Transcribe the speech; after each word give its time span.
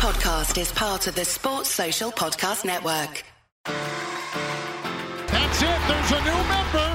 podcast 0.00 0.58
is 0.58 0.72
part 0.72 1.06
of 1.08 1.14
the 1.14 1.26
Sports 1.26 1.68
Social 1.68 2.10
Podcast 2.10 2.64
Network. 2.64 3.22
That's 3.66 5.60
it. 5.60 5.78
There's 5.88 6.12
a 6.12 6.20
new 6.24 6.40
member 6.48 6.88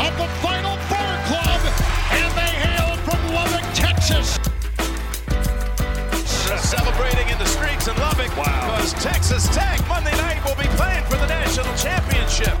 of 0.00 0.16
the 0.16 0.26
Final 0.40 0.74
Four 0.88 1.12
Club, 1.28 1.60
and 2.10 2.32
they 2.32 2.52
hail 2.64 2.96
from 3.04 3.20
Lubbock, 3.34 3.68
Texas. 3.74 4.38
Celebrating 6.70 7.28
in 7.28 7.38
the 7.38 7.44
streets 7.44 7.86
in 7.86 7.94
Lubbock 7.96 8.34
wow. 8.38 8.76
because 8.78 8.94
Texas 8.94 9.46
Tech 9.54 9.86
Monday 9.86 10.12
night 10.12 10.42
will 10.42 10.56
be 10.56 10.68
playing 10.78 11.04
for 11.04 11.18
the 11.18 11.26
national 11.26 11.76
championship. 11.76 12.56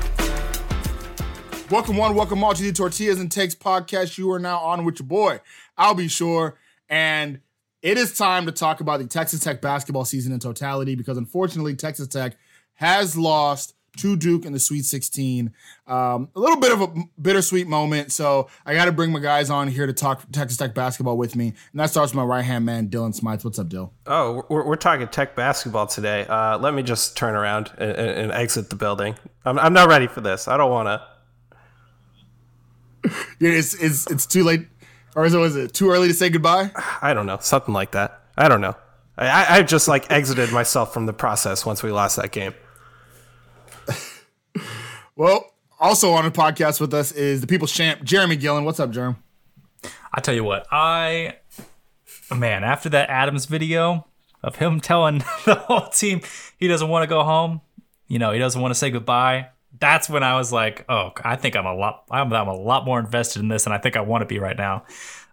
Welcome 1.70 1.96
one, 1.96 2.14
welcome 2.14 2.44
all 2.44 2.52
to 2.52 2.62
the 2.62 2.72
Tortillas 2.72 3.20
and 3.20 3.32
Takes 3.32 3.54
podcast. 3.54 4.18
You 4.18 4.30
are 4.32 4.38
now 4.38 4.58
on 4.58 4.84
with 4.84 5.00
your 5.00 5.06
boy. 5.06 5.40
Albie 5.78 6.10
Shore. 6.10 6.58
And 6.90 7.40
it 7.82 7.98
is 7.98 8.16
time 8.16 8.46
to 8.46 8.52
talk 8.52 8.80
about 8.80 9.00
the 9.00 9.06
Texas 9.06 9.40
Tech 9.40 9.60
basketball 9.60 10.04
season 10.04 10.32
in 10.32 10.40
totality 10.40 10.94
because 10.94 11.16
unfortunately, 11.16 11.74
Texas 11.76 12.08
Tech 12.08 12.36
has 12.74 13.16
lost 13.16 13.74
to 13.98 14.16
Duke 14.16 14.44
in 14.44 14.52
the 14.52 14.60
Sweet 14.60 14.84
16. 14.84 15.52
Um, 15.86 16.28
a 16.34 16.40
little 16.40 16.58
bit 16.58 16.72
of 16.72 16.80
a 16.82 16.88
bittersweet 17.20 17.66
moment. 17.66 18.12
So 18.12 18.48
I 18.64 18.74
got 18.74 18.84
to 18.86 18.92
bring 18.92 19.12
my 19.12 19.18
guys 19.20 19.50
on 19.50 19.68
here 19.68 19.86
to 19.86 19.92
talk 19.92 20.22
Texas 20.30 20.56
Tech 20.56 20.74
basketball 20.74 21.16
with 21.16 21.34
me. 21.36 21.48
And 21.72 21.80
that 21.80 21.90
starts 21.90 22.12
with 22.12 22.16
my 22.16 22.24
right 22.24 22.44
hand 22.44 22.64
man, 22.64 22.88
Dylan 22.88 23.14
Smythe. 23.14 23.44
What's 23.44 23.58
up, 23.58 23.68
Dill? 23.68 23.92
Oh, 24.06 24.44
we're, 24.48 24.64
we're 24.66 24.76
talking 24.76 25.08
Tech 25.08 25.34
basketball 25.34 25.86
today. 25.86 26.26
Uh, 26.26 26.58
let 26.58 26.74
me 26.74 26.82
just 26.82 27.16
turn 27.16 27.34
around 27.34 27.72
and, 27.78 27.92
and, 27.92 28.32
exit 28.32 28.70
the 28.70 28.76
building. 28.76 29.16
I'm, 29.44 29.58
I'm 29.58 29.72
not 29.72 29.88
ready 29.88 30.06
for 30.06 30.20
this. 30.20 30.46
I 30.46 30.56
don't 30.56 30.70
want 30.70 31.02
to. 33.04 33.12
it's, 33.40 33.74
it's, 33.74 34.08
it's 34.10 34.26
too 34.26 34.44
late. 34.44 34.66
Or 35.18 35.26
is 35.26 35.34
it, 35.34 35.38
was 35.38 35.56
it 35.56 35.74
too 35.74 35.90
early 35.90 36.06
to 36.06 36.14
say 36.14 36.28
goodbye? 36.30 36.70
I 37.02 37.12
don't 37.12 37.26
know. 37.26 37.38
Something 37.40 37.74
like 37.74 37.90
that. 37.90 38.22
I 38.36 38.46
don't 38.46 38.60
know. 38.60 38.76
I, 39.16 39.58
I 39.58 39.62
just 39.64 39.88
like 39.88 40.08
exited 40.12 40.52
myself 40.52 40.94
from 40.94 41.06
the 41.06 41.12
process 41.12 41.66
once 41.66 41.82
we 41.82 41.90
lost 41.90 42.14
that 42.18 42.30
game. 42.30 42.54
well, 45.16 45.54
also 45.80 46.12
on 46.12 46.24
the 46.24 46.30
podcast 46.30 46.80
with 46.80 46.94
us 46.94 47.10
is 47.10 47.40
the 47.40 47.48
people's 47.48 47.72
champ, 47.72 48.04
Jeremy 48.04 48.36
Gillen. 48.36 48.64
What's 48.64 48.78
up, 48.78 48.92
Jeremy? 48.92 49.16
I 50.14 50.20
tell 50.20 50.36
you 50.36 50.44
what, 50.44 50.68
I 50.70 51.38
man, 52.32 52.62
after 52.62 52.88
that 52.90 53.10
Adams 53.10 53.46
video 53.46 54.06
of 54.44 54.54
him 54.54 54.78
telling 54.78 55.18
the 55.44 55.56
whole 55.56 55.88
team 55.88 56.20
he 56.58 56.68
doesn't 56.68 56.88
want 56.88 57.02
to 57.02 57.08
go 57.08 57.24
home, 57.24 57.60
you 58.06 58.20
know, 58.20 58.30
he 58.30 58.38
doesn't 58.38 58.60
want 58.62 58.70
to 58.70 58.78
say 58.78 58.92
goodbye. 58.92 59.48
That's 59.80 60.08
when 60.08 60.22
I 60.22 60.36
was 60.36 60.52
like, 60.52 60.84
oh, 60.88 61.12
I 61.22 61.36
think 61.36 61.54
I'm 61.54 61.66
a 61.66 61.74
lot, 61.74 62.04
I'm, 62.10 62.32
I'm 62.32 62.48
a 62.48 62.54
lot 62.54 62.84
more 62.84 62.98
invested 62.98 63.40
in 63.40 63.48
this, 63.48 63.66
and 63.66 63.74
I 63.74 63.78
think 63.78 63.96
I 63.96 64.00
want 64.00 64.22
to 64.22 64.26
be 64.26 64.38
right 64.38 64.56
now. 64.56 64.84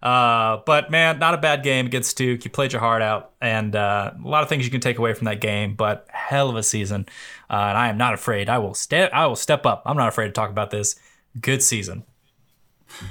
Uh, 0.02 0.62
but 0.66 0.90
man, 0.90 1.18
not 1.18 1.34
a 1.34 1.38
bad 1.38 1.62
game 1.62 1.86
against 1.86 2.16
Duke. 2.16 2.44
You 2.44 2.50
played 2.50 2.72
your 2.72 2.80
heart 2.80 3.02
out, 3.02 3.32
and 3.40 3.74
uh, 3.74 4.12
a 4.22 4.28
lot 4.28 4.42
of 4.42 4.48
things 4.48 4.64
you 4.64 4.70
can 4.70 4.80
take 4.80 4.98
away 4.98 5.14
from 5.14 5.24
that 5.24 5.40
game. 5.40 5.74
But 5.74 6.06
hell 6.10 6.48
of 6.48 6.56
a 6.56 6.62
season, 6.62 7.06
uh, 7.50 7.54
and 7.54 7.78
I 7.78 7.88
am 7.88 7.96
not 7.96 8.14
afraid. 8.14 8.48
I 8.48 8.58
will 8.58 8.74
step. 8.74 9.10
I 9.12 9.26
will 9.26 9.36
step 9.36 9.66
up. 9.66 9.82
I'm 9.86 9.96
not 9.96 10.08
afraid 10.08 10.26
to 10.26 10.32
talk 10.32 10.50
about 10.50 10.70
this. 10.70 10.96
Good 11.40 11.62
season. 11.62 12.04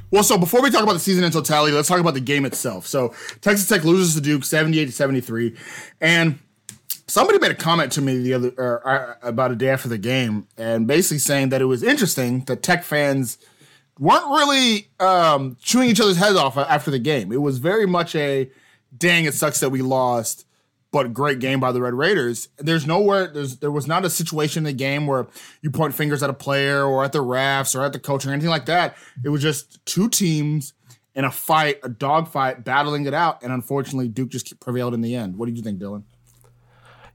Well, 0.09 0.23
so 0.23 0.37
before 0.37 0.61
we 0.61 0.69
talk 0.69 0.83
about 0.83 0.93
the 0.93 0.99
season 0.99 1.23
in 1.23 1.31
totality, 1.31 1.73
let's 1.73 1.87
talk 1.87 1.99
about 1.99 2.13
the 2.13 2.21
game 2.21 2.45
itself. 2.45 2.87
So 2.87 3.13
Texas 3.41 3.67
Tech 3.67 3.83
loses 3.83 4.15
to 4.15 4.21
Duke 4.21 4.45
78 4.45 4.85
to 4.85 4.91
73, 4.91 5.55
and 5.99 6.39
somebody 7.07 7.39
made 7.39 7.51
a 7.51 7.55
comment 7.55 7.91
to 7.93 8.01
me 8.01 8.17
the 8.17 8.33
other 8.33 8.87
uh, 8.87 9.15
about 9.21 9.51
a 9.51 9.55
day 9.55 9.69
after 9.69 9.87
the 9.87 9.97
game, 9.97 10.47
and 10.57 10.87
basically 10.87 11.19
saying 11.19 11.49
that 11.49 11.61
it 11.61 11.65
was 11.65 11.83
interesting 11.83 12.41
that 12.45 12.63
Tech 12.63 12.83
fans 12.83 13.37
weren't 13.99 14.27
really 14.27 14.89
um, 14.99 15.57
chewing 15.61 15.89
each 15.89 15.99
other's 15.99 16.17
heads 16.17 16.35
off 16.35 16.57
after 16.57 16.91
the 16.91 16.99
game. 16.99 17.31
It 17.31 17.41
was 17.41 17.59
very 17.59 17.85
much 17.85 18.15
a 18.15 18.49
dang, 18.95 19.25
it 19.25 19.33
sucks 19.33 19.59
that 19.59 19.69
we 19.69 19.81
lost, 19.81 20.45
but 20.91 21.13
great 21.13 21.39
game 21.39 21.59
by 21.59 21.71
the 21.71 21.81
Red 21.81 21.93
Raiders. 21.93 22.49
There's 22.57 22.85
nowhere, 22.85 23.27
there's 23.27 23.57
there 23.57 23.71
was 23.71 23.87
not 23.87 24.05
a 24.05 24.09
situation 24.09 24.61
in 24.61 24.63
the 24.65 24.73
game 24.73 25.07
where 25.07 25.27
you 25.61 25.71
point 25.71 25.93
fingers 25.93 26.23
at 26.23 26.29
a 26.29 26.33
player 26.33 26.83
or 26.83 27.03
at 27.03 27.11
the 27.11 27.23
refs 27.23 27.77
or 27.77 27.83
at 27.83 27.93
the 27.93 27.99
coach 27.99 28.25
or 28.25 28.31
anything 28.31 28.49
like 28.49 28.65
that. 28.65 28.97
It 29.23 29.29
was 29.29 29.41
just 29.41 29.85
two 29.85 30.09
teams 30.09 30.73
in 31.13 31.23
a 31.23 31.31
fight, 31.31 31.79
a 31.83 31.89
dog 31.89 32.27
fight, 32.27 32.63
battling 32.65 33.05
it 33.05 33.13
out, 33.13 33.41
and 33.41 33.53
unfortunately, 33.53 34.09
Duke 34.09 34.29
just 34.29 34.59
prevailed 34.59 34.93
in 34.93 35.01
the 35.01 35.15
end. 35.15 35.37
What 35.37 35.45
did 35.45 35.57
you 35.57 35.63
think, 35.63 35.79
Dylan? 35.79 36.03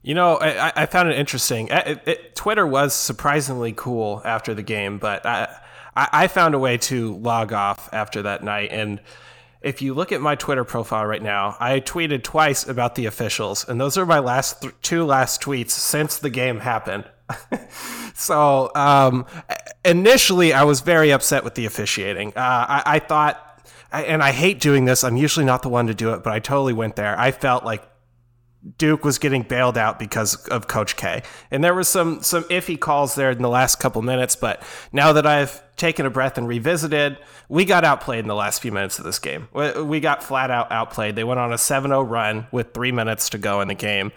You 0.03 0.15
know, 0.15 0.37
I, 0.37 0.71
I 0.75 0.85
found 0.87 1.09
it 1.09 1.17
interesting. 1.19 1.67
It, 1.69 2.01
it, 2.07 2.35
Twitter 2.35 2.65
was 2.65 2.93
surprisingly 2.95 3.71
cool 3.71 4.21
after 4.25 4.53
the 4.53 4.63
game, 4.63 4.97
but 4.97 5.25
I, 5.25 5.59
I, 5.95 6.27
found 6.27 6.55
a 6.55 6.59
way 6.59 6.77
to 6.77 7.15
log 7.17 7.53
off 7.53 7.87
after 7.93 8.23
that 8.23 8.43
night. 8.43 8.69
And 8.71 8.99
if 9.61 9.81
you 9.83 9.93
look 9.93 10.11
at 10.11 10.19
my 10.19 10.33
Twitter 10.35 10.63
profile 10.63 11.05
right 11.05 11.21
now, 11.21 11.55
I 11.59 11.81
tweeted 11.81 12.23
twice 12.23 12.67
about 12.67 12.95
the 12.95 13.05
officials, 13.05 13.67
and 13.67 13.79
those 13.79 13.95
are 13.95 14.05
my 14.05 14.17
last 14.17 14.61
th- 14.61 14.73
two 14.81 15.05
last 15.05 15.39
tweets 15.41 15.71
since 15.71 16.17
the 16.17 16.31
game 16.31 16.59
happened. 16.59 17.05
so 18.15 18.71
um, 18.73 19.27
initially, 19.85 20.51
I 20.51 20.63
was 20.63 20.81
very 20.81 21.11
upset 21.11 21.43
with 21.43 21.53
the 21.53 21.67
officiating. 21.67 22.29
Uh, 22.29 22.39
I, 22.39 22.83
I 22.85 22.99
thought, 22.99 23.69
and 23.91 24.23
I 24.23 24.31
hate 24.31 24.59
doing 24.59 24.85
this. 24.85 25.03
I'm 25.03 25.15
usually 25.15 25.45
not 25.45 25.61
the 25.61 25.69
one 25.69 25.85
to 25.87 25.93
do 25.93 26.13
it, 26.13 26.23
but 26.23 26.33
I 26.33 26.39
totally 26.39 26.73
went 26.73 26.95
there. 26.95 27.17
I 27.19 27.29
felt 27.29 27.63
like 27.63 27.83
Duke 28.77 29.03
was 29.03 29.17
getting 29.17 29.41
bailed 29.41 29.77
out 29.77 29.97
because 29.97 30.35
of 30.47 30.67
Coach 30.67 30.95
K. 30.95 31.23
And 31.49 31.63
there 31.63 31.73
was 31.73 31.87
some 31.87 32.21
some 32.21 32.43
iffy 32.43 32.79
calls 32.79 33.15
there 33.15 33.31
in 33.31 33.41
the 33.41 33.49
last 33.49 33.79
couple 33.79 34.01
minutes, 34.01 34.35
but 34.35 34.61
now 34.91 35.13
that 35.13 35.25
I've 35.25 35.63
taken 35.77 36.05
a 36.05 36.11
breath 36.11 36.37
and 36.37 36.47
revisited, 36.47 37.17
we 37.49 37.65
got 37.65 37.83
outplayed 37.83 38.19
in 38.19 38.27
the 38.27 38.35
last 38.35 38.61
few 38.61 38.71
minutes 38.71 38.99
of 38.99 39.05
this 39.05 39.17
game. 39.17 39.47
We 39.51 39.99
got 39.99 40.23
flat 40.23 40.51
out 40.51 40.71
outplayed. 40.71 41.15
They 41.15 41.23
went 41.23 41.39
on 41.39 41.51
a 41.51 41.55
7-0 41.55 42.07
run 42.07 42.45
with 42.51 42.73
3 42.73 42.91
minutes 42.91 43.29
to 43.29 43.39
go 43.39 43.61
in 43.61 43.67
the 43.67 43.73
game. 43.73 44.11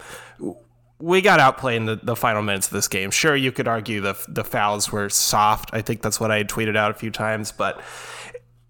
We 0.99 1.21
got 1.21 1.39
outplayed 1.39 1.77
in 1.77 1.85
the, 1.87 1.95
the 1.95 2.15
final 2.15 2.43
minutes 2.43 2.67
of 2.67 2.73
this 2.73 2.87
game. 2.87 3.09
Sure, 3.09 3.35
you 3.35 3.51
could 3.51 3.67
argue 3.67 3.99
the 3.99 4.15
the 4.27 4.43
fouls 4.43 4.91
were 4.91 5.09
soft. 5.09 5.71
I 5.73 5.81
think 5.81 6.03
that's 6.03 6.19
what 6.19 6.29
I 6.29 6.37
had 6.37 6.49
tweeted 6.49 6.77
out 6.77 6.91
a 6.91 6.93
few 6.93 7.09
times, 7.09 7.51
but 7.51 7.81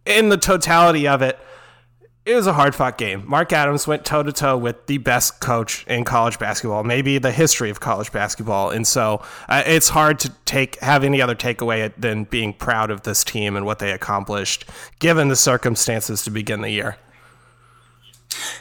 in 0.05 0.29
the 0.29 0.37
totality 0.37 1.07
of 1.07 1.21
it, 1.21 1.37
it 2.25 2.33
was 2.33 2.47
a 2.47 2.53
hard 2.53 2.73
fought 2.73 2.97
game. 2.97 3.23
Mark 3.27 3.53
Adams 3.53 3.85
went 3.85 4.03
toe 4.03 4.23
to 4.23 4.31
toe 4.31 4.57
with 4.57 4.87
the 4.87 4.97
best 4.97 5.39
coach 5.39 5.85
in 5.85 6.03
college 6.03 6.39
basketball, 6.39 6.83
maybe 6.83 7.19
the 7.19 7.31
history 7.31 7.69
of 7.69 7.79
college 7.79 8.11
basketball, 8.11 8.71
and 8.71 8.87
so 8.87 9.21
uh, 9.47 9.61
it's 9.65 9.89
hard 9.89 10.19
to 10.19 10.31
take 10.45 10.79
have 10.79 11.03
any 11.03 11.21
other 11.21 11.35
takeaway 11.35 11.93
than 11.97 12.23
being 12.23 12.51
proud 12.51 12.89
of 12.89 13.03
this 13.03 13.23
team 13.23 13.55
and 13.55 13.65
what 13.65 13.77
they 13.77 13.91
accomplished, 13.91 14.65
given 14.97 15.27
the 15.27 15.35
circumstances 15.35 16.23
to 16.23 16.31
begin 16.31 16.61
the 16.61 16.71
year. 16.71 16.97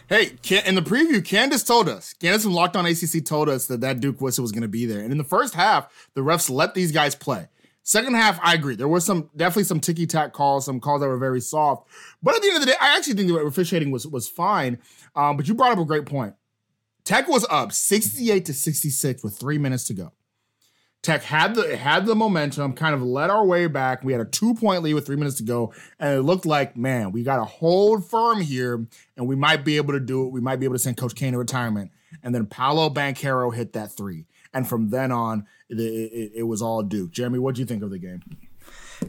Hey, 0.09 0.37
in 0.67 0.75
the 0.75 0.83
preview, 0.83 1.25
Candace 1.25 1.63
told 1.63 1.89
us, 1.89 2.13
Candace 2.13 2.43
from 2.43 2.53
Locked 2.53 2.77
On 2.77 2.85
ACC 2.85 3.25
told 3.25 3.49
us 3.49 3.67
that 3.67 3.81
that 3.81 3.99
Duke 3.99 4.21
whistle 4.21 4.43
was 4.43 4.53
going 4.53 4.63
to 4.63 4.69
be 4.69 4.85
there, 4.85 5.01
and 5.01 5.11
in 5.11 5.19
the 5.19 5.25
first 5.25 5.55
half, 5.55 5.91
the 6.13 6.21
refs 6.21 6.51
let 6.51 6.75
these 6.75 6.93
guys 6.93 7.15
play. 7.15 7.49
Second 7.87 8.15
half, 8.15 8.41
I 8.43 8.55
agree. 8.55 8.77
There 8.77 8.89
was 8.89 9.05
some 9.05 9.31
definitely 9.37 9.65
some 9.65 9.79
ticky 9.79 10.07
tack 10.07 10.33
calls, 10.33 10.65
some 10.65 10.81
calls 10.81 11.03
that 11.03 11.07
were 11.07 11.19
very 11.19 11.41
soft. 11.41 11.87
But 12.23 12.35
at 12.35 12.41
the 12.41 12.49
end 12.49 12.57
of 12.57 12.63
the 12.63 12.67
day, 12.67 12.77
I 12.81 12.97
actually 12.97 13.13
think 13.13 13.29
the 13.29 13.37
officiating 13.37 13.91
was 13.91 14.07
was 14.07 14.27
fine. 14.27 14.79
Um, 15.15 15.37
but 15.37 15.47
you 15.47 15.55
brought 15.55 15.73
up 15.73 15.79
a 15.79 15.85
great 15.85 16.07
point. 16.07 16.35
Tech 17.05 17.29
was 17.29 17.47
up 17.51 17.73
68 17.73 18.47
to 18.47 18.55
66 18.55 19.23
with 19.23 19.37
three 19.37 19.59
minutes 19.59 19.85
to 19.85 19.95
go. 19.95 20.13
Tech 21.03 21.23
had 21.25 21.55
the 21.55 21.77
had 21.77 22.07
the 22.07 22.15
momentum, 22.15 22.73
kind 22.73 22.95
of 22.95 23.03
led 23.03 23.29
our 23.29 23.45
way 23.45 23.67
back. 23.67 24.03
We 24.03 24.13
had 24.13 24.23
a 24.23 24.25
two 24.25 24.55
point 24.55 24.83
lead 24.83 24.95
with 24.95 25.05
three 25.05 25.17
minutes 25.17 25.37
to 25.37 25.43
go, 25.43 25.75
and 26.01 26.19
it 26.19 26.23
looked 26.23 26.47
like, 26.47 26.79
man, 26.79 27.13
we 27.13 27.23
got 27.23 27.37
to 27.37 27.45
hold 27.45 28.09
firm 28.09 28.41
here, 28.41 28.87
and 29.19 29.29
we 29.29 29.37
might 29.37 29.63
be 29.63 29.77
able 29.77 29.93
to 29.93 30.01
do 30.01 30.25
it. 30.25 30.33
We 30.33 30.41
might 30.41 30.57
be 30.57 30.65
able 30.65 30.77
to 30.77 30.79
send 30.79 30.97
Coach 30.97 31.15
K 31.15 31.27
into 31.27 31.39
retirement. 31.39 31.91
And 32.23 32.35
then 32.35 32.47
Paolo 32.47 32.89
Banchero 32.89 33.55
hit 33.55 33.75
that 33.75 33.93
three, 33.93 34.25
and 34.55 34.67
from 34.67 34.89
then 34.89 35.13
on, 35.13 35.47
it, 35.69 35.79
it, 35.79 36.33
it 36.37 36.43
was 36.45 36.63
all 36.63 36.83
Duke. 36.83 37.11
Jeremy, 37.11 37.39
what 37.39 37.55
do 37.55 37.61
you 37.61 37.67
think 37.67 37.83
of 37.83 37.91
the 37.91 37.99
game? 37.99 38.23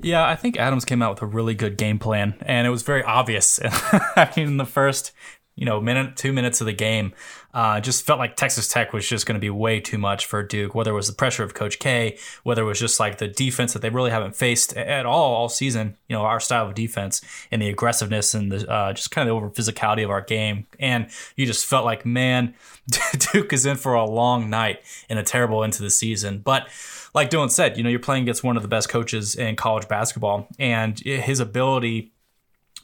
Yeah, 0.01 0.27
I 0.27 0.35
think 0.35 0.57
Adams 0.57 0.85
came 0.85 1.01
out 1.01 1.11
with 1.11 1.21
a 1.21 1.25
really 1.25 1.53
good 1.53 1.77
game 1.77 1.99
plan, 1.99 2.35
and 2.41 2.67
it 2.67 2.69
was 2.69 2.83
very 2.83 3.03
obvious. 3.03 3.59
I 3.63 4.31
mean, 4.35 4.47
in 4.47 4.57
the 4.57 4.65
first, 4.65 5.11
you 5.55 5.65
know, 5.65 5.79
minute, 5.79 6.17
two 6.17 6.33
minutes 6.33 6.59
of 6.59 6.65
the 6.65 6.73
game, 6.73 7.13
uh, 7.53 7.79
just 7.79 8.05
felt 8.05 8.19
like 8.19 8.35
Texas 8.35 8.67
Tech 8.67 8.91
was 8.91 9.07
just 9.07 9.25
going 9.25 9.35
to 9.35 9.39
be 9.39 9.49
way 9.49 9.79
too 9.79 9.97
much 9.97 10.25
for 10.25 10.43
Duke. 10.43 10.75
Whether 10.75 10.91
it 10.91 10.95
was 10.95 11.07
the 11.07 11.13
pressure 11.13 11.43
of 11.43 11.53
Coach 11.53 11.79
K, 11.79 12.17
whether 12.43 12.63
it 12.63 12.65
was 12.65 12.79
just 12.79 12.99
like 12.99 13.19
the 13.19 13.29
defense 13.29 13.71
that 13.73 13.81
they 13.81 13.89
really 13.89 14.11
haven't 14.11 14.35
faced 14.35 14.75
at 14.75 15.05
all 15.05 15.33
all 15.33 15.49
season. 15.49 15.95
You 16.09 16.17
know, 16.17 16.23
our 16.23 16.41
style 16.41 16.67
of 16.67 16.75
defense 16.75 17.21
and 17.51 17.61
the 17.61 17.69
aggressiveness 17.69 18.33
and 18.33 18.51
the 18.51 18.69
uh, 18.69 18.93
just 18.93 19.11
kind 19.11 19.29
of 19.29 19.33
the 19.33 19.37
over 19.37 19.49
physicality 19.49 20.03
of 20.03 20.09
our 20.09 20.21
game, 20.21 20.67
and 20.79 21.07
you 21.37 21.45
just 21.45 21.65
felt 21.65 21.85
like, 21.85 22.05
man, 22.05 22.53
Duke 23.33 23.51
is 23.51 23.65
in 23.65 23.77
for 23.77 23.93
a 23.93 24.05
long 24.05 24.49
night 24.49 24.81
and 25.09 25.17
a 25.17 25.23
terrible 25.23 25.63
into 25.63 25.81
the 25.81 25.89
season, 25.89 26.39
but 26.39 26.67
like 27.13 27.29
Dylan 27.29 27.49
said, 27.49 27.77
you 27.77 27.83
know, 27.83 27.89
you're 27.89 27.99
playing 27.99 28.23
against 28.23 28.43
one 28.43 28.57
of 28.57 28.61
the 28.61 28.69
best 28.69 28.89
coaches 28.89 29.35
in 29.35 29.55
college 29.55 29.87
basketball, 29.87 30.47
and 30.59 30.99
his 30.99 31.39
ability 31.39 32.11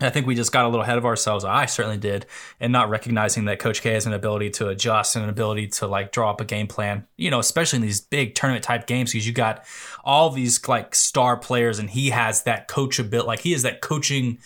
I 0.02 0.10
think 0.10 0.26
we 0.26 0.36
just 0.36 0.52
got 0.52 0.66
a 0.66 0.68
little 0.68 0.82
ahead 0.82 0.98
of 0.98 1.06
ourselves. 1.06 1.46
I 1.46 1.66
certainly 1.66 1.98
did, 1.98 2.26
and 2.60 2.72
not 2.72 2.90
recognizing 2.90 3.46
that 3.46 3.60
Coach 3.60 3.82
K 3.82 3.94
has 3.94 4.06
an 4.06 4.14
ability 4.14 4.50
to 4.52 4.70
adjust 4.70 5.16
and 5.16 5.24
an 5.24 5.30
ability 5.30 5.68
to 5.68 5.88
like 5.88 6.12
draw 6.12 6.32
up 6.32 6.42
a 6.42 6.46
game 6.46 6.68
plan. 6.68 7.06
You 7.18 7.30
know, 7.30 7.40
especially 7.40 7.78
in 7.78 7.84
these 7.84 8.02
big 8.02 8.36
tournament 8.36 8.64
type 8.64 8.88
games, 8.88 9.12
because 9.12 9.28
you 9.28 9.34
got 9.34 9.64
all 10.04 10.30
these 10.30 10.68
like 10.68 10.96
star 10.96 11.38
players, 11.38 11.80
and 11.80 11.90
he 11.90 12.10
has 12.10 12.44
that 12.44 12.68
coach 12.68 13.00
ability. 13.00 13.28
Like 13.28 13.40
he 13.42 13.52
has 13.52 13.64
that 13.64 13.82
coaching 13.82 14.40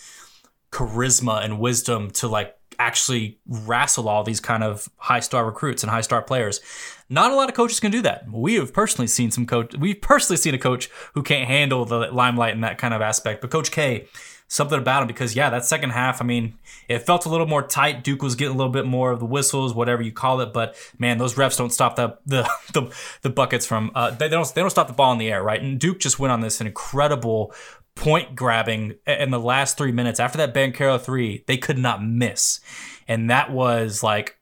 charisma 0.70 1.42
and 1.44 1.58
wisdom 1.58 2.10
to 2.10 2.28
like 2.28 2.55
actually 2.78 3.38
wrestle 3.46 4.08
all 4.08 4.24
these 4.24 4.40
kind 4.40 4.62
of 4.62 4.88
high 4.96 5.20
star 5.20 5.44
recruits 5.44 5.82
and 5.82 5.90
high 5.90 6.00
star 6.00 6.22
players. 6.22 6.60
Not 7.08 7.30
a 7.30 7.34
lot 7.34 7.48
of 7.48 7.54
coaches 7.54 7.80
can 7.80 7.92
do 7.92 8.02
that. 8.02 8.28
We 8.30 8.54
have 8.54 8.72
personally 8.72 9.06
seen 9.06 9.30
some 9.30 9.46
coach. 9.46 9.76
We've 9.76 10.00
personally 10.00 10.38
seen 10.38 10.54
a 10.54 10.58
coach 10.58 10.90
who 11.14 11.22
can't 11.22 11.46
handle 11.46 11.84
the 11.84 12.10
limelight 12.12 12.54
in 12.54 12.62
that 12.62 12.78
kind 12.78 12.92
of 12.92 13.00
aspect. 13.00 13.40
But 13.40 13.50
Coach 13.50 13.70
K, 13.70 14.08
something 14.48 14.78
about 14.78 15.02
him 15.02 15.08
because 15.08 15.34
yeah, 15.36 15.50
that 15.50 15.64
second 15.64 15.90
half. 15.90 16.20
I 16.20 16.24
mean, 16.24 16.58
it 16.88 17.00
felt 17.00 17.26
a 17.26 17.28
little 17.28 17.46
more 17.46 17.62
tight. 17.62 18.04
Duke 18.04 18.22
was 18.22 18.34
getting 18.34 18.54
a 18.54 18.56
little 18.56 18.72
bit 18.72 18.86
more 18.86 19.10
of 19.12 19.20
the 19.20 19.26
whistles, 19.26 19.74
whatever 19.74 20.02
you 20.02 20.12
call 20.12 20.40
it. 20.40 20.52
But 20.52 20.76
man, 20.98 21.18
those 21.18 21.34
refs 21.34 21.58
don't 21.58 21.72
stop 21.72 21.96
the 21.96 22.18
the 22.26 22.42
the, 22.72 22.92
the 23.22 23.30
buckets 23.30 23.66
from. 23.66 23.90
Uh, 23.94 24.10
they, 24.10 24.28
don't 24.28 24.52
they 24.54 24.60
don't 24.60 24.70
stop 24.70 24.88
the 24.88 24.92
ball 24.92 25.12
in 25.12 25.18
the 25.18 25.30
air, 25.30 25.42
right? 25.42 25.60
And 25.60 25.78
Duke 25.78 26.00
just 26.00 26.18
went 26.18 26.32
on 26.32 26.40
this 26.40 26.60
incredible 26.60 27.54
point 27.96 28.36
grabbing 28.36 28.94
in 29.06 29.30
the 29.32 29.40
last 29.40 29.76
three 29.76 29.90
minutes 29.90 30.20
after 30.20 30.38
that 30.38 30.54
Banchero 30.54 31.00
three. 31.00 31.42
They 31.48 31.56
could 31.56 31.78
not 31.78 32.04
miss, 32.04 32.60
and 33.08 33.28
that 33.28 33.50
was 33.50 34.04
like 34.04 34.36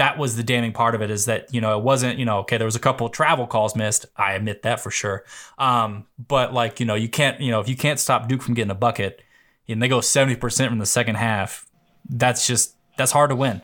that 0.00 0.16
was 0.16 0.34
the 0.34 0.42
damning 0.42 0.72
part 0.72 0.94
of 0.94 1.02
it 1.02 1.10
is 1.10 1.26
that 1.26 1.52
you 1.52 1.60
know 1.60 1.76
it 1.76 1.84
wasn't 1.84 2.18
you 2.18 2.24
know 2.24 2.38
okay 2.38 2.56
there 2.56 2.64
was 2.64 2.74
a 2.74 2.80
couple 2.80 3.06
travel 3.10 3.46
calls 3.46 3.76
missed 3.76 4.06
i 4.16 4.32
admit 4.32 4.62
that 4.62 4.80
for 4.80 4.90
sure 4.90 5.26
um, 5.58 6.06
but 6.26 6.54
like 6.54 6.80
you 6.80 6.86
know 6.86 6.94
you 6.94 7.08
can't 7.08 7.38
you 7.38 7.50
know 7.50 7.60
if 7.60 7.68
you 7.68 7.76
can't 7.76 8.00
stop 8.00 8.26
duke 8.26 8.40
from 8.40 8.54
getting 8.54 8.70
a 8.70 8.74
bucket 8.74 9.20
and 9.68 9.82
they 9.82 9.88
go 9.88 9.98
70% 9.98 10.68
from 10.68 10.78
the 10.78 10.86
second 10.86 11.16
half 11.16 11.66
that's 12.08 12.46
just 12.46 12.74
that's 12.96 13.12
hard 13.12 13.28
to 13.28 13.36
win 13.36 13.60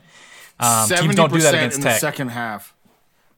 um, 0.60 0.88
teams 0.90 1.14
don't 1.14 1.32
do 1.32 1.40
that 1.40 1.54
against 1.54 1.78
in 1.78 1.84
Tech. 1.84 1.94
the 1.94 2.00
second 2.00 2.28
half 2.28 2.74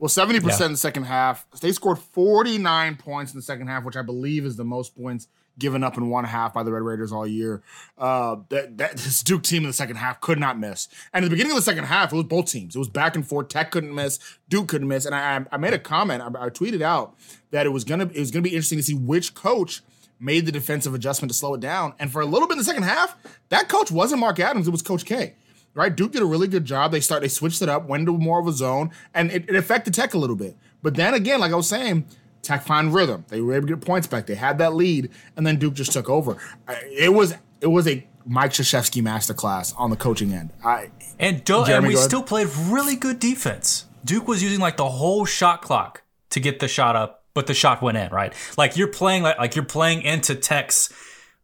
well 0.00 0.08
70% 0.08 0.58
yeah. 0.58 0.66
in 0.66 0.72
the 0.72 0.76
second 0.76 1.04
half 1.04 1.46
they 1.60 1.70
scored 1.70 2.00
49 2.00 2.96
points 2.96 3.32
in 3.32 3.38
the 3.38 3.42
second 3.42 3.68
half 3.68 3.84
which 3.84 3.96
i 3.96 4.02
believe 4.02 4.44
is 4.44 4.56
the 4.56 4.64
most 4.64 4.96
points 4.96 5.28
given 5.58 5.82
up 5.82 5.96
in 5.96 6.08
one 6.08 6.24
half 6.24 6.54
by 6.54 6.62
the 6.62 6.72
Red 6.72 6.82
Raiders 6.82 7.12
all 7.12 7.26
year. 7.26 7.62
Uh, 7.96 8.36
that, 8.48 8.78
that 8.78 8.92
this 8.96 9.22
Duke 9.22 9.42
team 9.42 9.62
in 9.62 9.68
the 9.68 9.72
second 9.72 9.96
half 9.96 10.20
could 10.20 10.38
not 10.38 10.58
miss. 10.58 10.88
And 11.12 11.24
at 11.24 11.28
the 11.28 11.30
beginning 11.30 11.52
of 11.52 11.56
the 11.56 11.62
second 11.62 11.84
half, 11.84 12.12
it 12.12 12.16
was 12.16 12.24
both 12.24 12.46
teams. 12.46 12.76
It 12.76 12.78
was 12.78 12.88
back 12.88 13.16
and 13.16 13.26
forth. 13.26 13.48
Tech 13.48 13.70
couldn't 13.70 13.94
miss. 13.94 14.18
Duke 14.48 14.68
couldn't 14.68 14.88
miss. 14.88 15.04
And 15.04 15.14
I, 15.14 15.44
I 15.50 15.56
made 15.56 15.74
a 15.74 15.78
comment. 15.78 16.22
I, 16.22 16.26
I 16.26 16.50
tweeted 16.50 16.82
out 16.82 17.16
that 17.50 17.66
it 17.66 17.70
was 17.70 17.84
gonna 17.84 18.04
it 18.06 18.18
was 18.18 18.30
gonna 18.30 18.42
be 18.42 18.50
interesting 18.50 18.78
to 18.78 18.84
see 18.84 18.94
which 18.94 19.34
coach 19.34 19.82
made 20.20 20.46
the 20.46 20.52
defensive 20.52 20.94
adjustment 20.94 21.30
to 21.30 21.36
slow 21.36 21.54
it 21.54 21.60
down. 21.60 21.94
And 21.98 22.10
for 22.10 22.20
a 22.20 22.26
little 22.26 22.48
bit 22.48 22.54
in 22.54 22.58
the 22.58 22.64
second 22.64 22.82
half, 22.82 23.16
that 23.50 23.68
coach 23.68 23.90
wasn't 23.90 24.20
Mark 24.20 24.40
Adams. 24.40 24.66
It 24.66 24.72
was 24.72 24.82
Coach 24.82 25.04
K. 25.04 25.34
Right? 25.74 25.94
Duke 25.94 26.12
did 26.12 26.22
a 26.22 26.26
really 26.26 26.48
good 26.48 26.64
job. 26.64 26.90
They 26.90 27.00
start 27.00 27.22
they 27.22 27.28
switched 27.28 27.62
it 27.62 27.68
up, 27.68 27.86
went 27.86 28.00
into 28.00 28.12
more 28.12 28.40
of 28.40 28.46
a 28.48 28.52
zone, 28.52 28.90
and 29.14 29.30
it, 29.30 29.48
it 29.48 29.54
affected 29.54 29.94
Tech 29.94 30.14
a 30.14 30.18
little 30.18 30.34
bit. 30.34 30.56
But 30.82 30.94
then 30.94 31.14
again, 31.14 31.40
like 31.40 31.52
I 31.52 31.56
was 31.56 31.68
saying, 31.68 32.04
Tech 32.48 32.62
find 32.62 32.94
rhythm. 32.94 33.26
They 33.28 33.42
were 33.42 33.52
able 33.52 33.68
to 33.68 33.74
get 33.74 33.84
points 33.84 34.06
back. 34.06 34.24
They 34.24 34.34
had 34.34 34.56
that 34.56 34.72
lead, 34.72 35.10
and 35.36 35.46
then 35.46 35.58
Duke 35.58 35.74
just 35.74 35.92
took 35.92 36.08
over. 36.08 36.38
It 36.66 37.12
was 37.12 37.34
it 37.60 37.66
was 37.66 37.86
a 37.86 38.06
Mike 38.24 38.52
Krzyzewski 38.52 39.02
masterclass 39.02 39.74
on 39.76 39.90
the 39.90 39.96
coaching 39.96 40.32
end. 40.32 40.54
I 40.64 40.90
and, 41.18 41.44
do, 41.44 41.62
and 41.64 41.86
we 41.86 41.94
still 41.94 42.22
played 42.22 42.48
really 42.56 42.96
good 42.96 43.18
defense. 43.18 43.84
Duke 44.02 44.26
was 44.26 44.42
using 44.42 44.60
like 44.60 44.78
the 44.78 44.88
whole 44.88 45.26
shot 45.26 45.60
clock 45.60 46.04
to 46.30 46.40
get 46.40 46.58
the 46.58 46.68
shot 46.68 46.96
up, 46.96 47.22
but 47.34 47.46
the 47.48 47.52
shot 47.52 47.82
went 47.82 47.98
in. 47.98 48.10
Right, 48.10 48.32
like 48.56 48.78
you're 48.78 48.88
playing 48.88 49.24
like 49.24 49.38
like 49.38 49.54
you're 49.54 49.66
playing 49.66 50.00
into 50.00 50.34
Tech's 50.34 50.90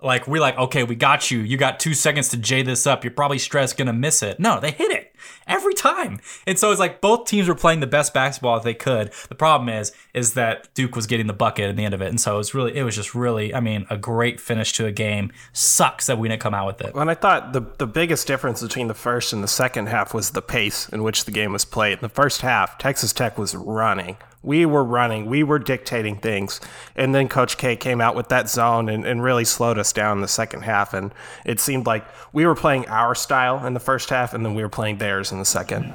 like 0.01 0.27
we're 0.27 0.41
like, 0.41 0.57
okay, 0.57 0.85
we 0.85 0.95
got 0.95 1.31
you. 1.31 1.41
You 1.41 1.59
got 1.59 1.81
two 1.81 1.93
seconds 1.93 2.31
to 2.31 2.39
J 2.39 2.63
this 2.63 2.87
up. 2.87 3.05
You're 3.05 3.11
probably 3.11 3.39
stressed, 3.39 3.77
gonna 3.77 3.93
miss 3.93 4.23
it. 4.23 4.41
No, 4.41 4.59
they 4.59 4.71
hit 4.71 4.91
it 4.91 5.14
every 5.47 5.75
time. 5.75 6.21
And 6.47 6.59
so 6.59 6.71
it's 6.71 6.81
like 6.81 7.01
both 7.01 7.27
teams 7.27 7.49
were 7.49 7.55
playing 7.55 7.81
the 7.81 7.87
best 7.87 8.15
basketball 8.15 8.57
that 8.57 8.65
they 8.65 8.75
could. 8.75 9.13
The 9.29 9.35
problem 9.35 9.69
is, 9.69 9.93
is 10.13 10.35
that 10.35 10.73
Duke 10.75 10.97
was 10.97 11.07
getting 11.07 11.27
the 11.27 11.33
bucket 11.33 11.69
at 11.71 11.77
the 11.77 11.85
end 11.85 11.95
of 11.95 12.03
it. 12.03 12.09
And 12.09 12.21
so 12.21 12.35
it 12.35 12.39
was 12.39 12.55
really, 12.55 12.77
it 12.77 12.83
was 12.83 12.95
just 12.95 13.15
really, 13.15 13.55
I 13.55 13.61
mean, 13.61 13.87
a 13.91 13.97
great 13.97 14.41
finish 14.41 14.73
to 14.75 14.87
a 14.87 14.93
game. 14.93 15.33
Sucks 15.53 16.07
that 16.07 16.19
we 16.19 16.29
didn't 16.29 16.43
come 16.43 16.55
out 16.55 16.67
with 16.67 16.81
it. 16.81 16.95
When 16.95 17.09
I 17.09 17.15
thought 17.15 17.53
the 17.53 17.65
the 17.79 17.87
biggest 17.87 18.27
difference 18.27 18.63
between 18.63 18.89
the 18.89 18.95
first 18.95 19.33
and 19.33 19.43
the 19.43 19.49
second 19.49 19.87
half 19.87 20.15
was 20.15 20.31
the 20.31 20.43
pace 20.43 20.89
in 20.89 21.03
which 21.03 21.25
the 21.25 21.31
game 21.31 21.53
was 21.53 21.65
played. 21.65 21.95
In 21.95 22.03
the 22.03 22.09
first 22.09 22.41
half, 22.43 22.79
Texas 22.79 23.13
Tech 23.13 23.39
was 23.39 23.55
running 23.55 24.17
we 24.45 24.67
were 24.67 24.85
running, 24.85 25.27
we 25.27 25.43
were 25.43 25.59
dictating 25.59 26.17
things. 26.17 26.61
And 26.95 27.15
then 27.15 27.29
Coach 27.29 27.57
K 27.57 27.77
came 27.77 28.01
out 28.01 28.15
with 28.15 28.29
that 28.29 28.51
zone 28.51 28.89
and, 28.89 29.05
and 29.07 29.23
really 29.23 29.45
slowed 29.45 29.79
us 29.79 29.93
down 29.93 30.19
in 30.19 30.23
the 30.23 30.29
second 30.29 30.63
half. 30.63 30.93
And 30.93 31.13
it 31.45 31.61
seemed 31.61 31.87
like 31.87 32.05
we 32.33 32.47
were 32.47 32.55
playing 32.55 32.87
our 32.89 33.15
style 33.15 33.65
in 33.67 33.75
the 33.75 33.81
first 33.81 34.11
half 34.11 34.35
and 34.35 34.45
then 34.45 34.55
we 34.55 34.63
were 34.63 34.69
playing 34.69 34.99
in 35.33 35.39
the 35.39 35.45
second. 35.45 35.93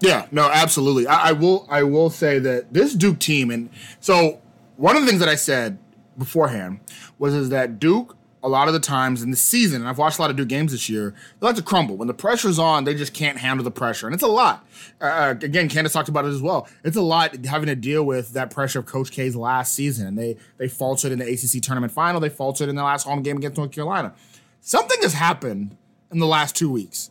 Yeah, 0.00 0.26
no, 0.30 0.50
absolutely. 0.50 1.06
I, 1.06 1.30
I 1.30 1.32
will 1.32 1.66
I 1.70 1.82
will 1.82 2.10
say 2.10 2.38
that 2.38 2.72
this 2.72 2.94
Duke 2.94 3.18
team, 3.18 3.50
and 3.50 3.70
so 4.00 4.40
one 4.76 4.96
of 4.96 5.02
the 5.02 5.08
things 5.08 5.20
that 5.20 5.28
I 5.28 5.34
said 5.36 5.78
beforehand 6.18 6.80
was 7.18 7.34
is 7.34 7.48
that 7.50 7.78
Duke 7.78 8.16
a 8.44 8.48
lot 8.48 8.68
of 8.68 8.74
the 8.74 8.80
times 8.80 9.22
in 9.22 9.30
the 9.30 9.38
season, 9.38 9.80
and 9.80 9.88
I've 9.88 9.96
watched 9.96 10.18
a 10.18 10.20
lot 10.20 10.28
of 10.28 10.36
Duke 10.36 10.48
games 10.48 10.70
this 10.70 10.86
year, 10.86 11.14
they 11.40 11.46
like 11.46 11.56
to 11.56 11.62
crumble. 11.62 11.96
When 11.96 12.08
the 12.08 12.14
pressure's 12.14 12.58
on, 12.58 12.84
they 12.84 12.94
just 12.94 13.14
can't 13.14 13.38
handle 13.38 13.64
the 13.64 13.70
pressure. 13.70 14.06
And 14.06 14.12
it's 14.12 14.22
a 14.22 14.28
lot. 14.28 14.66
Uh, 15.00 15.04
uh, 15.04 15.34
again, 15.40 15.66
Candace 15.70 15.94
talked 15.94 16.10
about 16.10 16.26
it 16.26 16.28
as 16.28 16.42
well. 16.42 16.68
It's 16.84 16.98
a 16.98 17.02
lot 17.02 17.42
having 17.46 17.68
to 17.68 17.74
deal 17.74 18.04
with 18.04 18.34
that 18.34 18.50
pressure 18.50 18.80
of 18.80 18.84
Coach 18.84 19.10
K's 19.10 19.34
last 19.34 19.72
season. 19.72 20.06
And 20.06 20.18
they 20.18 20.36
they 20.58 20.68
faltered 20.68 21.10
in 21.10 21.20
the 21.20 21.24
ACC 21.24 21.62
tournament 21.62 21.90
final. 21.90 22.20
They 22.20 22.28
faltered 22.28 22.68
in 22.68 22.76
the 22.76 22.82
last 22.82 23.04
home 23.04 23.22
game 23.22 23.38
against 23.38 23.56
North 23.56 23.72
Carolina. 23.72 24.12
Something 24.60 25.00
has 25.00 25.14
happened 25.14 25.74
in 26.12 26.18
the 26.18 26.26
last 26.26 26.54
two 26.54 26.70
weeks. 26.70 27.10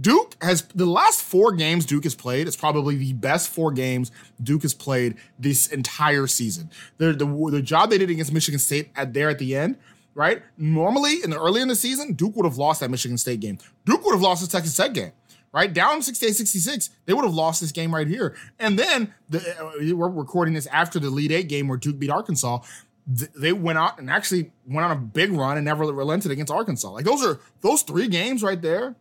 Duke 0.00 0.34
has 0.42 0.62
the 0.74 0.86
last 0.86 1.22
four 1.22 1.52
games 1.52 1.86
Duke 1.86 2.04
has 2.04 2.14
played. 2.14 2.46
It's 2.46 2.56
probably 2.56 2.96
the 2.96 3.12
best 3.12 3.48
four 3.48 3.70
games 3.70 4.10
Duke 4.42 4.62
has 4.62 4.74
played 4.74 5.16
this 5.38 5.68
entire 5.68 6.26
season. 6.26 6.70
The, 6.98 7.12
the, 7.12 7.26
the 7.50 7.62
job 7.62 7.90
they 7.90 7.98
did 7.98 8.10
against 8.10 8.32
Michigan 8.32 8.58
State 8.58 8.90
at 8.96 9.12
there 9.14 9.30
at 9.30 9.38
the 9.38 9.54
end 9.56 9.76
right? 10.14 10.42
Normally, 10.56 11.22
in 11.22 11.30
the 11.30 11.38
early 11.38 11.60
in 11.60 11.68
the 11.68 11.74
season, 11.74 12.12
Duke 12.12 12.36
would 12.36 12.44
have 12.44 12.56
lost 12.56 12.80
that 12.80 12.90
Michigan 12.90 13.18
State 13.18 13.40
game. 13.40 13.58
Duke 13.84 14.04
would 14.04 14.12
have 14.12 14.22
lost 14.22 14.42
the 14.42 14.48
Texas 14.48 14.76
Tech 14.76 14.94
game, 14.94 15.12
right? 15.52 15.72
Down 15.72 16.00
68-66, 16.00 16.90
they 17.06 17.12
would 17.12 17.24
have 17.24 17.34
lost 17.34 17.60
this 17.60 17.72
game 17.72 17.94
right 17.94 18.06
here. 18.06 18.36
And 18.58 18.78
then 18.78 19.12
the, 19.28 19.40
uh, 19.60 19.94
we're 19.96 20.08
recording 20.08 20.54
this 20.54 20.66
after 20.68 20.98
the 20.98 21.08
Elite 21.08 21.32
Eight 21.32 21.48
game 21.48 21.68
where 21.68 21.78
Duke 21.78 21.98
beat 21.98 22.10
Arkansas. 22.10 22.60
they 23.06 23.52
went 23.52 23.78
out 23.78 23.98
and 23.98 24.08
actually 24.08 24.52
went 24.66 24.84
on 24.84 24.92
a 24.92 25.00
big 25.00 25.32
run 25.32 25.56
and 25.56 25.64
never 25.64 25.84
relented 25.84 26.30
against 26.30 26.52
Arkansas. 26.52 26.90
Like 26.90 27.04
those 27.04 27.24
are 27.24 27.40
those 27.60 27.82
three 27.82 28.08
games 28.08 28.42
right 28.42 28.60
there 28.60 28.96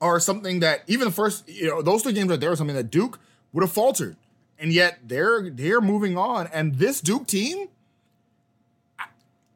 are 0.00 0.20
something 0.20 0.60
that 0.60 0.82
even 0.86 1.06
the 1.06 1.12
first, 1.12 1.48
you 1.48 1.68
know, 1.68 1.82
those 1.82 2.02
three 2.02 2.12
games 2.12 2.28
right 2.28 2.40
there 2.40 2.52
are 2.52 2.56
something 2.56 2.76
that 2.76 2.90
Duke 2.90 3.18
would 3.52 3.62
have 3.62 3.72
faltered. 3.72 4.16
And 4.58 4.72
yet 4.72 5.00
they're 5.04 5.50
they're 5.50 5.80
moving 5.80 6.16
on. 6.16 6.46
And 6.46 6.76
this 6.76 7.00
Duke 7.00 7.26
team, 7.26 7.68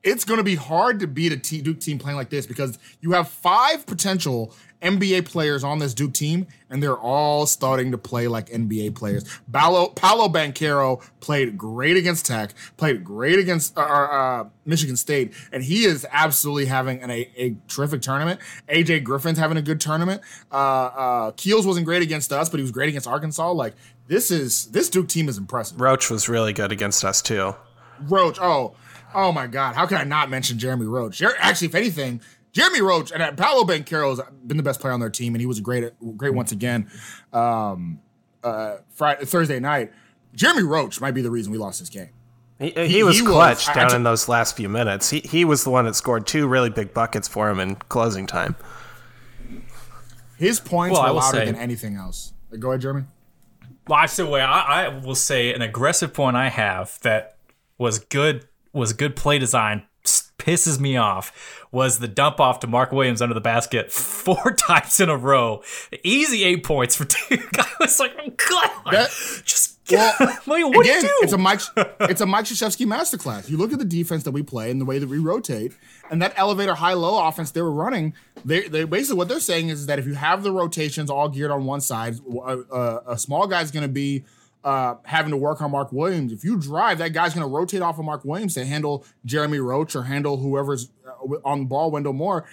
it's 0.02 0.24
going 0.24 0.38
to 0.38 0.44
be 0.44 0.54
hard 0.54 1.00
to 1.00 1.06
beat 1.06 1.32
a 1.32 1.36
T- 1.36 1.60
Duke 1.60 1.80
team 1.80 1.98
playing 1.98 2.16
like 2.16 2.30
this 2.30 2.46
because 2.46 2.78
you 3.00 3.12
have 3.12 3.28
five 3.28 3.86
potential 3.86 4.54
NBA 4.82 5.26
players 5.26 5.62
on 5.62 5.78
this 5.78 5.92
Duke 5.92 6.14
team, 6.14 6.46
and 6.70 6.82
they're 6.82 6.96
all 6.96 7.46
starting 7.46 7.90
to 7.90 7.98
play 7.98 8.28
like 8.28 8.48
NBA 8.48 8.94
players. 8.94 9.24
Paolo, 9.52 9.88
Paolo 9.88 10.28
Banchero 10.28 11.02
played 11.20 11.58
great 11.58 11.96
against 11.96 12.24
Tech, 12.26 12.54
played 12.76 13.04
great 13.04 13.38
against 13.38 13.76
uh, 13.76 13.82
uh, 13.82 14.44
Michigan 14.64 14.96
State, 14.96 15.34
and 15.52 15.62
he 15.62 15.84
is 15.84 16.06
absolutely 16.10 16.66
having 16.66 17.02
an, 17.02 17.10
a, 17.10 17.30
a, 17.36 17.56
terrific 17.68 18.00
tournament. 18.00 18.40
AJ 18.68 19.04
Griffin's 19.04 19.38
having 19.38 19.58
a 19.58 19.62
good 19.62 19.80
tournament. 19.80 20.22
Uh, 20.50 20.54
uh, 20.54 21.30
Keels 21.32 21.66
wasn't 21.66 21.84
great 21.84 22.02
against 22.02 22.32
us, 22.32 22.48
but 22.48 22.56
he 22.56 22.62
was 22.62 22.72
great 22.72 22.88
against 22.88 23.06
Arkansas. 23.06 23.52
Like 23.52 23.74
this 24.08 24.30
is 24.30 24.66
this 24.66 24.88
Duke 24.88 25.08
team 25.08 25.28
is 25.28 25.36
impressive. 25.36 25.78
Roach 25.78 26.08
was 26.08 26.28
really 26.28 26.54
good 26.54 26.72
against 26.72 27.04
us 27.04 27.20
too. 27.20 27.54
Roach, 28.08 28.38
oh, 28.40 28.74
Oh 29.14 29.32
my 29.32 29.46
God, 29.46 29.74
how 29.74 29.86
can 29.86 29.98
I 29.98 30.04
not 30.04 30.30
mention 30.30 30.58
Jeremy 30.58 30.86
Roach? 30.86 31.22
Actually, 31.22 31.68
if 31.68 31.74
anything, 31.74 32.20
Jeremy 32.52 32.80
Roach 32.80 33.12
and 33.12 33.22
uh, 33.22 33.32
Paolo 33.32 33.64
Banchero 33.64 34.16
has 34.16 34.20
been 34.46 34.56
the 34.56 34.62
best 34.62 34.80
player 34.80 34.92
on 34.92 35.00
their 35.00 35.10
team, 35.10 35.34
and 35.34 35.40
he 35.40 35.46
was 35.46 35.60
great, 35.60 35.92
great 36.16 36.34
once 36.34 36.52
again. 36.52 36.90
Um, 37.32 38.00
uh, 38.42 38.78
Friday, 38.90 39.24
Thursday 39.24 39.60
night, 39.60 39.92
Jeremy 40.34 40.62
Roach 40.62 41.00
might 41.00 41.12
be 41.12 41.22
the 41.22 41.30
reason 41.30 41.52
we 41.52 41.58
lost 41.58 41.80
this 41.80 41.88
game. 41.88 42.10
He, 42.58 42.70
he, 42.70 42.88
he 42.88 43.02
was 43.02 43.18
he 43.18 43.24
clutch 43.24 43.66
was, 43.66 43.74
down 43.74 43.90
I, 43.90 43.92
I, 43.94 43.96
in 43.96 44.02
those 44.02 44.28
last 44.28 44.56
few 44.56 44.68
minutes. 44.68 45.10
He 45.10 45.20
he 45.20 45.44
was 45.44 45.64
the 45.64 45.70
one 45.70 45.86
that 45.86 45.94
scored 45.94 46.26
two 46.26 46.46
really 46.46 46.70
big 46.70 46.92
buckets 46.92 47.28
for 47.28 47.48
him 47.48 47.60
in 47.60 47.76
closing 47.76 48.26
time. 48.26 48.56
His 50.36 50.60
points 50.60 50.98
well, 50.98 51.14
were 51.14 51.20
louder 51.20 51.38
say, 51.38 51.44
than 51.46 51.56
anything 51.56 51.96
else. 51.96 52.32
Go 52.58 52.70
ahead, 52.70 52.80
Jeremy. 52.80 53.04
Well, 53.86 53.98
I 53.98 54.06
say, 54.06 54.22
well, 54.24 54.48
I, 54.48 54.86
I 54.86 54.88
will 54.88 55.14
say 55.14 55.52
an 55.52 55.62
aggressive 55.62 56.14
point 56.14 56.36
I 56.36 56.48
have 56.48 56.98
that 57.02 57.36
was 57.78 57.98
good 57.98 58.46
was 58.72 58.90
a 58.90 58.94
good 58.94 59.16
play 59.16 59.38
design 59.38 59.82
pisses 60.40 60.80
me 60.80 60.96
off 60.96 61.66
was 61.70 61.98
the 61.98 62.08
dump 62.08 62.40
off 62.40 62.60
to 62.60 62.66
Mark 62.66 62.92
Williams 62.92 63.22
under 63.22 63.34
the 63.34 63.40
basket 63.40 63.92
four 63.92 64.52
times 64.56 64.98
in 65.00 65.08
a 65.08 65.16
row. 65.16 65.62
Easy 66.02 66.44
eight 66.44 66.64
points 66.64 66.96
for 66.96 67.04
Duke. 67.28 67.58
I 67.58 67.66
was 67.80 68.00
like, 68.00 68.12
oh 68.18 68.30
god, 68.48 68.70
that, 68.92 69.10
just 69.44 69.78
well, 69.90 70.36
what 70.46 70.86
again, 70.86 71.00
do 71.00 71.06
you 71.06 71.08
do? 71.08 71.18
It's 71.22 71.32
a 71.32 71.38
Mike. 71.38 71.60
It's 72.02 72.20
a 72.20 72.26
Mike 72.26 72.44
Krzyzewski 72.44 72.86
masterclass. 72.86 73.48
You 73.48 73.56
look 73.56 73.72
at 73.72 73.80
the 73.80 73.84
defense 73.84 74.22
that 74.22 74.30
we 74.30 74.40
play 74.40 74.70
and 74.70 74.80
the 74.80 74.84
way 74.84 75.00
that 75.00 75.08
we 75.08 75.18
rotate, 75.18 75.72
and 76.12 76.22
that 76.22 76.32
elevator 76.36 76.74
high 76.74 76.92
low 76.92 77.26
offense 77.26 77.50
they 77.50 77.60
were 77.60 77.72
running. 77.72 78.14
They, 78.44 78.68
they 78.68 78.84
basically 78.84 79.18
what 79.18 79.26
they're 79.28 79.40
saying 79.40 79.68
is 79.68 79.86
that 79.86 79.98
if 79.98 80.06
you 80.06 80.14
have 80.14 80.44
the 80.44 80.52
rotations 80.52 81.10
all 81.10 81.28
geared 81.28 81.50
on 81.50 81.64
one 81.64 81.80
side, 81.80 82.14
a, 82.24 82.30
a, 82.30 82.40
uh, 82.40 82.62
uh, 82.72 83.00
a 83.08 83.18
small 83.18 83.48
guy's 83.48 83.72
going 83.72 83.82
to 83.82 83.88
be 83.88 84.24
uh, 84.64 84.94
having 85.04 85.30
to 85.30 85.36
work 85.36 85.60
on 85.62 85.70
Mark 85.70 85.92
Williams. 85.92 86.32
If 86.32 86.44
you 86.44 86.56
drive, 86.56 86.98
that 86.98 87.12
guy's 87.12 87.34
going 87.34 87.46
to 87.46 87.54
rotate 87.54 87.82
off 87.82 87.98
of 87.98 88.04
Mark 88.04 88.24
Williams 88.24 88.54
to 88.54 88.64
handle 88.64 89.04
Jeremy 89.24 89.58
Roach 89.58 89.96
or 89.96 90.02
handle 90.04 90.36
whoever's 90.36 90.90
uh, 91.06 91.36
on 91.44 91.60
the 91.60 91.64
ball, 91.66 91.90
Wendell 91.90 92.12
Moore. 92.12 92.44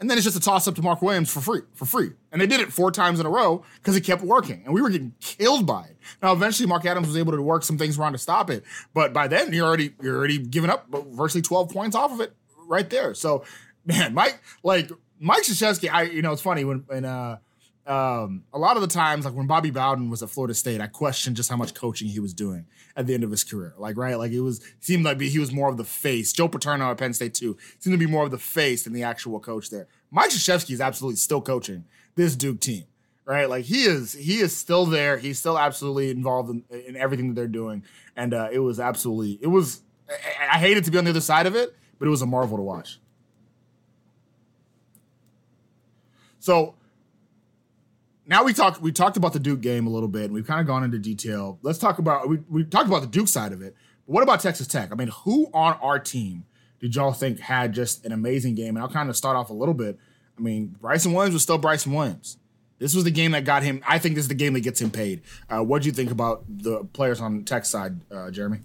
and 0.00 0.08
then 0.08 0.16
it's 0.16 0.24
just 0.24 0.36
a 0.36 0.40
toss 0.40 0.68
up 0.68 0.74
to 0.76 0.82
Mark 0.82 1.02
Williams 1.02 1.30
for 1.30 1.40
free, 1.40 1.62
for 1.74 1.84
free. 1.84 2.10
And 2.30 2.40
they 2.40 2.46
did 2.46 2.60
it 2.60 2.72
four 2.72 2.92
times 2.92 3.18
in 3.18 3.26
a 3.26 3.30
row 3.30 3.64
because 3.76 3.96
it 3.96 4.02
kept 4.02 4.22
working, 4.22 4.62
and 4.64 4.72
we 4.74 4.80
were 4.82 4.90
getting 4.90 5.14
killed 5.20 5.66
by 5.66 5.84
it. 5.84 5.96
Now, 6.22 6.32
eventually, 6.32 6.68
Mark 6.68 6.84
Adams 6.84 7.06
was 7.08 7.16
able 7.16 7.32
to 7.32 7.42
work 7.42 7.62
some 7.64 7.78
things 7.78 7.98
around 7.98 8.12
to 8.12 8.18
stop 8.18 8.50
it, 8.50 8.62
but 8.94 9.12
by 9.12 9.26
then 9.28 9.52
you're 9.52 9.66
already 9.66 9.94
you're 10.02 10.16
already 10.16 10.38
giving 10.38 10.70
up 10.70 10.86
virtually 10.90 11.42
12 11.42 11.70
points 11.70 11.96
off 11.96 12.12
of 12.12 12.20
it 12.20 12.32
right 12.66 12.88
there. 12.90 13.14
So, 13.14 13.44
man, 13.86 14.12
Mike, 14.14 14.40
like 14.62 14.90
Mike 15.18 15.42
Krzyzewski, 15.42 15.90
I 15.90 16.02
you 16.02 16.22
know 16.22 16.32
it's 16.32 16.42
funny 16.42 16.64
when 16.64 16.84
when 16.86 17.04
uh 17.04 17.38
um, 17.88 18.44
a 18.52 18.58
lot 18.58 18.76
of 18.76 18.82
the 18.82 18.88
times, 18.88 19.24
like 19.24 19.32
when 19.32 19.46
Bobby 19.46 19.70
Bowden 19.70 20.10
was 20.10 20.22
at 20.22 20.28
Florida 20.28 20.52
State, 20.52 20.80
I 20.80 20.88
questioned 20.88 21.36
just 21.36 21.48
how 21.48 21.56
much 21.56 21.72
coaching 21.72 22.06
he 22.06 22.20
was 22.20 22.34
doing 22.34 22.66
at 22.94 23.06
the 23.06 23.14
end 23.14 23.24
of 23.24 23.30
his 23.30 23.44
career. 23.44 23.72
Like, 23.78 23.96
right, 23.96 24.18
like 24.18 24.30
it 24.30 24.40
was 24.40 24.60
seemed 24.78 25.04
like 25.04 25.18
he 25.18 25.38
was 25.38 25.52
more 25.52 25.70
of 25.70 25.78
the 25.78 25.84
face. 25.84 26.32
Joe 26.32 26.48
Paterno 26.48 26.90
at 26.90 26.98
Penn 26.98 27.14
State 27.14 27.32
too 27.32 27.56
seemed 27.78 27.94
to 27.94 27.98
be 27.98 28.10
more 28.10 28.24
of 28.24 28.30
the 28.30 28.38
face 28.38 28.84
than 28.84 28.92
the 28.92 29.02
actual 29.02 29.40
coach 29.40 29.70
there. 29.70 29.88
Mike 30.10 30.28
Krzyzewski 30.28 30.72
is 30.72 30.82
absolutely 30.82 31.16
still 31.16 31.40
coaching 31.40 31.86
this 32.14 32.36
Duke 32.36 32.60
team, 32.60 32.84
right? 33.24 33.48
Like 33.48 33.64
he 33.64 33.84
is, 33.84 34.12
he 34.12 34.40
is 34.40 34.54
still 34.54 34.84
there. 34.84 35.16
He's 35.16 35.38
still 35.38 35.58
absolutely 35.58 36.10
involved 36.10 36.50
in, 36.50 36.64
in 36.86 36.94
everything 36.94 37.28
that 37.28 37.34
they're 37.34 37.46
doing, 37.46 37.84
and 38.16 38.34
uh, 38.34 38.48
it 38.52 38.58
was 38.58 38.78
absolutely, 38.78 39.38
it 39.40 39.48
was. 39.48 39.80
I, 40.10 40.56
I 40.56 40.58
hated 40.58 40.84
to 40.84 40.90
be 40.90 40.98
on 40.98 41.04
the 41.04 41.10
other 41.10 41.20
side 41.22 41.46
of 41.46 41.56
it, 41.56 41.74
but 41.98 42.06
it 42.06 42.10
was 42.10 42.20
a 42.20 42.26
marvel 42.26 42.58
to 42.58 42.62
watch. 42.62 43.00
So 46.38 46.74
now 48.28 48.44
we 48.44 48.52
talked 48.52 48.80
we 48.80 48.92
talked 48.92 49.16
about 49.16 49.32
the 49.32 49.40
Duke 49.40 49.60
game 49.62 49.86
a 49.86 49.90
little 49.90 50.08
bit 50.08 50.24
and 50.24 50.34
we've 50.34 50.46
kind 50.46 50.60
of 50.60 50.66
gone 50.66 50.84
into 50.84 50.98
detail. 50.98 51.58
Let's 51.62 51.78
talk 51.78 51.98
about 51.98 52.28
we, 52.28 52.38
we 52.48 52.62
talked 52.62 52.86
about 52.86 53.00
the 53.00 53.08
Duke 53.08 53.26
side 53.26 53.52
of 53.52 53.62
it. 53.62 53.74
But 54.06 54.12
what 54.12 54.22
about 54.22 54.40
Texas 54.40 54.66
Tech? 54.66 54.92
I 54.92 54.94
mean, 54.94 55.08
who 55.08 55.48
on 55.54 55.78
our 55.82 55.98
team 55.98 56.44
did 56.78 56.94
y'all 56.94 57.12
think 57.12 57.40
had 57.40 57.72
just 57.72 58.04
an 58.04 58.12
amazing 58.12 58.54
game? 58.54 58.76
And 58.76 58.78
I'll 58.80 58.90
kind 58.90 59.08
of 59.08 59.16
start 59.16 59.36
off 59.36 59.50
a 59.50 59.54
little 59.54 59.74
bit. 59.74 59.98
I 60.36 60.40
mean, 60.40 60.76
Bryson 60.80 61.12
Williams 61.12 61.34
was 61.34 61.42
still 61.42 61.58
Bryson 61.58 61.92
Williams. 61.92 62.36
This 62.78 62.94
was 62.94 63.02
the 63.02 63.10
game 63.10 63.32
that 63.32 63.44
got 63.44 63.64
him. 63.64 63.82
I 63.88 63.98
think 63.98 64.14
this 64.14 64.24
is 64.24 64.28
the 64.28 64.34
game 64.34 64.52
that 64.52 64.60
gets 64.60 64.80
him 64.80 64.90
paid. 64.90 65.22
Uh, 65.50 65.64
what 65.64 65.82
do 65.82 65.86
you 65.88 65.92
think 65.92 66.12
about 66.12 66.44
the 66.48 66.84
players 66.84 67.20
on 67.20 67.44
Tech 67.44 67.64
side, 67.64 68.00
uh, 68.12 68.30
Jeremy? 68.30 68.60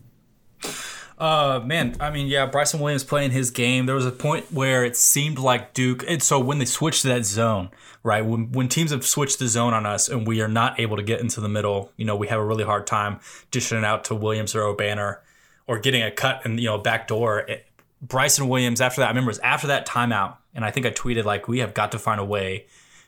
Uh, 1.17 1.61
man, 1.63 1.95
I 1.99 2.09
mean, 2.09 2.27
yeah, 2.27 2.45
Bryson 2.45 2.79
Williams 2.79 3.03
playing 3.03 3.31
his 3.31 3.51
game. 3.51 3.85
There 3.85 3.95
was 3.95 4.05
a 4.05 4.11
point 4.11 4.51
where 4.51 4.83
it 4.83 4.97
seemed 4.97 5.37
like 5.37 5.73
Duke, 5.73 6.03
and 6.07 6.21
so 6.21 6.39
when 6.39 6.57
they 6.57 6.65
switched 6.65 7.03
to 7.03 7.09
that 7.09 7.25
zone, 7.25 7.69
right, 8.01 8.25
when 8.25 8.51
when 8.51 8.67
teams 8.67 8.91
have 8.91 9.05
switched 9.05 9.39
the 9.39 9.47
zone 9.47 9.73
on 9.73 9.85
us 9.85 10.09
and 10.09 10.25
we 10.25 10.41
are 10.41 10.47
not 10.47 10.79
able 10.79 10.97
to 10.97 11.03
get 11.03 11.21
into 11.21 11.39
the 11.39 11.49
middle, 11.49 11.91
you 11.97 12.05
know, 12.05 12.15
we 12.15 12.27
have 12.27 12.39
a 12.39 12.45
really 12.45 12.63
hard 12.63 12.87
time 12.87 13.19
dishing 13.51 13.77
it 13.77 13.85
out 13.85 14.03
to 14.05 14.15
Williams 14.15 14.55
or 14.55 14.61
Obanor 14.61 15.19
or 15.67 15.79
getting 15.79 16.01
a 16.01 16.11
cut 16.11 16.41
and 16.45 16.59
you 16.59 16.67
know 16.67 16.77
back 16.77 17.07
door. 17.07 17.39
It, 17.39 17.65
Bryson 18.01 18.49
Williams 18.49 18.81
after 18.81 19.01
that, 19.01 19.07
I 19.07 19.09
remember 19.09 19.29
it 19.29 19.37
was 19.37 19.39
after 19.39 19.67
that 19.67 19.87
timeout, 19.87 20.37
and 20.53 20.65
I 20.65 20.71
think 20.71 20.85
I 20.85 20.91
tweeted 20.91 21.23
like, 21.23 21.47
we 21.47 21.59
have 21.59 21.73
got 21.73 21.91
to 21.93 21.99
find 21.99 22.19
a 22.19 22.25
way 22.25 22.65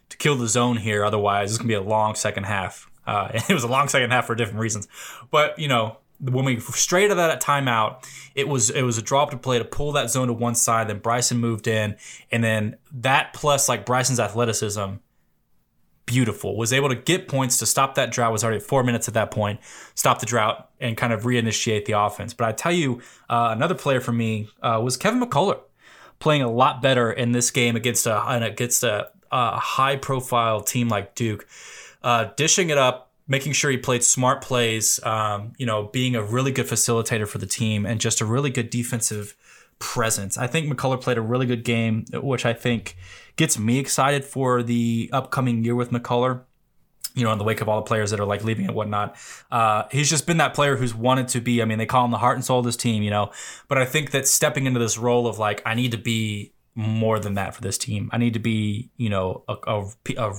to 0.09 0.17
kill 0.17 0.35
the 0.35 0.47
zone 0.47 0.77
here, 0.77 1.03
otherwise 1.03 1.51
it's 1.51 1.57
gonna 1.57 1.67
be 1.67 1.73
a 1.73 1.81
long 1.81 2.15
second 2.15 2.45
half. 2.45 2.89
Uh, 3.07 3.29
it 3.49 3.53
was 3.53 3.63
a 3.63 3.67
long 3.67 3.87
second 3.87 4.11
half 4.11 4.27
for 4.27 4.35
different 4.35 4.59
reasons, 4.59 4.87
but 5.31 5.57
you 5.57 5.67
know 5.67 5.97
when 6.19 6.45
we 6.45 6.59
straight 6.59 7.11
out 7.11 7.15
that 7.15 7.41
timeout, 7.41 8.07
it 8.35 8.47
was 8.47 8.69
it 8.69 8.83
was 8.83 8.97
a 8.97 9.01
drop 9.01 9.31
to 9.31 9.37
play 9.37 9.59
to 9.59 9.65
pull 9.65 9.91
that 9.93 10.09
zone 10.09 10.27
to 10.27 10.33
one 10.33 10.55
side. 10.55 10.87
Then 10.87 10.99
Bryson 10.99 11.37
moved 11.37 11.67
in, 11.67 11.95
and 12.31 12.43
then 12.43 12.77
that 12.91 13.33
plus 13.33 13.67
like 13.67 13.85
Bryson's 13.85 14.19
athleticism, 14.19 14.95
beautiful. 16.05 16.55
Was 16.55 16.71
able 16.71 16.89
to 16.89 16.95
get 16.95 17.27
points 17.27 17.57
to 17.59 17.65
stop 17.65 17.95
that 17.95 18.11
drought. 18.11 18.31
Was 18.31 18.43
already 18.43 18.57
at 18.57 18.63
four 18.63 18.83
minutes 18.83 19.07
at 19.07 19.13
that 19.15 19.31
point. 19.31 19.59
Stop 19.93 20.19
the 20.19 20.25
drought 20.25 20.69
and 20.79 20.95
kind 20.95 21.13
of 21.13 21.23
reinitiate 21.23 21.85
the 21.85 21.93
offense. 21.93 22.33
But 22.33 22.47
I 22.47 22.51
tell 22.53 22.71
you, 22.71 23.01
uh, 23.29 23.49
another 23.51 23.75
player 23.75 24.01
for 24.01 24.11
me 24.11 24.49
uh, 24.61 24.79
was 24.83 24.97
Kevin 24.97 25.21
McCullar, 25.21 25.59
playing 26.19 26.41
a 26.41 26.51
lot 26.51 26.81
better 26.81 27.11
in 27.11 27.31
this 27.31 27.51
game 27.51 27.75
against 27.75 28.05
a 28.05 28.25
against 28.27 28.83
a, 28.83 29.09
a 29.31 29.59
high 29.59 29.97
profile 29.97 30.61
team 30.61 30.87
like 30.87 31.15
Duke, 31.15 31.45
uh, 32.03 32.29
dishing 32.37 32.69
it 32.69 32.77
up 32.77 33.04
making 33.27 33.53
sure 33.53 33.71
he 33.71 33.77
played 33.77 34.03
smart 34.03 34.41
plays, 34.41 34.99
um, 35.03 35.53
you 35.57 35.65
know, 35.65 35.83
being 35.83 36.15
a 36.15 36.23
really 36.23 36.51
good 36.51 36.67
facilitator 36.67 37.27
for 37.27 37.37
the 37.37 37.47
team 37.47 37.85
and 37.85 37.99
just 37.99 38.21
a 38.21 38.25
really 38.25 38.49
good 38.49 38.69
defensive 38.69 39.35
presence. 39.79 40.37
I 40.37 40.47
think 40.47 40.71
McCullar 40.71 41.01
played 41.01 41.17
a 41.17 41.21
really 41.21 41.45
good 41.45 41.63
game, 41.63 42.05
which 42.13 42.45
I 42.45 42.53
think 42.53 42.95
gets 43.35 43.57
me 43.57 43.79
excited 43.79 44.23
for 44.23 44.63
the 44.63 45.09
upcoming 45.11 45.63
year 45.63 45.75
with 45.75 45.91
McCullar. 45.91 46.43
You 47.15 47.23
know, 47.23 47.31
in 47.31 47.37
the 47.37 47.45
wake 47.45 47.61
of 47.61 47.69
all 47.69 47.77
the 47.77 47.87
players 47.87 48.11
that 48.11 48.19
are 48.19 48.25
like 48.25 48.43
leaving 48.43 48.65
and 48.65 48.75
whatnot, 48.75 49.15
uh, 49.49 49.83
he's 49.89 50.09
just 50.09 50.27
been 50.27 50.35
that 50.37 50.53
player 50.53 50.75
who's 50.75 50.93
wanted 50.93 51.29
to 51.29 51.39
be. 51.39 51.61
I 51.61 51.65
mean, 51.65 51.77
they 51.77 51.85
call 51.85 52.03
him 52.03 52.11
the 52.11 52.17
heart 52.17 52.35
and 52.35 52.43
soul 52.43 52.59
of 52.59 52.65
this 52.65 52.75
team, 52.75 53.03
you 53.03 53.09
know. 53.09 53.31
But 53.69 53.77
I 53.77 53.85
think 53.85 54.11
that 54.11 54.27
stepping 54.27 54.65
into 54.65 54.81
this 54.81 54.97
role 54.97 55.25
of 55.25 55.39
like, 55.39 55.61
I 55.65 55.75
need 55.75 55.91
to 55.91 55.97
be 55.97 56.54
more 56.75 57.19
than 57.19 57.35
that 57.35 57.55
for 57.55 57.61
this 57.61 57.77
team. 57.77 58.09
I 58.11 58.17
need 58.17 58.33
to 58.33 58.39
be, 58.39 58.89
you 58.97 59.09
know, 59.09 59.43
a, 59.47 59.87
a, 60.17 60.33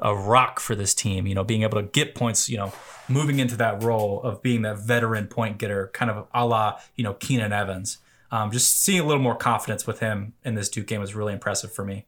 a, 0.00 0.14
rock 0.16 0.58
for 0.58 0.74
this 0.74 0.92
team, 0.94 1.28
you 1.28 1.34
know, 1.34 1.44
being 1.44 1.62
able 1.62 1.80
to 1.80 1.86
get 1.86 2.16
points, 2.16 2.48
you 2.48 2.56
know, 2.56 2.72
moving 3.08 3.38
into 3.38 3.56
that 3.56 3.84
role 3.84 4.20
of 4.22 4.42
being 4.42 4.62
that 4.62 4.78
veteran 4.78 5.28
point 5.28 5.58
getter, 5.58 5.90
kind 5.94 6.10
of 6.10 6.26
a 6.34 6.44
la, 6.44 6.78
you 6.96 7.04
know, 7.04 7.14
Keenan 7.14 7.52
Evans. 7.52 7.98
Um, 8.32 8.50
just 8.50 8.80
seeing 8.82 9.00
a 9.00 9.04
little 9.04 9.22
more 9.22 9.36
confidence 9.36 9.86
with 9.86 10.00
him 10.00 10.34
in 10.44 10.56
this 10.56 10.68
Duke 10.68 10.88
game 10.88 11.00
was 11.00 11.14
really 11.14 11.32
impressive 11.32 11.72
for 11.72 11.84
me. 11.84 12.06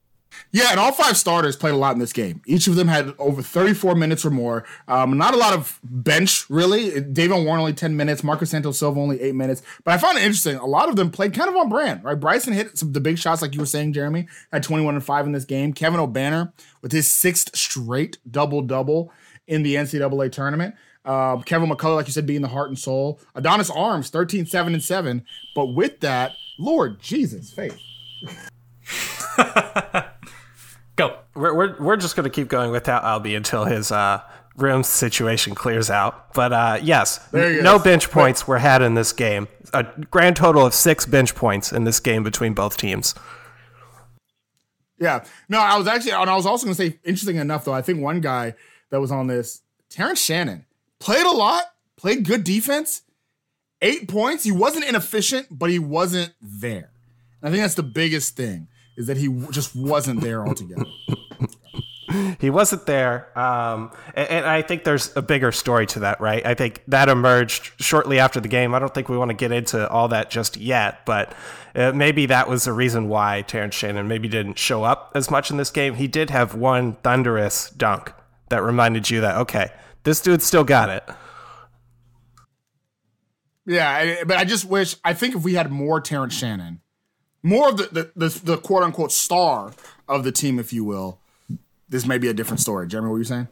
Yeah, 0.51 0.69
and 0.71 0.81
all 0.81 0.93
five 0.93 1.17
starters 1.17 1.57
played 1.57 1.75
a 1.75 1.77
lot 1.77 1.93
in 1.93 1.99
this 1.99 2.13
game. 2.13 2.41
Each 2.47 2.67
of 2.67 2.77
them 2.77 2.89
had 2.89 3.15
over 3.19 3.43
34 3.43 3.95
minutes 3.95 4.25
or 4.25 4.31
more. 4.31 4.65
Um, 4.87 5.19
not 5.19 5.35
a 5.35 5.37
lot 5.37 5.53
of 5.53 5.79
bench, 5.83 6.49
really. 6.49 6.91
Davion 6.91 7.45
Warren 7.45 7.61
only 7.61 7.75
10 7.75 7.97
minutes. 7.97 8.25
Marcus 8.25 8.51
Santos 8.51 8.79
Silva 8.79 8.99
only 8.99 9.21
eight 9.21 9.35
minutes. 9.35 9.63
But 9.85 9.95
I 9.95 9.99
found 9.99 10.17
it 10.17 10.23
interesting. 10.23 10.57
A 10.57 10.67
lot 10.67 10.89
of 10.89 10.97
them 10.97 11.11
played 11.11 11.35
kind 11.35 11.49
of 11.51 11.57
on 11.57 11.69
brand, 11.69 12.03
right? 12.03 12.19
Bryson 12.19 12.53
hit 12.55 12.79
some 12.79 12.93
the 12.93 13.01
big 13.01 13.19
shots, 13.19 13.43
like 13.43 13.55
you 13.55 13.61
were 13.61 13.67
saying, 13.67 13.93
Jeremy, 13.93 14.27
had 14.53 14.63
21 14.63 14.95
and 14.95 15.05
5 15.05 15.27
in 15.27 15.33
this 15.33 15.45
game. 15.45 15.73
Kevin 15.73 16.01
Obanor 16.01 16.53
with 16.83 16.93
his 16.93 17.11
sixth 17.11 17.55
straight 17.57 18.19
double 18.31 18.63
double 18.63 19.13
in 19.47 19.63
the 19.63 19.75
NCAA 19.75 20.33
tournament. 20.33 20.75
Um, 21.05 21.43
Kevin 21.43 21.71
McCullar, 21.71 21.97
like 21.97 22.07
you 22.07 22.13
said, 22.13 22.27
being 22.27 22.43
the 22.43 22.49
heart 22.49 22.69
and 22.69 22.79
soul. 22.79 23.21
Adonis 23.35 23.71
Arms, 23.71 24.11
13, 24.11 24.47
7, 24.47 24.75
and 24.75 24.83
7. 24.83 25.25
But 25.55 25.67
with 25.67 26.01
that, 26.01 26.33
Lord 26.59 27.01
Jesus, 27.01 27.53
faith. 27.53 27.79
Go. 30.99 31.17
We're, 31.37 31.55
we're, 31.55 31.81
we're 31.81 31.97
just 31.97 32.17
going 32.17 32.25
to 32.25 32.31
keep 32.31 32.49
going 32.49 32.73
without 32.73 33.05
Albie 33.05 33.37
until 33.37 33.65
his 33.65 33.93
uh, 33.93 34.21
room 34.57 34.83
situation 34.83 35.55
clears 35.55 35.91
out. 35.91 36.35
But 36.35 36.53
uh, 36.53 36.79
yes, 36.83 37.21
no 37.33 37.79
bench 37.79 38.11
points 38.11 38.49
were 38.49 38.59
had 38.59 38.83
in 38.83 38.95
this 38.95 39.13
game. 39.13 39.47
A 39.73 39.85
grand 40.11 40.35
total 40.35 40.67
of 40.67 40.75
six 40.75 41.07
bench 41.07 41.37
points 41.37 41.73
in 41.73 41.85
this 41.85 42.01
game 42.01 42.25
between 42.25 42.53
both 42.53 42.77
teams. 42.77 43.15
Yeah. 44.99 45.25
No, 45.49 45.61
I 45.61 45.79
was 45.79 45.87
actually, 45.87 46.11
and 46.11 46.29
I 46.29 46.35
was 46.35 46.47
also 46.47 46.67
going 46.67 46.77
to 46.77 46.83
say, 46.83 46.99
interesting 47.05 47.37
enough, 47.37 47.65
though, 47.65 47.73
I 47.73 47.81
think 47.81 48.01
one 48.01 48.21
guy 48.21 48.57
that 48.91 49.01
was 49.01 49.13
on 49.13 49.29
this, 49.29 49.63
Terrence 49.89 50.21
Shannon, 50.21 50.67
played 50.99 51.27
a 51.27 51.31
lot, 51.31 51.63
played 51.97 52.25
good 52.25 52.43
defense, 52.43 53.03
eight 53.83 54.09
points. 54.09 54.43
He 54.43 54.51
wasn't 54.51 54.85
inefficient, 54.85 55.47
but 55.49 55.71
he 55.71 55.79
wasn't 55.79 56.35
there. 56.43 56.91
I 57.41 57.51
think 57.51 57.63
that's 57.63 57.75
the 57.75 57.85
biggest 57.85 58.37
thing 58.37 58.67
is 58.99 59.07
that 59.07 59.17
he 59.17 59.29
just 59.53 59.75
wasn't 59.77 60.21
there 60.21 60.45
altogether. 60.45 60.85
he 62.41 62.51
wasn't 62.51 62.85
there. 62.85 63.39
Um, 63.39 63.93
and, 64.15 64.29
and, 64.29 64.47
I 64.47 64.61
think 64.61 64.83
there's 64.83 65.17
a 65.17 65.23
bigger 65.23 65.53
story 65.53 65.87
to 65.87 66.01
that, 66.01 66.21
right? 66.21 66.45
I 66.45 66.55
think 66.55 66.83
that 66.89 67.09
emerged 67.09 67.81
shortly 67.81 68.19
after 68.19 68.41
the 68.41 68.49
game. 68.49 68.75
I 68.75 68.81
don't 68.81 68.93
think 68.93 69.09
we 69.09 69.17
want 69.17 69.31
to 69.31 69.37
get 69.37 69.53
into 69.53 69.89
all 69.89 70.09
that 70.09 70.31
just 70.31 70.57
yet, 70.57 71.07
but 71.07 71.33
uh, 71.77 71.93
maybe 71.93 72.27
that 72.27 72.49
was 72.49 72.65
the 72.65 72.73
reason 72.73 73.09
why 73.09 73.43
Terrence 73.43 73.77
Shannon 73.77 74.09
maybe 74.09 74.29
didn't 74.29 74.59
show 74.59 74.83
up 74.83 75.13
as 75.15 75.31
much 75.31 75.53
in 75.53 75.59
this 75.59 75.71
game. 75.71 75.95
He 75.95 76.09
did 76.09 76.31
have 76.31 76.57
one 76.57 76.95
thunderous 77.05 77.71
dunk 77.71 78.13
that 78.49 78.65
reminded 78.65 79.09
you 79.11 79.21
that, 79.21 79.37
okay, 79.37 79.71
this 80.03 80.21
dude 80.21 80.43
still 80.43 80.65
got 80.65 80.91
it. 80.91 81.09
Yeah, 83.65 84.25
but 84.25 84.39
I 84.39 84.45
just 84.45 84.65
wish, 84.65 84.97
I 85.05 85.15
think 85.15 85.37
if 85.37 85.45
we 85.45 85.55
had 85.55 85.71
more 85.71 86.01
Terrence 86.01 86.35
Shannon, 86.35 86.81
more 87.43 87.69
of 87.71 87.77
the, 87.77 87.85
the, 88.17 88.29
the, 88.29 88.41
the 88.45 88.57
quote 88.59 88.83
unquote 88.83 89.13
star 89.13 89.73
of 90.09 90.25
the 90.25 90.33
team, 90.33 90.59
if 90.59 90.73
you 90.73 90.85
will, 90.85 91.19
this 91.89 92.07
may 92.07 92.19
be 92.19 92.29
a 92.29 92.35
different 92.35 92.61
story. 92.61 92.87
Jeremy, 92.87 93.09
what 93.09 93.13
were 93.13 93.19
you 93.19 93.25
saying? 93.25 93.49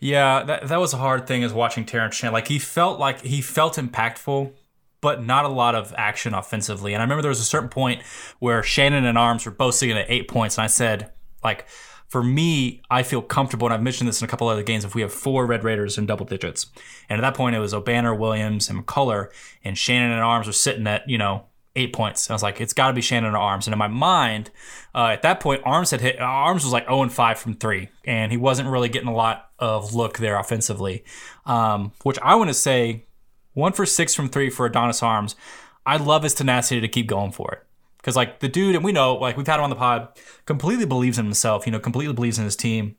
Yeah, 0.00 0.42
that, 0.44 0.68
that 0.68 0.78
was 0.78 0.92
a 0.92 0.98
hard 0.98 1.26
thing 1.26 1.42
is 1.42 1.52
watching 1.52 1.86
Terrence 1.86 2.14
Shannon. 2.16 2.34
Like 2.34 2.48
he 2.48 2.58
felt 2.58 2.98
like 3.00 3.22
he 3.22 3.40
felt 3.40 3.76
impactful, 3.76 4.52
but 5.00 5.24
not 5.24 5.44
a 5.44 5.48
lot 5.48 5.74
of 5.74 5.94
action 5.96 6.34
offensively. 6.34 6.92
And 6.92 7.00
I 7.00 7.04
remember 7.04 7.22
there 7.22 7.28
was 7.30 7.40
a 7.40 7.44
certain 7.44 7.68
point 7.68 8.02
where 8.38 8.62
Shannon 8.62 9.04
and 9.04 9.16
Arms 9.16 9.46
were 9.46 9.52
both 9.52 9.74
sitting 9.74 9.96
at 9.96 10.10
eight 10.10 10.28
points, 10.28 10.58
and 10.58 10.64
I 10.64 10.68
said, 10.68 11.12
like, 11.44 11.66
for 12.08 12.22
me, 12.22 12.82
I 12.90 13.02
feel 13.02 13.22
comfortable, 13.22 13.66
and 13.66 13.74
I've 13.74 13.82
mentioned 13.82 14.08
this 14.08 14.20
in 14.20 14.24
a 14.24 14.28
couple 14.28 14.48
other 14.48 14.62
games, 14.62 14.84
if 14.84 14.94
we 14.94 15.02
have 15.02 15.12
four 15.12 15.44
Red 15.46 15.64
Raiders 15.64 15.98
in 15.98 16.06
double 16.06 16.24
digits. 16.24 16.66
And 17.08 17.18
at 17.18 17.22
that 17.22 17.36
point, 17.36 17.56
it 17.56 17.58
was 17.58 17.72
Obanor, 17.72 18.16
Williams, 18.16 18.68
and 18.68 18.84
McCullar, 18.84 19.28
and 19.64 19.76
Shannon 19.76 20.12
and 20.12 20.20
Arms 20.20 20.46
were 20.46 20.52
sitting 20.52 20.86
at, 20.86 21.08
you 21.08 21.18
know, 21.18 21.46
eight 21.76 21.92
points. 21.92 22.26
And 22.26 22.32
I 22.32 22.34
was 22.34 22.42
like, 22.42 22.60
it's 22.60 22.72
got 22.72 22.88
to 22.88 22.92
be 22.94 23.00
Shannon 23.00 23.34
or 23.34 23.38
Arms. 23.38 23.66
And 23.66 23.72
in 23.72 23.78
my 23.78 23.88
mind, 23.88 24.50
uh, 24.94 25.08
at 25.12 25.22
that 25.22 25.40
point, 25.40 25.62
Arms 25.64 25.90
had 25.90 26.00
hit. 26.00 26.18
Arms 26.20 26.64
was 26.64 26.72
like 26.72 26.84
0 26.84 27.02
and 27.02 27.12
5 27.12 27.38
from 27.38 27.54
three, 27.54 27.90
and 28.04 28.32
he 28.32 28.38
wasn't 28.38 28.68
really 28.68 28.88
getting 28.88 29.08
a 29.08 29.14
lot 29.14 29.50
of 29.58 29.94
look 29.94 30.18
there 30.18 30.38
offensively. 30.38 31.04
Um, 31.44 31.92
which 32.02 32.18
I 32.22 32.34
want 32.34 32.48
to 32.48 32.54
say, 32.54 33.06
one 33.52 33.72
for 33.72 33.86
six 33.86 34.14
from 34.14 34.28
three 34.28 34.50
for 34.50 34.66
Adonis 34.66 35.02
Arms. 35.02 35.36
I 35.84 35.98
love 35.98 36.24
his 36.24 36.34
tenacity 36.34 36.80
to 36.80 36.88
keep 36.88 37.06
going 37.06 37.30
for 37.30 37.52
it 37.52 37.62
because 37.98 38.16
like 38.16 38.40
the 38.40 38.48
dude, 38.48 38.74
and 38.74 38.84
we 38.84 38.92
know 38.92 39.14
like 39.16 39.36
we've 39.36 39.46
had 39.46 39.58
him 39.58 39.64
on 39.64 39.70
the 39.70 39.76
pod, 39.76 40.08
completely 40.44 40.84
believes 40.84 41.18
in 41.18 41.24
himself. 41.24 41.64
You 41.66 41.72
know, 41.72 41.78
completely 41.78 42.14
believes 42.14 42.38
in 42.38 42.44
his 42.44 42.56
team 42.56 42.96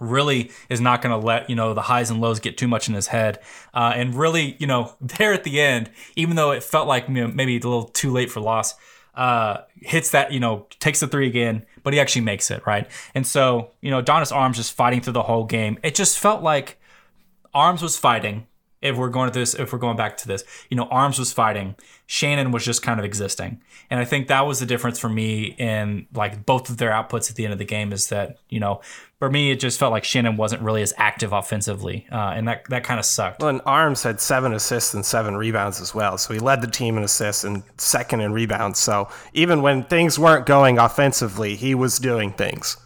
really 0.00 0.50
is 0.68 0.80
not 0.80 1.02
going 1.02 1.18
to 1.18 1.26
let 1.26 1.48
you 1.50 1.54
know 1.54 1.74
the 1.74 1.82
highs 1.82 2.10
and 2.10 2.20
lows 2.20 2.40
get 2.40 2.56
too 2.56 2.66
much 2.66 2.88
in 2.88 2.94
his 2.94 3.08
head. 3.08 3.38
Uh, 3.74 3.92
and 3.94 4.14
really 4.14 4.56
you 4.58 4.66
know 4.66 4.94
there 5.00 5.32
at 5.32 5.44
the 5.44 5.60
end 5.60 5.90
even 6.16 6.36
though 6.36 6.50
it 6.50 6.62
felt 6.62 6.88
like 6.88 7.08
you 7.08 7.14
know, 7.14 7.28
maybe 7.28 7.56
a 7.56 7.60
little 7.60 7.84
too 7.84 8.10
late 8.10 8.30
for 8.30 8.40
loss 8.40 8.74
uh, 9.14 9.58
hits 9.74 10.10
that 10.10 10.32
you 10.32 10.40
know 10.40 10.66
takes 10.78 11.00
the 11.00 11.06
three 11.06 11.26
again 11.26 11.66
but 11.82 11.92
he 11.92 12.00
actually 12.00 12.22
makes 12.22 12.50
it 12.50 12.66
right? 12.66 12.90
And 13.14 13.26
so 13.26 13.70
you 13.80 13.90
know 13.90 13.98
Adonis 13.98 14.32
Arms 14.32 14.56
just 14.56 14.72
fighting 14.72 15.00
through 15.00 15.14
the 15.14 15.22
whole 15.22 15.44
game. 15.44 15.78
It 15.82 15.94
just 15.94 16.18
felt 16.18 16.42
like 16.42 16.78
Arms 17.52 17.82
was 17.82 17.96
fighting 17.96 18.46
if 18.82 18.96
we're 18.96 19.08
going 19.08 19.30
to 19.30 19.38
this 19.38 19.54
if 19.54 19.72
we're 19.72 19.78
going 19.78 19.96
back 19.96 20.16
to 20.16 20.26
this 20.26 20.44
you 20.68 20.76
know 20.76 20.84
arms 20.84 21.18
was 21.18 21.32
fighting 21.32 21.74
shannon 22.06 22.50
was 22.50 22.64
just 22.64 22.82
kind 22.82 22.98
of 22.98 23.04
existing. 23.04 23.60
And 23.90 24.00
i 24.00 24.04
think 24.04 24.28
that 24.28 24.46
was 24.46 24.60
the 24.60 24.66
difference 24.66 24.98
for 24.98 25.08
me 25.08 25.54
in 25.58 26.06
like 26.14 26.46
both 26.46 26.70
of 26.70 26.78
their 26.78 26.90
outputs 26.90 27.30
at 27.30 27.36
the 27.36 27.44
end 27.44 27.52
of 27.52 27.58
the 27.58 27.64
game 27.64 27.92
is 27.92 28.08
that 28.08 28.38
you 28.48 28.60
know 28.60 28.80
for 29.18 29.30
me 29.30 29.50
it 29.50 29.60
just 29.60 29.78
felt 29.78 29.92
like 29.92 30.04
shannon 30.04 30.36
wasn't 30.36 30.62
really 30.62 30.82
as 30.82 30.94
active 30.96 31.32
offensively 31.32 32.06
uh, 32.10 32.32
and 32.34 32.48
that 32.48 32.64
that 32.68 32.84
kind 32.84 32.98
of 32.98 33.06
sucked. 33.06 33.40
Well 33.40 33.50
and 33.50 33.60
arms 33.66 34.02
had 34.02 34.20
seven 34.20 34.52
assists 34.52 34.94
and 34.94 35.04
seven 35.04 35.36
rebounds 35.36 35.80
as 35.80 35.94
well 35.94 36.18
so 36.18 36.32
he 36.32 36.40
led 36.40 36.62
the 36.62 36.68
team 36.68 36.96
in 36.96 37.02
assists 37.02 37.44
and 37.44 37.62
second 37.78 38.20
in 38.20 38.32
rebounds. 38.32 38.78
So 38.78 39.08
even 39.32 39.62
when 39.62 39.84
things 39.84 40.18
weren't 40.18 40.46
going 40.46 40.78
offensively 40.78 41.56
he 41.56 41.74
was 41.74 41.98
doing 41.98 42.32
things 42.32 42.76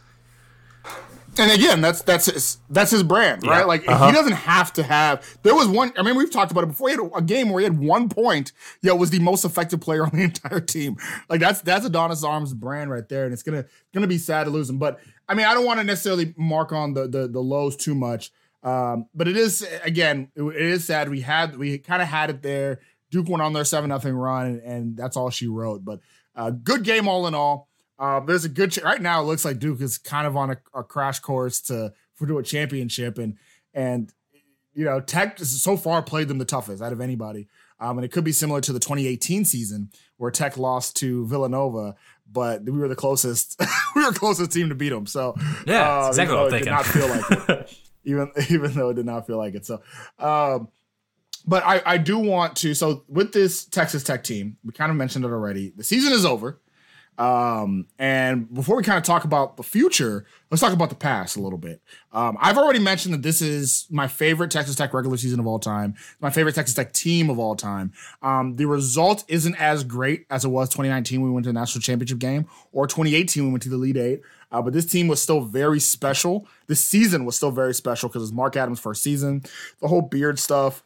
and 1.39 1.53
again, 1.53 1.81
that's 1.81 2.03
that's 2.03 2.27
his, 2.27 2.59
that's 2.71 2.91
his 2.91 3.03
brand, 3.03 3.47
right? 3.47 3.61
Yeah. 3.61 3.65
Like 3.65 3.89
uh-huh. 3.89 4.07
he 4.07 4.13
doesn't 4.13 4.33
have 4.33 4.73
to 4.75 4.83
have. 4.83 5.39
There 5.43 5.55
was 5.55 5.69
one. 5.69 5.93
I 5.97 6.03
mean, 6.03 6.17
we've 6.17 6.31
talked 6.31 6.53
about 6.53 6.65
it 6.65 6.69
before. 6.69 6.89
He 6.89 6.97
had 6.97 7.11
a 7.15 7.23
game 7.23 7.51
where 7.51 7.61
he 7.61 7.65
had 7.65 7.79
one 7.79 8.09
point, 8.09 8.53
yet 8.83 8.99
was 8.99 9.11
the 9.11 9.19
most 9.19 9.45
effective 9.45 9.81
player 9.81 10.05
on 10.05 10.11
the 10.13 10.23
entire 10.23 10.61
team. 10.61 10.97
Like 11.29 11.41
that's 11.41 11.61
that's 11.61 11.85
Adonis 11.85 12.25
Arms' 12.25 12.55
brand 12.55 12.91
right 12.91 13.09
there, 13.09 13.25
and 13.25 13.33
it's 13.33 13.43
gonna 13.43 13.65
gonna 13.93 14.07
be 14.07 14.19
sad 14.19 14.45
to 14.45 14.51
lose 14.51 14.69
him. 14.69 14.79
But 14.79 15.01
I 15.29 15.35
mean, 15.35 15.47
I 15.47 15.55
don't 15.55 15.65
want 15.65 15.81
to 15.81 15.85
necessarily 15.85 16.35
mark 16.37 16.73
on 16.73 16.95
the 16.95 17.07
the, 17.07 17.29
the 17.29 17.41
lows 17.41 17.77
too 17.77 17.95
much. 17.95 18.31
Um, 18.63 19.07
but 19.15 19.29
it 19.29 19.37
is 19.37 19.67
again, 19.83 20.31
it, 20.35 20.43
it 20.43 20.63
is 20.63 20.85
sad. 20.85 21.11
We 21.11 21.21
had 21.21 21.57
we 21.57 21.79
kind 21.79 22.01
of 22.01 22.09
had 22.09 22.31
it 22.31 22.43
there. 22.43 22.81
Duke 23.11 23.29
went 23.29 23.43
on 23.43 23.53
their 23.53 23.65
seven 23.65 23.91
nothing 23.91 24.15
run, 24.15 24.47
and, 24.47 24.63
and, 24.63 24.97
that's 24.97 25.17
all 25.17 25.31
she 25.31 25.47
wrote. 25.47 25.85
But 25.85 26.01
uh, 26.35 26.51
good 26.51 26.83
game 26.83 27.07
all 27.07 27.29
in 27.29 27.35
all. 27.35 27.69
Uh, 27.99 28.21
there's 28.21 28.45
a 28.45 28.49
good 28.49 28.73
ch- 28.73 28.83
right 28.83 29.01
now. 29.01 29.21
It 29.21 29.25
looks 29.25 29.45
like 29.45 29.59
Duke 29.59 29.81
is 29.81 29.99
kind 29.99 30.27
of 30.27 30.37
on 30.37 30.51
a, 30.51 30.57
a 30.75 30.83
crash 30.83 31.21
course 31.21 31.61
to 31.63 31.93
for 32.15 32.27
to 32.27 32.39
a 32.39 32.43
championship, 32.43 33.19
and 33.19 33.37
and 33.73 34.13
you 34.75 34.85
know 34.85 35.01
Tech 35.01 35.39
so 35.39 35.77
far 35.77 36.03
played 36.03 36.29
them 36.29 36.39
the 36.39 36.45
toughest 36.45 36.83
out 36.83 36.93
of 36.93 37.01
anybody. 37.01 37.49
Um, 37.81 37.99
and 37.99 38.05
it 38.05 38.13
could 38.13 38.25
be 38.25 38.33
similar 38.33 38.61
to 38.63 38.73
the 38.73 38.79
2018 38.79 39.45
season 39.45 39.91
where 40.17 40.31
Tech 40.31 40.57
lost 40.57 40.97
to 40.97 41.27
Villanova, 41.27 41.97
but 42.31 42.63
we 42.63 42.73
were 42.73 42.89
the 42.89 42.97
closest. 42.97 43.61
we 43.97 44.05
were 44.05 44.13
closest 44.13 44.53
team 44.53 44.69
to 44.69 44.75
beat 44.75 44.91
them. 44.91 45.07
So 45.07 45.35
yeah, 45.67 46.05
uh, 46.05 46.09
exactly 46.09 46.37
what 46.37 46.45
I'm 46.45 46.51
thinking. 46.51 46.65
Did 46.65 46.71
not 46.71 46.87
feel 46.87 47.09
like 47.09 47.49
it, 47.49 47.79
even 48.05 48.33
even 48.51 48.73
though 48.73 48.91
it 48.91 48.95
did 48.95 49.07
not 49.07 49.27
feel 49.27 49.39
like 49.39 49.55
it. 49.55 49.67
So. 49.67 49.83
Um, 50.19 50.69
but 51.47 51.63
I, 51.67 51.83
I 51.85 51.99
do 51.99 52.19
want 52.19 52.57
to. 52.57 52.73
So 52.73 53.05
with 53.07 53.33
this 53.33 53.67
Texas 53.67 54.03
Tech 54.03 54.25
team, 54.25 54.57
we 54.65 54.73
kind 54.73 54.91
of 54.91 54.97
mentioned 54.97 55.27
it 55.27 55.29
already. 55.29 55.75
The 55.77 55.85
season 55.85 56.15
is 56.15 56.25
over. 56.25 56.59
Um, 57.17 57.87
and 57.99 58.53
before 58.53 58.77
we 58.77 58.83
kind 58.83 58.99
of 58.99 59.05
talk 59.05 59.25
about 59.25 59.57
the 59.57 59.63
future, 59.63 60.27
let's 60.51 60.61
talk 60.61 60.73
about 60.73 60.91
the 60.91 60.97
past 60.97 61.37
a 61.37 61.41
little 61.41 61.59
bit. 61.59 61.81
Um, 62.13 62.37
I've 62.41 62.59
already 62.59 62.81
mentioned 62.81 63.15
that 63.15 63.23
this 63.23 63.41
is 63.41 63.87
my 63.91 64.09
favorite 64.09 64.51
Texas 64.51 64.75
Tech 64.75 64.93
regular 64.93 65.17
season 65.17 65.39
of 65.39 65.47
all 65.47 65.59
time, 65.59 65.95
my 66.21 66.31
favorite 66.31 66.55
Texas 66.55 66.75
Tech 66.75 66.93
team 66.93 67.31
of 67.31 67.39
all 67.39 67.55
time. 67.55 67.93
Um, 68.23 68.57
the 68.57 68.67
result 68.67 69.25
isn't 69.29 69.55
as 69.57 69.85
great 69.85 70.27
as 70.31 70.45
it 70.45 70.49
was 70.49 70.69
2019 70.71 71.21
when 71.21 71.31
we 71.31 71.35
went 71.35 71.45
to 71.45 71.51
the 71.51 71.59
national 71.59 71.83
championship 71.83 72.19
game, 72.19 72.47
or 72.73 72.87
2018 72.87 73.43
when 73.45 73.51
we 73.51 73.53
went 73.55 73.63
to 73.63 73.69
the 73.69 73.77
Elite 73.77 73.97
Eight. 73.97 74.21
Uh, 74.51 74.63
but 74.63 74.73
this 74.73 74.87
team 74.87 75.09
was 75.09 75.21
still 75.23 75.41
very 75.41 75.81
special. 75.81 76.47
This 76.67 76.83
season 76.83 77.25
was 77.25 77.37
still 77.37 77.51
very 77.51 77.75
special 77.75 78.09
because 78.09 78.23
it 78.23 78.25
was 78.25 78.33
Mark 78.33 78.57
Adams' 78.57 78.81
first 78.81 79.03
season. 79.03 79.43
The 79.81 79.89
whole 79.89 80.03
beard 80.03 80.39
stuff, 80.39 80.85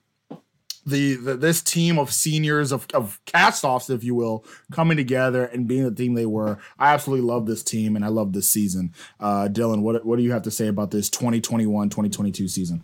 the, 0.89 1.17
the, 1.17 1.37
this 1.37 1.63
team 1.63 1.99
of 1.99 2.13
seniors 2.13 2.73
of, 2.73 2.87
of 2.95 3.21
cast-offs, 3.25 3.91
if 3.91 4.03
you 4.03 4.15
will, 4.15 4.45
coming 4.73 4.97
together 4.97 5.45
and 5.45 5.67
being 5.67 5.85
the 5.85 5.95
team 5.95 6.15
they 6.15 6.27
were. 6.27 6.59
I 6.79 6.95
absolutely 6.95 7.27
love 7.27 7.47
this 7.47 7.63
team 7.63 7.97
and 7.97 8.05
I 8.05 8.09
love 8.09 8.33
this 8.33 8.51
season. 8.51 8.93
Uh, 9.21 9.49
Dylan, 9.51 9.83
what 9.83 10.05
what 10.05 10.17
do 10.17 10.23
you 10.23 10.33
have 10.33 10.43
to 10.43 10.51
say 10.51 10.69
about 10.69 10.91
this 10.91 11.11
2021-2022 11.11 12.49
season? 12.49 12.83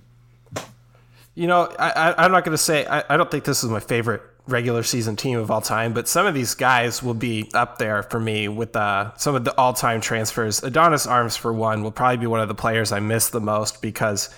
You 1.35 1.49
know, 1.49 1.65
I, 1.79 2.25
am 2.25 2.31
not 2.31 2.45
going 2.45 2.55
to 2.55 2.63
say 2.63 2.87
I, 2.87 3.03
I 3.09 3.17
don't 3.17 3.31
think 3.31 3.45
this 3.45 3.65
is 3.65 3.71
my 3.71 3.81
favorite 3.81 4.23
regular 4.47 4.83
season 4.83 5.17
team 5.17 5.39
of 5.39 5.51
all 5.51 5.61
time, 5.61 5.93
but 5.93 6.07
some 6.07 6.27
of 6.27 6.35
these 6.35 6.55
guys 6.55 7.03
will 7.03 7.15
be 7.15 7.51
up 7.55 7.79
there 7.79 8.03
for 8.05 8.21
me 8.21 8.47
with 8.47 8.77
uh, 8.77 9.17
some 9.17 9.35
of 9.35 9.45
the 9.45 9.57
all-time 9.59 10.01
transfers. 10.01 10.63
Adonis 10.63 11.07
Arms, 11.07 11.37
for 11.37 11.53
one, 11.53 11.83
will 11.83 11.91
probably 11.91 12.19
be 12.19 12.27
one 12.27 12.41
of 12.41 12.49
the 12.49 12.55
players 12.55 12.93
I 12.93 13.01
miss 13.01 13.31
the 13.31 13.41
most 13.41 13.83
because 13.83 14.29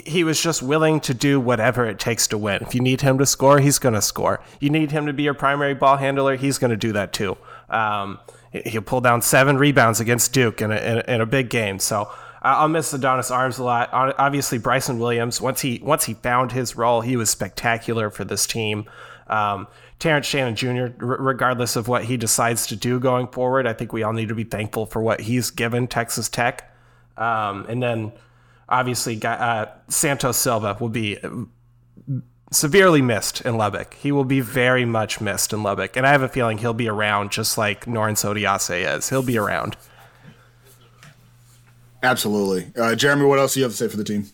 he 0.00 0.24
was 0.24 0.40
just 0.40 0.62
willing 0.62 1.00
to 1.00 1.14
do 1.14 1.38
whatever 1.40 1.86
it 1.86 1.98
takes 1.98 2.26
to 2.28 2.38
win. 2.38 2.62
If 2.62 2.74
you 2.74 2.80
need 2.80 3.00
him 3.00 3.18
to 3.18 3.26
score, 3.26 3.60
he's 3.60 3.78
going 3.78 3.94
to 3.94 4.02
score. 4.02 4.40
You 4.60 4.70
need 4.70 4.90
him 4.90 5.06
to 5.06 5.12
be 5.12 5.22
your 5.22 5.34
primary 5.34 5.74
ball 5.74 5.96
handler, 5.96 6.36
he's 6.36 6.58
going 6.58 6.70
to 6.70 6.76
do 6.76 6.92
that 6.92 7.12
too. 7.12 7.36
Um, 7.68 8.18
he'll 8.52 8.82
pull 8.82 9.00
down 9.00 9.22
seven 9.22 9.56
rebounds 9.56 10.00
against 10.00 10.32
Duke 10.32 10.60
in 10.60 10.70
a, 10.70 10.76
in 10.76 10.98
a, 10.98 11.14
in 11.14 11.20
a 11.20 11.26
big 11.26 11.48
game. 11.48 11.78
So 11.78 12.10
I'll 12.42 12.68
miss 12.68 12.92
Adonis 12.92 13.30
Arms 13.30 13.58
a 13.58 13.64
lot. 13.64 13.90
Obviously, 13.92 14.58
Bryson 14.58 14.98
Williams. 14.98 15.40
Once 15.40 15.60
he 15.60 15.80
once 15.82 16.04
he 16.04 16.14
found 16.14 16.52
his 16.52 16.76
role, 16.76 17.00
he 17.00 17.16
was 17.16 17.30
spectacular 17.30 18.10
for 18.10 18.24
this 18.24 18.46
team. 18.46 18.86
Um, 19.28 19.68
Terrence 20.00 20.26
Shannon 20.26 20.56
Jr., 20.56 20.86
regardless 20.98 21.76
of 21.76 21.86
what 21.86 22.04
he 22.04 22.16
decides 22.16 22.66
to 22.66 22.76
do 22.76 22.98
going 22.98 23.28
forward, 23.28 23.68
I 23.68 23.72
think 23.72 23.92
we 23.92 24.02
all 24.02 24.12
need 24.12 24.28
to 24.28 24.34
be 24.34 24.42
thankful 24.42 24.86
for 24.86 25.00
what 25.00 25.20
he's 25.20 25.50
given 25.50 25.86
Texas 25.86 26.28
Tech. 26.28 26.68
Um, 27.16 27.64
and 27.68 27.80
then 27.80 28.12
obviously 28.72 29.22
uh, 29.22 29.66
Santos 29.88 30.38
Silva 30.38 30.76
will 30.80 30.88
be 30.88 31.18
severely 32.50 33.02
missed 33.02 33.42
in 33.42 33.56
Lubbock. 33.56 33.94
He 33.94 34.10
will 34.10 34.24
be 34.24 34.40
very 34.40 34.84
much 34.84 35.20
missed 35.20 35.52
in 35.52 35.62
Lubbock, 35.62 35.96
and 35.96 36.06
I 36.06 36.10
have 36.10 36.22
a 36.22 36.28
feeling 36.28 36.58
he'll 36.58 36.74
be 36.74 36.88
around 36.88 37.30
just 37.30 37.58
like 37.58 37.84
Norense 37.84 38.24
Odiase 38.24 38.96
is. 38.96 39.08
He'll 39.10 39.22
be 39.22 39.38
around. 39.38 39.76
Absolutely, 42.02 42.72
uh, 42.80 42.94
Jeremy. 42.96 43.26
What 43.26 43.38
else 43.38 43.54
do 43.54 43.60
you 43.60 43.64
have 43.64 43.72
to 43.72 43.76
say 43.76 43.88
for 43.88 43.96
the 43.96 44.04
team? 44.04 44.26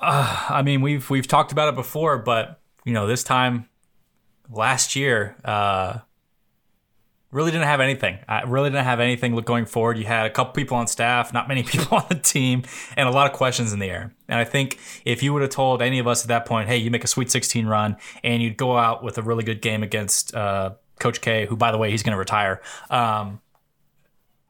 Uh, 0.00 0.46
I 0.48 0.62
mean, 0.62 0.80
we've 0.80 1.10
we've 1.10 1.28
talked 1.28 1.52
about 1.52 1.68
it 1.68 1.74
before, 1.74 2.16
but 2.16 2.60
you 2.84 2.94
know, 2.94 3.06
this 3.06 3.22
time 3.22 3.68
last 4.48 4.96
year, 4.96 5.36
uh, 5.44 5.98
really 7.32 7.50
didn't 7.50 7.66
have 7.66 7.80
anything. 7.80 8.18
I 8.28 8.42
really 8.42 8.70
didn't 8.70 8.84
have 8.84 9.00
anything 9.00 9.36
going 9.36 9.66
forward. 9.66 9.98
You 9.98 10.04
had 10.04 10.26
a 10.26 10.30
couple 10.30 10.52
people 10.52 10.76
on 10.76 10.86
staff, 10.86 11.32
not 11.32 11.48
many 11.48 11.62
people 11.64 11.98
on 11.98 12.06
the 12.08 12.16
team, 12.16 12.64
and 12.96 13.08
a 13.08 13.12
lot 13.12 13.30
of 13.30 13.36
questions 13.36 13.72
in 13.72 13.78
the 13.78 13.90
air. 13.90 14.14
And 14.28 14.38
I 14.38 14.44
think 14.44 14.78
if 15.04 15.22
you 15.22 15.32
would 15.32 15.42
have 15.42 15.50
told 15.50 15.82
any 15.82 15.98
of 15.98 16.06
us 16.06 16.22
at 16.22 16.28
that 16.28 16.46
point, 16.46 16.68
hey, 16.68 16.76
you 16.76 16.90
make 16.90 17.04
a 17.04 17.08
Sweet 17.08 17.30
16 17.30 17.66
run 17.66 17.96
and 18.24 18.42
you'd 18.42 18.56
go 18.56 18.76
out 18.76 19.02
with 19.02 19.18
a 19.18 19.22
really 19.22 19.44
good 19.44 19.62
game 19.62 19.82
against 19.82 20.34
uh, 20.34 20.72
Coach 20.98 21.20
K, 21.20 21.46
who, 21.46 21.56
by 21.56 21.72
the 21.72 21.78
way, 21.78 21.90
he's 21.90 22.02
going 22.02 22.12
to 22.12 22.18
retire, 22.18 22.60
um, 22.90 23.40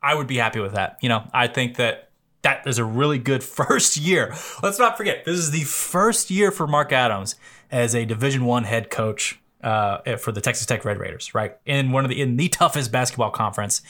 I 0.03 0.14
would 0.14 0.27
be 0.27 0.37
happy 0.37 0.61
with 0.61 0.73
that. 0.73 0.97
You 1.03 1.11
know, 1.11 1.29
I 1.33 1.47
think 1.47 1.77
that 1.77 2.11
that 2.43 2.66
is 2.66 2.79
a 2.79 2.85
really 2.85 3.19
good 3.19 3.45
first 3.45 3.97
year. 3.97 4.35
Let's 4.62 4.79
not 4.79 4.97
forget, 4.97 5.25
this 5.25 5.38
is 5.38 5.51
the 5.51 5.64
first 5.64 6.31
year 6.31 6.51
for 6.51 6.66
Mark 6.66 6.93
Adams 6.93 7.35
as 7.71 7.95
a 7.95 8.05
Division 8.05 8.45
One 8.45 8.64
head 8.64 8.90
coach 8.90 9.39
uh, 9.62 10.16
for 10.16 10.33
the 10.33 10.40
Texas 10.40 10.66
Tech 10.66 10.85
Red 10.85 10.99
Raiders, 10.99 11.35
right? 11.35 11.57
In 11.66 11.92
one 11.92 12.05
of 12.05 12.11
the 12.11 12.20
in 12.20 12.37
the 12.37 12.49
toughest 12.61 12.92
basketball 12.92 13.31
conference 13.31 13.83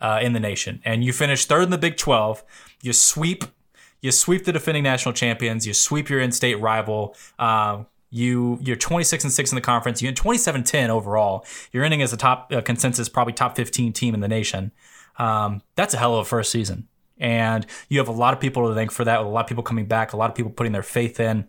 uh, 0.00 0.20
in 0.22 0.32
the 0.32 0.40
nation, 0.40 0.80
and 0.84 1.04
you 1.04 1.12
finish 1.12 1.46
third 1.46 1.64
in 1.64 1.70
the 1.70 1.78
Big 1.78 1.96
Twelve. 1.96 2.44
You 2.82 2.92
sweep, 2.92 3.44
you 4.00 4.12
sweep 4.12 4.44
the 4.44 4.52
defending 4.52 4.84
national 4.84 5.14
champions. 5.14 5.66
You 5.66 5.74
sweep 5.74 6.08
your 6.08 6.20
in-state 6.20 6.60
rival. 6.60 7.16
Um, 7.38 7.86
you 8.10 8.58
you're 8.62 8.76
26 8.76 9.24
and 9.24 9.32
six 9.32 9.50
in 9.50 9.56
the 9.56 9.60
conference. 9.60 10.00
You're 10.00 10.12
27-10 10.12 10.88
overall. 10.88 11.44
You're 11.72 11.84
ending 11.84 12.02
as 12.02 12.12
a 12.12 12.16
top 12.16 12.52
uh, 12.52 12.60
consensus, 12.60 13.08
probably 13.08 13.32
top 13.32 13.56
15 13.56 13.92
team 13.92 14.14
in 14.14 14.20
the 14.20 14.28
nation. 14.28 14.72
Um, 15.18 15.62
that's 15.74 15.92
a 15.92 15.98
hell 15.98 16.14
of 16.14 16.20
a 16.20 16.24
first 16.24 16.52
season. 16.52 16.88
And 17.18 17.66
you 17.88 17.98
have 17.98 18.08
a 18.08 18.12
lot 18.12 18.34
of 18.34 18.40
people 18.40 18.68
to 18.68 18.74
thank 18.74 18.90
for 18.90 19.04
that. 19.04 19.20
A 19.20 19.22
lot 19.22 19.40
of 19.40 19.46
people 19.46 19.62
coming 19.62 19.86
back, 19.86 20.12
a 20.12 20.16
lot 20.16 20.30
of 20.30 20.36
people 20.36 20.50
putting 20.50 20.72
their 20.72 20.82
faith 20.82 21.18
in, 21.18 21.48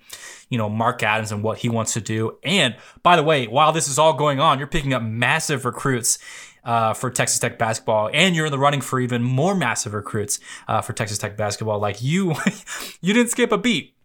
you 0.50 0.58
know, 0.58 0.70
Mark 0.70 1.04
Adams 1.04 1.32
and 1.32 1.44
what 1.44 1.58
he 1.58 1.70
wants 1.70 1.94
to 1.94 2.02
do. 2.02 2.38
And 2.44 2.76
by 3.04 3.16
the 3.16 3.24
way, 3.24 3.48
while 3.48 3.74
this 3.74 3.88
is 3.88 4.00
all 4.00 4.14
going 4.14 4.40
on, 4.40 4.60
you're 4.60 4.68
picking 4.68 4.94
up 4.94 5.04
massive 5.04 5.66
recruits 5.66 6.20
uh, 6.68 6.94
for 6.94 7.10
Texas 7.10 7.40
Tech 7.40 7.58
basketball, 7.58 8.10
and 8.14 8.36
you're 8.36 8.46
in 8.46 8.52
the 8.52 8.60
running 8.60 8.82
for 8.82 9.00
even 9.00 9.24
more 9.24 9.56
massive 9.56 9.94
recruits 9.94 10.40
uh, 10.68 10.82
for 10.82 10.92
Texas 10.92 11.18
Tech 11.18 11.38
basketball. 11.38 11.80
Like 11.80 12.04
you, 12.04 12.36
you 13.02 13.14
didn't 13.14 13.32
skip 13.32 13.52
a 13.52 13.58
beat. 13.58 13.96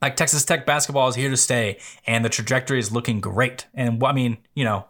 Like 0.00 0.16
Texas 0.16 0.42
Tech 0.46 0.64
basketball 0.64 1.08
is 1.08 1.14
here 1.14 1.28
to 1.28 1.36
stay, 1.36 1.78
and 2.06 2.24
the 2.24 2.30
trajectory 2.30 2.78
is 2.78 2.90
looking 2.90 3.20
great. 3.20 3.66
And 3.74 4.02
I 4.02 4.12
mean, 4.12 4.38
you 4.54 4.64
know, 4.64 4.86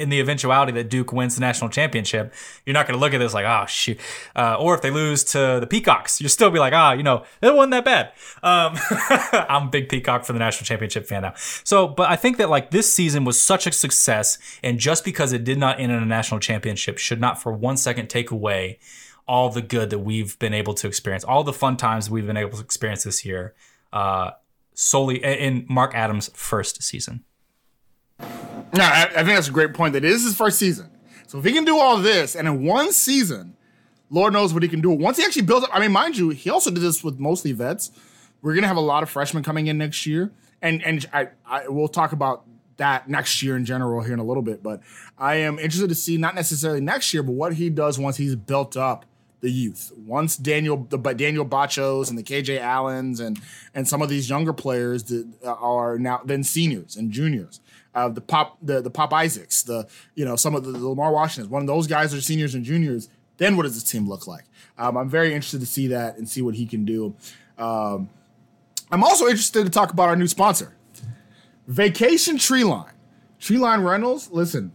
in 0.00 0.08
the 0.08 0.20
eventuality 0.20 0.72
that 0.72 0.88
Duke 0.88 1.12
wins 1.12 1.34
the 1.34 1.40
national 1.40 1.70
championship, 1.70 2.32
you're 2.64 2.74
not 2.74 2.86
going 2.86 2.98
to 2.98 3.00
look 3.00 3.14
at 3.14 3.18
this 3.18 3.34
like, 3.34 3.44
oh, 3.44 3.66
shoot. 3.66 3.98
Uh, 4.34 4.56
or 4.58 4.74
if 4.74 4.82
they 4.82 4.90
lose 4.90 5.24
to 5.24 5.58
the 5.60 5.66
Peacocks, 5.66 6.20
you'll 6.20 6.30
still 6.30 6.50
be 6.50 6.58
like, 6.58 6.72
ah, 6.72 6.90
oh, 6.90 6.92
you 6.92 7.02
know, 7.02 7.24
it 7.40 7.54
wasn't 7.54 7.72
that 7.72 7.84
bad. 7.84 8.12
Um, 8.42 8.78
I'm 9.48 9.68
a 9.68 9.70
big 9.70 9.88
Peacock 9.88 10.24
for 10.24 10.32
the 10.32 10.38
national 10.38 10.66
championship 10.66 11.06
fan 11.06 11.22
now. 11.22 11.34
So, 11.36 11.86
but 11.88 12.10
I 12.10 12.16
think 12.16 12.36
that 12.38 12.48
like 12.48 12.70
this 12.70 12.92
season 12.92 13.24
was 13.24 13.40
such 13.40 13.66
a 13.66 13.72
success, 13.72 14.38
and 14.62 14.78
just 14.78 15.04
because 15.04 15.32
it 15.32 15.44
did 15.44 15.58
not 15.58 15.80
end 15.80 15.92
in 15.92 16.02
a 16.02 16.06
national 16.06 16.40
championship 16.40 16.98
should 16.98 17.20
not 17.20 17.40
for 17.40 17.52
one 17.52 17.76
second 17.76 18.08
take 18.08 18.30
away 18.30 18.78
all 19.26 19.50
the 19.50 19.62
good 19.62 19.90
that 19.90 20.00
we've 20.00 20.38
been 20.38 20.54
able 20.54 20.74
to 20.74 20.86
experience, 20.86 21.24
all 21.24 21.44
the 21.44 21.52
fun 21.52 21.76
times 21.76 22.10
we've 22.10 22.26
been 22.26 22.36
able 22.36 22.58
to 22.58 22.64
experience 22.64 23.04
this 23.04 23.24
year, 23.24 23.54
uh, 23.92 24.32
solely 24.74 25.22
in 25.22 25.64
Mark 25.68 25.94
Adams' 25.94 26.30
first 26.34 26.82
season. 26.82 27.24
No, 28.74 28.84
I, 28.84 29.02
I, 29.04 29.08
think 29.08 29.28
that's 29.28 29.48
a 29.48 29.52
great 29.52 29.74
point. 29.74 29.92
That 29.92 30.04
it 30.04 30.10
is 30.10 30.24
his 30.24 30.36
first 30.36 30.58
season. 30.58 30.90
So 31.26 31.38
if 31.38 31.44
he 31.44 31.52
can 31.52 31.64
do 31.64 31.78
all 31.78 31.98
this, 31.98 32.34
and 32.34 32.48
in 32.48 32.64
one 32.64 32.92
season, 32.92 33.56
Lord 34.10 34.32
knows 34.32 34.54
what 34.54 34.62
he 34.62 34.68
can 34.68 34.80
do. 34.80 34.90
Once 34.90 35.18
he 35.18 35.24
actually 35.24 35.42
builds 35.42 35.64
up, 35.64 35.70
I 35.74 35.80
mean, 35.80 35.92
mind 35.92 36.16
you, 36.16 36.30
he 36.30 36.50
also 36.50 36.70
did 36.70 36.80
this 36.80 37.02
with 37.04 37.18
mostly 37.18 37.52
vets. 37.52 37.90
We're 38.40 38.54
gonna 38.54 38.66
have 38.66 38.76
a 38.76 38.80
lot 38.80 39.02
of 39.02 39.10
freshmen 39.10 39.42
coming 39.42 39.66
in 39.66 39.78
next 39.78 40.06
year, 40.06 40.32
and 40.60 40.82
and 40.82 41.06
I, 41.12 41.28
I 41.46 41.68
we'll 41.68 41.88
talk 41.88 42.12
about 42.12 42.44
that 42.78 43.08
next 43.08 43.42
year 43.42 43.56
in 43.56 43.64
general 43.64 44.02
here 44.02 44.14
in 44.14 44.18
a 44.18 44.24
little 44.24 44.42
bit. 44.42 44.62
But 44.62 44.80
I 45.18 45.36
am 45.36 45.58
interested 45.58 45.88
to 45.88 45.94
see 45.94 46.16
not 46.16 46.34
necessarily 46.34 46.80
next 46.80 47.12
year, 47.14 47.22
but 47.22 47.32
what 47.32 47.54
he 47.54 47.70
does 47.70 47.98
once 47.98 48.16
he's 48.16 48.34
built 48.34 48.76
up 48.76 49.04
the 49.40 49.50
youth. 49.50 49.92
Once 49.96 50.36
Daniel, 50.36 50.86
the 50.88 50.96
but 50.96 51.16
Daniel 51.16 51.44
Batchos 51.44 52.08
and 52.08 52.18
the 52.18 52.22
KJ 52.22 52.60
Allens 52.60 53.20
and 53.20 53.40
and 53.74 53.86
some 53.86 54.00
of 54.00 54.08
these 54.08 54.30
younger 54.30 54.52
players 54.52 55.04
that 55.04 55.28
are 55.44 55.98
now 55.98 56.22
then 56.24 56.42
seniors 56.42 56.96
and 56.96 57.10
juniors 57.10 57.60
uh, 57.94 58.08
the 58.08 58.20
pop 58.20 58.58
the, 58.62 58.80
the 58.80 58.90
pop 58.90 59.12
Isaacs, 59.12 59.62
the 59.62 59.86
you 60.14 60.24
know 60.24 60.36
some 60.36 60.54
of 60.54 60.64
the, 60.64 60.72
the 60.72 60.88
Lamar 60.88 61.12
Washingtons. 61.12 61.50
One 61.50 61.62
of 61.62 61.68
those 61.68 61.86
guys 61.86 62.14
are 62.14 62.20
seniors 62.20 62.54
and 62.54 62.64
juniors. 62.64 63.08
Then 63.38 63.56
what 63.56 63.64
does 63.64 63.74
this 63.74 63.90
team 63.90 64.08
look 64.08 64.26
like? 64.26 64.44
Um, 64.78 64.96
I'm 64.96 65.08
very 65.08 65.34
interested 65.34 65.60
to 65.60 65.66
see 65.66 65.88
that 65.88 66.16
and 66.16 66.28
see 66.28 66.42
what 66.42 66.54
he 66.54 66.66
can 66.66 66.84
do. 66.84 67.14
Um, 67.58 68.08
I'm 68.90 69.02
also 69.02 69.26
interested 69.26 69.64
to 69.64 69.70
talk 69.70 69.90
about 69.92 70.08
our 70.08 70.16
new 70.16 70.28
sponsor, 70.28 70.74
Vacation 71.66 72.36
Treeline. 72.36 72.92
Treeline 73.40 73.84
Rentals. 73.84 74.30
Listen, 74.30 74.72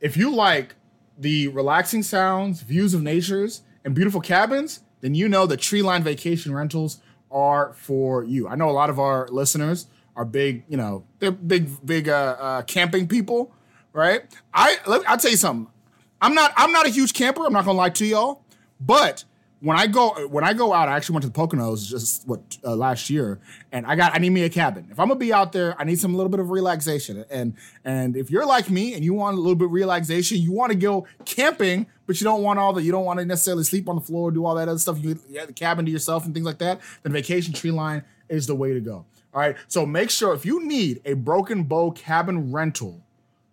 if 0.00 0.16
you 0.16 0.34
like 0.34 0.74
the 1.18 1.48
relaxing 1.48 2.02
sounds, 2.02 2.60
views 2.60 2.92
of 2.92 3.02
natures, 3.02 3.62
and 3.84 3.94
beautiful 3.94 4.20
cabins, 4.20 4.80
then 5.00 5.14
you 5.14 5.28
know 5.28 5.46
that 5.46 5.60
Treeline 5.60 6.02
Vacation 6.02 6.54
Rentals 6.54 6.98
are 7.30 7.72
for 7.74 8.24
you. 8.24 8.48
I 8.48 8.54
know 8.54 8.68
a 8.68 8.72
lot 8.72 8.90
of 8.90 8.98
our 8.98 9.28
listeners 9.28 9.86
are 10.16 10.24
big, 10.24 10.64
you 10.68 10.76
know, 10.76 11.04
they're 11.18 11.32
big, 11.32 11.68
big 11.84 12.08
uh, 12.08 12.36
uh, 12.38 12.62
camping 12.62 13.08
people, 13.08 13.52
right? 13.92 14.22
I 14.52 14.76
let, 14.86 15.08
I'll 15.08 15.18
tell 15.18 15.30
you 15.30 15.36
something. 15.36 15.72
I'm 16.20 16.34
not 16.34 16.52
I'm 16.56 16.72
not 16.72 16.86
a 16.86 16.90
huge 16.90 17.12
camper. 17.12 17.44
I'm 17.44 17.52
not 17.52 17.64
gonna 17.64 17.78
lie 17.78 17.90
to 17.90 18.06
y'all, 18.06 18.42
but 18.80 19.24
when 19.60 19.78
I 19.78 19.86
go 19.86 20.26
when 20.28 20.44
I 20.44 20.52
go 20.52 20.72
out, 20.72 20.88
I 20.88 20.96
actually 20.96 21.14
went 21.14 21.22
to 21.24 21.30
the 21.30 21.38
Poconos 21.38 21.88
just 21.88 22.28
what 22.28 22.58
uh, 22.64 22.76
last 22.76 23.08
year, 23.08 23.40
and 23.72 23.86
I 23.86 23.96
got 23.96 24.14
I 24.14 24.18
need 24.18 24.30
me 24.30 24.42
a 24.42 24.50
cabin. 24.50 24.88
If 24.90 25.00
I'm 25.00 25.08
gonna 25.08 25.18
be 25.18 25.32
out 25.32 25.52
there, 25.52 25.74
I 25.80 25.84
need 25.84 25.98
some 25.98 26.14
little 26.14 26.28
bit 26.28 26.40
of 26.40 26.50
relaxation. 26.50 27.24
And 27.30 27.54
and 27.84 28.16
if 28.16 28.30
you're 28.30 28.44
like 28.46 28.68
me 28.68 28.94
and 28.94 29.02
you 29.02 29.14
want 29.14 29.36
a 29.36 29.40
little 29.40 29.54
bit 29.54 29.66
of 29.66 29.72
relaxation, 29.72 30.38
you 30.38 30.52
want 30.52 30.72
to 30.72 30.78
go 30.78 31.06
camping, 31.24 31.86
but 32.06 32.20
you 32.20 32.24
don't 32.24 32.42
want 32.42 32.58
all 32.58 32.74
the 32.74 32.82
you 32.82 32.92
don't 32.92 33.04
want 33.06 33.20
to 33.20 33.24
necessarily 33.24 33.64
sleep 33.64 33.88
on 33.88 33.96
the 33.96 34.02
floor, 34.02 34.30
do 34.30 34.44
all 34.44 34.54
that 34.54 34.68
other 34.68 34.78
stuff. 34.78 35.02
You, 35.02 35.18
you 35.30 35.38
have 35.38 35.48
the 35.48 35.54
cabin 35.54 35.86
to 35.86 35.90
yourself 35.90 36.26
and 36.26 36.34
things 36.34 36.46
like 36.46 36.58
that. 36.58 36.80
Then 37.02 37.12
Vacation 37.12 37.54
Tree 37.54 37.70
Line 37.70 38.04
is 38.28 38.46
the 38.46 38.54
way 38.54 38.74
to 38.74 38.80
go. 38.80 39.06
All 39.34 39.40
right. 39.40 39.56
So 39.66 39.84
make 39.84 40.10
sure 40.10 40.32
if 40.32 40.46
you 40.46 40.64
need 40.64 41.00
a 41.04 41.14
broken 41.14 41.64
bow 41.64 41.90
cabin 41.90 42.52
rental, 42.52 43.02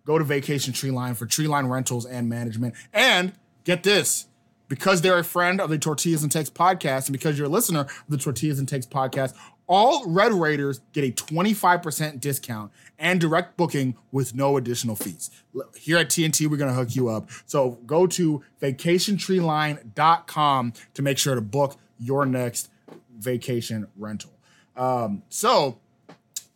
go 0.06 0.16
to 0.16 0.24
Vacation 0.24 0.72
Treeline 0.72 1.16
for 1.16 1.26
Treeline 1.26 1.68
rentals 1.68 2.06
and 2.06 2.28
management. 2.28 2.74
And 2.92 3.32
get 3.64 3.82
this 3.82 4.28
because 4.68 5.02
they're 5.02 5.18
a 5.18 5.24
friend 5.24 5.60
of 5.60 5.68
the 5.68 5.78
Tortillas 5.78 6.22
and 6.22 6.32
Takes 6.32 6.48
podcast, 6.48 7.06
and 7.06 7.12
because 7.12 7.36
you're 7.36 7.48
a 7.48 7.50
listener 7.50 7.80
of 7.80 8.04
the 8.08 8.16
Tortillas 8.16 8.58
and 8.58 8.66
Takes 8.66 8.86
podcast, 8.86 9.34
all 9.66 10.06
Red 10.06 10.32
Raiders 10.32 10.80
get 10.92 11.04
a 11.04 11.12
25% 11.12 12.20
discount 12.20 12.72
and 12.98 13.20
direct 13.20 13.56
booking 13.56 13.96
with 14.10 14.34
no 14.34 14.56
additional 14.56 14.96
fees. 14.96 15.30
Here 15.76 15.98
at 15.98 16.08
TNT, 16.08 16.46
we're 16.46 16.56
going 16.56 16.70
to 16.70 16.76
hook 16.76 16.96
you 16.96 17.08
up. 17.08 17.28
So 17.46 17.78
go 17.86 18.06
to 18.08 18.42
vacationtreeline.com 18.60 20.72
to 20.94 21.02
make 21.02 21.18
sure 21.18 21.34
to 21.34 21.40
book 21.40 21.76
your 21.98 22.26
next 22.26 22.70
vacation 23.18 23.86
rental. 23.96 24.31
Um, 24.76 25.22
so 25.28 25.78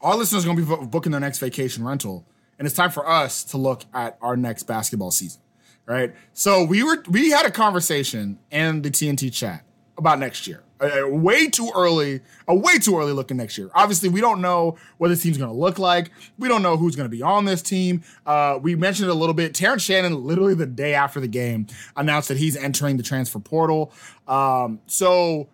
our 0.00 0.16
listeners 0.16 0.44
are 0.44 0.54
going 0.54 0.64
to 0.64 0.76
be 0.76 0.86
booking 0.86 1.12
their 1.12 1.20
next 1.20 1.38
vacation 1.38 1.84
rental, 1.84 2.26
and 2.58 2.66
it's 2.66 2.76
time 2.76 2.90
for 2.90 3.08
us 3.08 3.44
to 3.44 3.56
look 3.56 3.84
at 3.92 4.18
our 4.20 4.36
next 4.36 4.64
basketball 4.64 5.10
season, 5.10 5.40
right? 5.86 6.14
So 6.32 6.64
we 6.64 6.82
were 6.82 7.02
we 7.08 7.30
had 7.30 7.46
a 7.46 7.50
conversation 7.50 8.38
in 8.50 8.82
the 8.82 8.90
TNT 8.90 9.32
chat 9.32 9.64
about 9.98 10.18
next 10.18 10.46
year. 10.46 10.62
Way 10.78 11.48
too 11.48 11.70
early, 11.74 12.20
a 12.46 12.54
way 12.54 12.78
too 12.78 12.98
early 12.98 13.12
looking 13.12 13.38
next 13.38 13.56
year. 13.56 13.70
Obviously, 13.74 14.10
we 14.10 14.20
don't 14.20 14.42
know 14.42 14.76
what 14.98 15.08
this 15.08 15.22
team's 15.22 15.38
going 15.38 15.50
to 15.50 15.56
look 15.56 15.78
like. 15.78 16.10
We 16.38 16.48
don't 16.48 16.62
know 16.62 16.76
who's 16.76 16.94
going 16.94 17.08
to 17.10 17.16
be 17.16 17.22
on 17.22 17.46
this 17.46 17.62
team. 17.62 18.04
Uh, 18.26 18.58
we 18.60 18.76
mentioned 18.76 19.08
it 19.08 19.12
a 19.12 19.14
little 19.14 19.34
bit. 19.34 19.54
Terrence 19.54 19.82
Shannon, 19.82 20.22
literally 20.26 20.54
the 20.54 20.66
day 20.66 20.92
after 20.92 21.18
the 21.18 21.28
game, 21.28 21.66
announced 21.96 22.28
that 22.28 22.36
he's 22.36 22.58
entering 22.58 22.98
the 22.98 23.02
transfer 23.02 23.38
portal. 23.38 23.90
Um, 24.28 24.80
so 24.86 25.48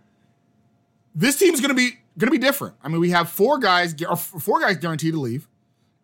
this 1.14 1.38
team's 1.38 1.60
going 1.60 1.70
to 1.70 1.76
be 1.76 2.00
going 2.18 2.32
to 2.32 2.38
be 2.38 2.44
different. 2.44 2.76
I 2.82 2.88
mean, 2.88 3.00
we 3.00 3.10
have 3.10 3.28
four 3.28 3.58
guys, 3.58 3.94
four 4.16 4.60
guys 4.60 4.76
guaranteed 4.76 5.14
to 5.14 5.20
leave, 5.20 5.48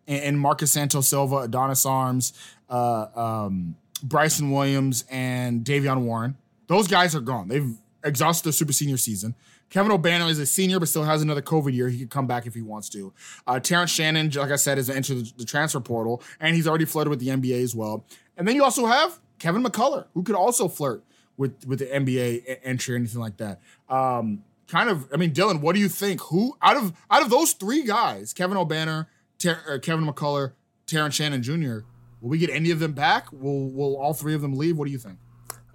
and 0.06 0.38
Marcus 0.38 0.72
Santos 0.72 1.08
Silva, 1.08 1.38
Adonis 1.38 1.84
Arms, 1.84 2.32
uh, 2.70 3.06
um, 3.14 3.76
Bryson 4.02 4.50
Williams, 4.50 5.04
and 5.10 5.64
Davion 5.64 6.02
Warren. 6.02 6.36
Those 6.66 6.88
guys 6.88 7.14
are 7.14 7.20
gone. 7.20 7.48
They've 7.48 7.74
exhausted 8.04 8.44
their 8.44 8.52
super 8.52 8.72
senior 8.72 8.96
season. 8.96 9.34
Kevin 9.70 9.92
Obanor 9.92 10.30
is 10.30 10.38
a 10.38 10.46
senior, 10.46 10.80
but 10.80 10.88
still 10.88 11.04
has 11.04 11.20
another 11.20 11.42
COVID 11.42 11.74
year. 11.74 11.88
He 11.88 11.98
could 11.98 12.10
come 12.10 12.26
back 12.26 12.46
if 12.46 12.54
he 12.54 12.62
wants 12.62 12.88
to. 12.90 13.12
Uh, 13.46 13.60
Terrence 13.60 13.90
Shannon, 13.90 14.30
like 14.30 14.50
I 14.50 14.56
said, 14.56 14.78
has 14.78 14.88
entered 14.88 15.18
the, 15.18 15.32
the 15.38 15.44
transfer 15.44 15.80
portal, 15.80 16.22
and 16.40 16.56
he's 16.56 16.66
already 16.66 16.86
flirted 16.86 17.10
with 17.10 17.20
the 17.20 17.28
NBA 17.28 17.62
as 17.62 17.74
well. 17.74 18.04
And 18.36 18.48
then 18.48 18.54
you 18.54 18.64
also 18.64 18.86
have 18.86 19.18
Kevin 19.38 19.62
McCullar, 19.62 20.06
who 20.14 20.22
could 20.22 20.36
also 20.36 20.68
flirt 20.68 21.04
with 21.36 21.66
with 21.66 21.80
the 21.80 21.86
NBA 21.86 22.60
entry 22.62 22.94
or 22.94 22.98
anything 22.98 23.20
like 23.20 23.36
that. 23.38 23.60
Um, 23.88 24.42
kind 24.68 24.88
of, 24.88 25.08
I 25.12 25.16
mean, 25.16 25.32
Dylan, 25.32 25.60
what 25.60 25.74
do 25.74 25.80
you 25.80 25.88
think? 25.88 26.20
Who 26.22 26.56
out 26.62 26.76
of 26.76 26.92
out 27.10 27.22
of 27.22 27.30
those 27.30 27.52
three 27.52 27.82
guys, 27.82 28.32
Kevin 28.32 28.56
Obanor, 28.56 29.06
Ter- 29.38 29.60
uh, 29.68 29.78
Kevin 29.78 30.06
McCullar, 30.06 30.52
Terrence 30.86 31.16
Shannon 31.16 31.42
Jr., 31.42 31.80
will 32.20 32.30
we 32.30 32.38
get 32.38 32.50
any 32.50 32.70
of 32.70 32.78
them 32.78 32.92
back? 32.92 33.32
Will 33.32 33.70
will 33.70 33.96
all 33.96 34.14
three 34.14 34.34
of 34.34 34.42
them 34.42 34.54
leave? 34.56 34.76
What 34.76 34.86
do 34.86 34.92
you 34.92 34.98
think? 34.98 35.18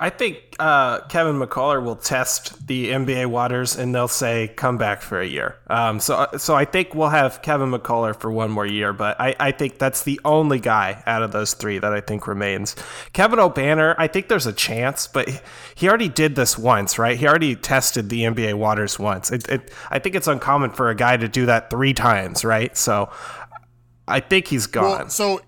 I 0.03 0.09
think 0.09 0.57
uh, 0.59 0.99
Kevin 1.07 1.39
McCullar 1.39 1.81
will 1.81 1.95
test 1.95 2.67
the 2.67 2.89
NBA 2.89 3.27
waters, 3.27 3.77
and 3.77 3.95
they'll 3.95 4.09
say 4.09 4.49
come 4.57 4.77
back 4.77 5.01
for 5.01 5.21
a 5.21 5.25
year. 5.25 5.55
Um, 5.67 6.01
so, 6.01 6.27
so 6.37 6.55
I 6.55 6.65
think 6.65 6.93
we'll 6.93 7.07
have 7.07 7.41
Kevin 7.41 7.71
McCullar 7.71 8.13
for 8.13 8.29
one 8.29 8.51
more 8.51 8.65
year, 8.65 8.91
but 8.91 9.17
I, 9.17 9.33
I 9.39 9.51
think 9.53 9.77
that's 9.77 10.03
the 10.03 10.19
only 10.25 10.59
guy 10.59 11.01
out 11.05 11.23
of 11.23 11.31
those 11.31 11.53
three 11.53 11.79
that 11.79 11.93
I 11.93 12.01
think 12.01 12.27
remains. 12.27 12.75
Kevin 13.13 13.39
Obanor, 13.39 13.95
I 13.97 14.07
think 14.07 14.27
there's 14.27 14.45
a 14.45 14.51
chance, 14.51 15.07
but 15.07 15.41
he 15.73 15.87
already 15.87 16.09
did 16.09 16.35
this 16.35 16.57
once, 16.57 16.99
right? 16.99 17.17
He 17.17 17.25
already 17.25 17.55
tested 17.55 18.09
the 18.09 18.23
NBA 18.23 18.55
waters 18.55 18.99
once. 18.99 19.31
It, 19.31 19.47
it, 19.47 19.71
I 19.89 19.99
think 19.99 20.15
it's 20.15 20.27
uncommon 20.27 20.71
for 20.71 20.89
a 20.89 20.95
guy 20.95 21.15
to 21.15 21.29
do 21.29 21.45
that 21.45 21.69
three 21.69 21.93
times, 21.93 22.43
right? 22.43 22.75
So, 22.75 23.09
I 24.05 24.19
think 24.19 24.47
he's 24.47 24.67
gone. 24.67 24.83
Well, 24.83 25.09
so, 25.09 25.41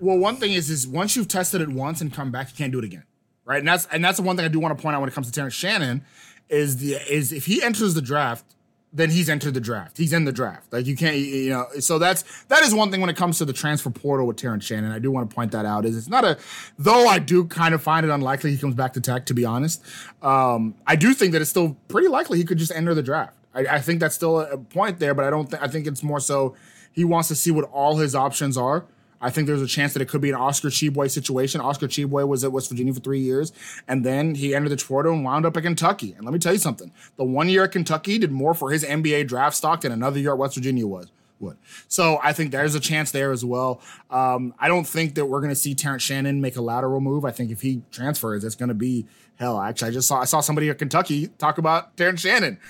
well, 0.00 0.18
one 0.18 0.34
thing 0.34 0.52
is, 0.52 0.68
is 0.68 0.84
once 0.84 1.14
you've 1.14 1.28
tested 1.28 1.60
it 1.60 1.68
once 1.68 2.00
and 2.00 2.12
come 2.12 2.32
back, 2.32 2.48
you 2.50 2.56
can't 2.56 2.72
do 2.72 2.80
it 2.80 2.84
again 2.84 3.04
right? 3.44 3.58
And 3.58 3.68
that's 3.68 3.86
and 3.86 4.04
that's 4.04 4.18
the 4.18 4.22
one 4.22 4.36
thing 4.36 4.44
I 4.44 4.48
do 4.48 4.60
want 4.60 4.76
to 4.76 4.82
point 4.82 4.94
out 4.94 5.00
when 5.00 5.08
it 5.08 5.14
comes 5.14 5.26
to 5.28 5.32
Terrence 5.32 5.54
Shannon 5.54 6.04
is 6.48 6.78
the 6.78 6.94
is 7.12 7.32
if 7.32 7.46
he 7.46 7.62
enters 7.62 7.94
the 7.94 8.02
draft, 8.02 8.44
then 8.92 9.10
he's 9.10 9.30
entered 9.30 9.54
the 9.54 9.60
draft. 9.60 9.96
He's 9.96 10.12
in 10.12 10.24
the 10.24 10.32
draft. 10.32 10.72
Like 10.72 10.86
you 10.86 10.96
can't, 10.96 11.16
you 11.16 11.50
know. 11.50 11.66
So 11.80 11.98
that's 11.98 12.44
that 12.44 12.62
is 12.62 12.74
one 12.74 12.90
thing 12.90 13.00
when 13.00 13.08
it 13.10 13.16
comes 13.16 13.38
to 13.38 13.44
the 13.44 13.52
transfer 13.52 13.90
portal 13.90 14.26
with 14.26 14.36
Terrence 14.36 14.64
Shannon. 14.64 14.92
I 14.92 14.98
do 14.98 15.10
want 15.10 15.28
to 15.28 15.34
point 15.34 15.52
that 15.52 15.64
out. 15.64 15.84
Is 15.84 15.96
it's 15.96 16.08
not 16.08 16.24
a 16.24 16.38
though 16.78 17.06
I 17.06 17.18
do 17.18 17.44
kind 17.46 17.74
of 17.74 17.82
find 17.82 18.04
it 18.04 18.10
unlikely 18.10 18.50
he 18.50 18.58
comes 18.58 18.74
back 18.74 18.92
to 18.94 19.00
Tech. 19.00 19.26
To 19.26 19.34
be 19.34 19.44
honest, 19.44 19.82
um, 20.22 20.74
I 20.86 20.96
do 20.96 21.14
think 21.14 21.32
that 21.32 21.40
it's 21.40 21.50
still 21.50 21.76
pretty 21.88 22.08
likely 22.08 22.38
he 22.38 22.44
could 22.44 22.58
just 22.58 22.72
enter 22.72 22.94
the 22.94 23.02
draft. 23.02 23.36
I, 23.54 23.60
I 23.60 23.80
think 23.80 24.00
that's 24.00 24.14
still 24.14 24.40
a 24.40 24.58
point 24.58 24.98
there, 24.98 25.14
but 25.14 25.24
I 25.24 25.30
don't. 25.30 25.50
think 25.50 25.62
I 25.62 25.68
think 25.68 25.86
it's 25.86 26.02
more 26.02 26.20
so 26.20 26.54
he 26.92 27.04
wants 27.04 27.28
to 27.28 27.34
see 27.34 27.50
what 27.50 27.64
all 27.72 27.96
his 27.96 28.14
options 28.14 28.58
are 28.58 28.84
I 29.22 29.30
think 29.30 29.46
there's 29.46 29.62
a 29.62 29.66
chance 29.66 29.92
that 29.94 30.02
it 30.02 30.08
could 30.08 30.20
be 30.20 30.28
an 30.28 30.34
Oscar 30.34 30.68
Tshiebwe 30.68 31.10
situation. 31.10 31.60
Oscar 31.60 31.86
Tshiebwe 31.86 32.26
was 32.26 32.42
at 32.44 32.52
West 32.52 32.68
Virginia 32.68 32.92
for 32.92 33.00
three 33.00 33.20
years, 33.20 33.52
and 33.86 34.04
then 34.04 34.34
he 34.34 34.54
entered 34.54 34.70
the 34.70 34.84
portal 34.84 35.12
and 35.12 35.24
wound 35.24 35.46
up 35.46 35.56
at 35.56 35.62
Kentucky. 35.62 36.12
And 36.16 36.24
let 36.24 36.32
me 36.32 36.38
tell 36.38 36.52
you 36.52 36.58
something: 36.58 36.92
the 37.16 37.24
one 37.24 37.48
year 37.48 37.64
at 37.64 37.72
Kentucky 37.72 38.18
did 38.18 38.32
more 38.32 38.52
for 38.52 38.70
his 38.70 38.84
NBA 38.84 39.28
draft 39.28 39.56
stock 39.56 39.82
than 39.82 39.92
another 39.92 40.18
year 40.18 40.32
at 40.32 40.38
West 40.38 40.56
Virginia 40.56 40.86
was. 40.86 41.10
Would. 41.38 41.56
So 41.88 42.20
I 42.22 42.32
think 42.32 42.52
there's 42.52 42.76
a 42.76 42.80
chance 42.80 43.10
there 43.10 43.32
as 43.32 43.44
well. 43.44 43.80
Um, 44.10 44.54
I 44.60 44.68
don't 44.68 44.86
think 44.86 45.16
that 45.16 45.26
we're 45.26 45.40
going 45.40 45.50
to 45.50 45.56
see 45.56 45.74
Terrence 45.74 46.04
Shannon 46.04 46.40
make 46.40 46.54
a 46.54 46.62
lateral 46.62 47.00
move. 47.00 47.24
I 47.24 47.32
think 47.32 47.50
if 47.50 47.62
he 47.62 47.82
transfers, 47.90 48.44
it's 48.44 48.54
going 48.54 48.68
to 48.68 48.76
be 48.76 49.06
hell. 49.34 49.60
Actually, 49.60 49.88
I 49.88 49.90
just 49.90 50.06
saw 50.06 50.20
I 50.20 50.24
saw 50.24 50.40
somebody 50.40 50.70
at 50.70 50.78
Kentucky 50.78 51.26
talk 51.38 51.58
about 51.58 51.96
Terrence 51.96 52.20
Shannon 52.20 52.60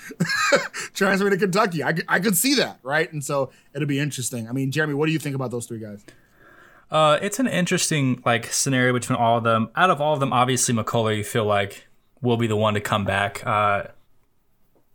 transferring 0.95 1.31
to 1.31 1.37
Kentucky. 1.37 1.83
I, 1.83 1.93
I 2.07 2.19
could 2.19 2.35
see 2.35 2.55
that, 2.55 2.79
right? 2.81 3.11
And 3.13 3.23
so 3.23 3.51
it'll 3.75 3.87
be 3.87 3.99
interesting. 3.99 4.49
I 4.49 4.53
mean, 4.53 4.71
Jeremy, 4.71 4.95
what 4.95 5.05
do 5.05 5.11
you 5.11 5.19
think 5.19 5.35
about 5.35 5.51
those 5.51 5.67
three 5.67 5.79
guys? 5.79 6.03
Uh, 6.93 7.17
it's 7.23 7.39
an 7.39 7.47
interesting 7.47 8.21
like 8.23 8.45
scenario 8.53 8.93
between 8.93 9.17
all 9.17 9.39
of 9.39 9.43
them. 9.43 9.69
Out 9.75 9.89
of 9.89 9.99
all 9.99 10.13
of 10.13 10.19
them, 10.19 10.31
obviously 10.31 10.75
McCullar, 10.75 11.17
you 11.17 11.23
feel 11.23 11.43
like 11.43 11.87
will 12.21 12.37
be 12.37 12.45
the 12.45 12.55
one 12.55 12.75
to 12.75 12.79
come 12.79 13.03
back. 13.03 13.45
Uh, 13.45 13.85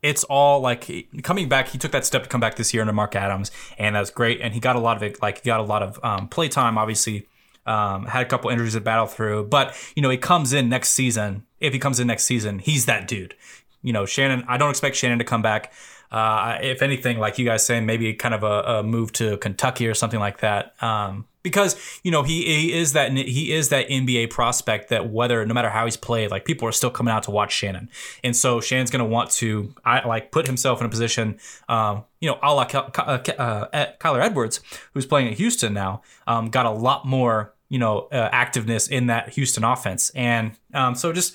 it's 0.00 0.22
all 0.22 0.60
like 0.60 1.08
coming 1.24 1.48
back. 1.48 1.68
He 1.68 1.76
took 1.76 1.90
that 1.90 2.06
step 2.06 2.22
to 2.22 2.28
come 2.28 2.40
back 2.40 2.54
this 2.54 2.72
year 2.72 2.82
under 2.82 2.92
Mark 2.92 3.16
Adams, 3.16 3.50
and 3.78 3.96
that's 3.96 4.10
great. 4.10 4.40
And 4.40 4.54
he 4.54 4.60
got 4.60 4.76
a 4.76 4.78
lot 4.78 4.96
of 4.96 5.02
it. 5.02 5.20
Like 5.20 5.42
he 5.42 5.46
got 5.46 5.58
a 5.58 5.64
lot 5.64 5.82
of 5.82 5.98
um, 6.04 6.28
play 6.28 6.48
time. 6.48 6.78
Obviously, 6.78 7.26
um, 7.66 8.06
had 8.06 8.22
a 8.22 8.28
couple 8.28 8.48
injuries 8.48 8.74
to 8.74 8.80
battle 8.80 9.06
through, 9.06 9.46
but 9.46 9.74
you 9.96 10.02
know 10.02 10.08
he 10.10 10.18
comes 10.18 10.52
in 10.52 10.68
next 10.68 10.90
season. 10.90 11.44
If 11.58 11.72
he 11.72 11.80
comes 11.80 11.98
in 11.98 12.06
next 12.06 12.26
season, 12.26 12.60
he's 12.60 12.86
that 12.86 13.08
dude. 13.08 13.34
You 13.82 13.92
know, 13.92 14.06
Shannon. 14.06 14.44
I 14.46 14.56
don't 14.56 14.70
expect 14.70 14.94
Shannon 14.94 15.18
to 15.18 15.24
come 15.24 15.42
back. 15.42 15.72
Uh, 16.12 16.58
if 16.62 16.80
anything, 16.80 17.18
like 17.18 17.38
you 17.38 17.44
guys 17.44 17.66
saying, 17.66 17.86
maybe 17.86 18.14
kind 18.14 18.34
of 18.34 18.44
a, 18.44 18.78
a 18.78 18.82
move 18.84 19.12
to 19.14 19.36
Kentucky 19.38 19.88
or 19.88 19.94
something 19.94 20.20
like 20.20 20.38
that. 20.38 20.80
Um, 20.80 21.26
because 21.42 21.76
you 22.02 22.10
know 22.10 22.22
he, 22.22 22.44
he 22.44 22.72
is 22.72 22.92
that 22.92 23.12
he 23.12 23.52
is 23.52 23.68
that 23.68 23.88
NBA 23.88 24.30
prospect 24.30 24.88
that 24.90 25.10
whether 25.10 25.44
no 25.46 25.54
matter 25.54 25.70
how 25.70 25.84
he's 25.84 25.96
played, 25.96 26.30
like 26.30 26.44
people 26.44 26.66
are 26.68 26.72
still 26.72 26.90
coming 26.90 27.12
out 27.12 27.22
to 27.24 27.30
watch 27.30 27.52
Shannon, 27.52 27.88
and 28.24 28.36
so 28.36 28.60
Shannon's 28.60 28.90
going 28.90 29.04
to 29.04 29.10
want 29.10 29.30
to 29.32 29.74
I 29.84 30.06
like 30.06 30.32
put 30.32 30.46
himself 30.46 30.80
in 30.80 30.86
a 30.86 30.90
position, 30.90 31.38
um, 31.68 32.04
you 32.20 32.28
know, 32.28 32.38
a 32.42 32.52
la 32.52 32.62
uh, 32.62 33.18
uh, 33.38 33.86
Kyler 33.98 34.22
Edwards, 34.22 34.60
who's 34.94 35.06
playing 35.06 35.28
at 35.28 35.34
Houston 35.34 35.72
now, 35.72 36.02
um, 36.26 36.50
got 36.50 36.66
a 36.66 36.70
lot 36.70 37.06
more 37.06 37.54
you 37.68 37.78
know 37.78 38.08
uh, 38.12 38.30
activeness 38.30 38.90
in 38.90 39.06
that 39.06 39.30
Houston 39.30 39.64
offense, 39.64 40.10
and 40.10 40.52
um, 40.74 40.94
so 40.94 41.12
just 41.12 41.34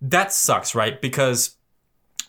that 0.00 0.32
sucks, 0.32 0.74
right? 0.74 1.00
Because 1.00 1.56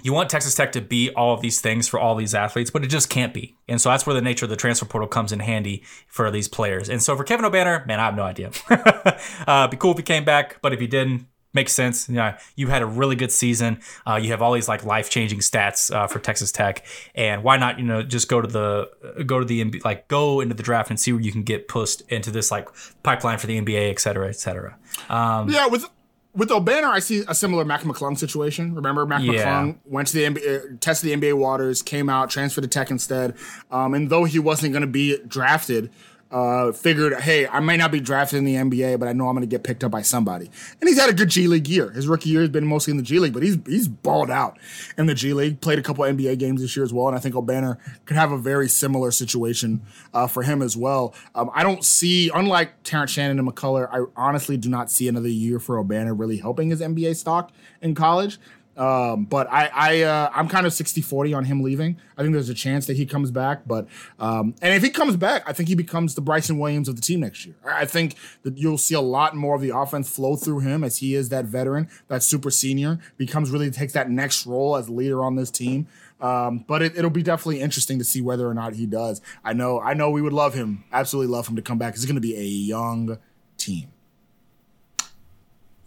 you 0.03 0.13
want 0.13 0.29
Texas 0.29 0.55
Tech 0.55 0.71
to 0.73 0.81
be 0.81 1.09
all 1.11 1.33
of 1.33 1.41
these 1.41 1.61
things 1.61 1.87
for 1.87 1.99
all 1.99 2.15
these 2.15 2.33
athletes, 2.33 2.71
but 2.71 2.83
it 2.83 2.87
just 2.87 3.09
can't 3.09 3.33
be. 3.33 3.55
And 3.67 3.79
so 3.79 3.89
that's 3.89 4.05
where 4.05 4.13
the 4.13 4.21
nature 4.21 4.45
of 4.45 4.49
the 4.49 4.55
transfer 4.55 4.85
portal 4.85 5.07
comes 5.07 5.31
in 5.31 5.39
handy 5.39 5.83
for 6.07 6.31
these 6.31 6.47
players. 6.47 6.89
And 6.89 7.01
so 7.01 7.15
for 7.15 7.23
Kevin 7.23 7.49
Obanor, 7.49 7.85
man, 7.85 7.99
I 7.99 8.05
have 8.05 8.15
no 8.15 8.23
idea. 8.23 8.51
uh, 9.47 9.67
be 9.67 9.77
cool 9.77 9.91
if 9.91 9.97
he 9.97 10.03
came 10.03 10.25
back, 10.25 10.61
but 10.61 10.73
if 10.73 10.79
he 10.79 10.87
didn't, 10.87 11.27
makes 11.53 11.73
sense. 11.73 12.07
You, 12.09 12.15
know, 12.15 12.33
you 12.55 12.67
had 12.67 12.81
a 12.81 12.85
really 12.85 13.15
good 13.15 13.31
season. 13.31 13.79
Uh, 14.07 14.19
you 14.21 14.29
have 14.29 14.41
all 14.41 14.53
these 14.53 14.67
like 14.67 14.83
life 14.85 15.09
changing 15.09 15.39
stats 15.39 15.93
uh, 15.93 16.07
for 16.07 16.19
Texas 16.19 16.51
Tech, 16.51 16.85
and 17.15 17.43
why 17.43 17.57
not? 17.57 17.79
You 17.79 17.85
know, 17.85 18.03
just 18.03 18.29
go 18.29 18.41
to 18.41 18.47
the 18.47 19.23
go 19.25 19.39
to 19.39 19.45
the 19.45 19.81
like 19.83 20.07
go 20.07 20.39
into 20.39 20.55
the 20.55 20.63
draft 20.63 20.89
and 20.89 20.99
see 20.99 21.11
where 21.11 21.21
you 21.21 21.31
can 21.31 21.43
get 21.43 21.67
pushed 21.67 22.01
into 22.09 22.31
this 22.31 22.51
like 22.51 22.69
pipeline 23.03 23.37
for 23.37 23.47
the 23.47 23.59
NBA, 23.59 23.91
et 23.91 23.99
cetera, 23.99 24.29
et 24.29 24.37
cetera. 24.37 24.77
Um, 25.09 25.49
yeah, 25.49 25.67
with 25.67 25.85
with 26.33 26.49
Obanor, 26.49 26.89
I 26.89 26.99
see 26.99 27.23
a 27.27 27.35
similar 27.35 27.65
Mac 27.65 27.81
McClung 27.81 28.17
situation. 28.17 28.73
Remember, 28.73 29.05
Mac 29.05 29.21
yeah. 29.23 29.31
McClung 29.31 29.77
went 29.85 30.07
to 30.09 30.13
the 30.13 30.23
NBA, 30.23 30.79
tested 30.79 31.09
the 31.09 31.15
NBA 31.15 31.37
waters, 31.37 31.81
came 31.81 32.09
out, 32.09 32.29
transferred 32.29 32.61
to 32.61 32.67
Tech 32.67 32.89
instead. 32.89 33.35
Um, 33.69 33.93
and 33.93 34.09
though 34.09 34.23
he 34.23 34.39
wasn't 34.39 34.71
going 34.73 34.81
to 34.81 34.87
be 34.87 35.17
drafted, 35.27 35.89
uh, 36.31 36.71
figured, 36.71 37.13
hey, 37.19 37.47
I 37.47 37.59
might 37.59 37.75
not 37.75 37.91
be 37.91 37.99
drafted 37.99 38.37
in 38.37 38.45
the 38.45 38.55
NBA, 38.55 38.99
but 38.99 39.07
I 39.09 39.13
know 39.13 39.27
I'm 39.27 39.35
going 39.35 39.41
to 39.41 39.47
get 39.47 39.63
picked 39.63 39.83
up 39.83 39.91
by 39.91 40.01
somebody. 40.01 40.49
And 40.79 40.87
he's 40.87 40.99
had 40.99 41.09
a 41.09 41.13
good 41.13 41.29
G 41.29 41.47
League 41.47 41.67
year. 41.67 41.91
His 41.91 42.07
rookie 42.07 42.29
year 42.29 42.41
has 42.41 42.49
been 42.49 42.65
mostly 42.65 42.91
in 42.91 42.97
the 42.97 43.03
G 43.03 43.19
League, 43.19 43.33
but 43.33 43.43
he's 43.43 43.57
he's 43.65 43.87
balled 43.87 44.31
out 44.31 44.57
in 44.97 45.07
the 45.07 45.13
G 45.13 45.33
League. 45.33 45.59
Played 45.61 45.79
a 45.79 45.81
couple 45.81 46.05
NBA 46.05 46.39
games 46.39 46.61
this 46.61 46.75
year 46.75 46.85
as 46.85 46.93
well, 46.93 47.07
and 47.07 47.17
I 47.17 47.19
think 47.19 47.35
Obanor 47.35 47.77
could 48.05 48.15
have 48.15 48.31
a 48.31 48.37
very 48.37 48.69
similar 48.69 49.11
situation 49.11 49.81
uh, 50.13 50.27
for 50.27 50.43
him 50.43 50.61
as 50.61 50.77
well. 50.77 51.13
Um, 51.35 51.51
I 51.53 51.63
don't 51.63 51.83
see, 51.83 52.31
unlike 52.33 52.83
Terrence 52.83 53.11
Shannon 53.11 53.37
and 53.37 53.47
McCullar, 53.47 53.89
I 53.91 54.05
honestly 54.15 54.55
do 54.55 54.69
not 54.69 54.89
see 54.89 55.07
another 55.07 55.27
year 55.27 55.59
for 55.59 55.83
Obanor 55.83 56.17
really 56.17 56.37
helping 56.37 56.69
his 56.69 56.79
NBA 56.81 57.15
stock 57.17 57.51
in 57.81 57.93
college. 57.93 58.39
Um, 58.77 59.25
but 59.25 59.51
I, 59.51 59.69
I, 59.73 60.01
uh, 60.03 60.31
I'm 60.33 60.47
kind 60.47 60.65
of 60.65 60.73
60 60.73 61.01
40 61.01 61.33
on 61.33 61.45
him 61.45 61.61
leaving. 61.61 61.97
I 62.17 62.21
think 62.21 62.33
there's 62.33 62.49
a 62.49 62.53
chance 62.53 62.87
that 62.87 62.95
he 62.95 63.05
comes 63.05 63.29
back, 63.29 63.67
but, 63.67 63.87
um, 64.19 64.55
and 64.61 64.73
if 64.73 64.81
he 64.81 64.89
comes 64.89 65.17
back, 65.17 65.43
I 65.45 65.53
think 65.53 65.67
he 65.67 65.75
becomes 65.75 66.15
the 66.15 66.21
Bryson 66.21 66.57
Williams 66.57 66.87
of 66.87 66.95
the 66.95 67.01
team 67.01 67.19
next 67.19 67.45
year. 67.45 67.55
I 67.65 67.85
think 67.85 68.15
that 68.43 68.57
you'll 68.57 68.77
see 68.77 68.95
a 68.95 69.01
lot 69.01 69.35
more 69.35 69.55
of 69.55 69.61
the 69.61 69.75
offense 69.75 70.09
flow 70.09 70.35
through 70.35 70.61
him 70.61 70.83
as 70.83 70.97
he 70.97 71.15
is 71.15 71.29
that 71.29 71.45
veteran, 71.45 71.89
that 72.07 72.23
super 72.23 72.49
senior, 72.49 72.99
becomes 73.17 73.51
really 73.51 73.69
takes 73.71 73.93
that 73.93 74.09
next 74.09 74.45
role 74.45 74.77
as 74.77 74.89
leader 74.89 75.23
on 75.23 75.35
this 75.35 75.51
team. 75.51 75.87
Um, 76.21 76.63
but 76.67 76.81
it, 76.81 76.95
will 76.95 77.09
be 77.09 77.23
definitely 77.23 77.61
interesting 77.61 77.97
to 77.97 78.05
see 78.05 78.21
whether 78.21 78.47
or 78.47 78.53
not 78.53 78.75
he 78.75 78.85
does. 78.85 79.21
I 79.43 79.53
know, 79.53 79.81
I 79.81 79.95
know 79.95 80.11
we 80.11 80.21
would 80.21 80.33
love 80.33 80.53
him, 80.53 80.83
absolutely 80.93 81.31
love 81.31 81.47
him 81.47 81.55
to 81.55 81.61
come 81.61 81.77
back. 81.77 81.95
It's 81.95 82.05
going 82.05 82.15
to 82.15 82.21
be 82.21 82.37
a 82.37 82.43
young 82.43 83.17
team. 83.57 83.87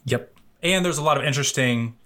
Yep. 0.06 0.36
And 0.62 0.84
there's 0.84 0.98
a 0.98 1.02
lot 1.02 1.16
of 1.16 1.24
interesting 1.24 1.96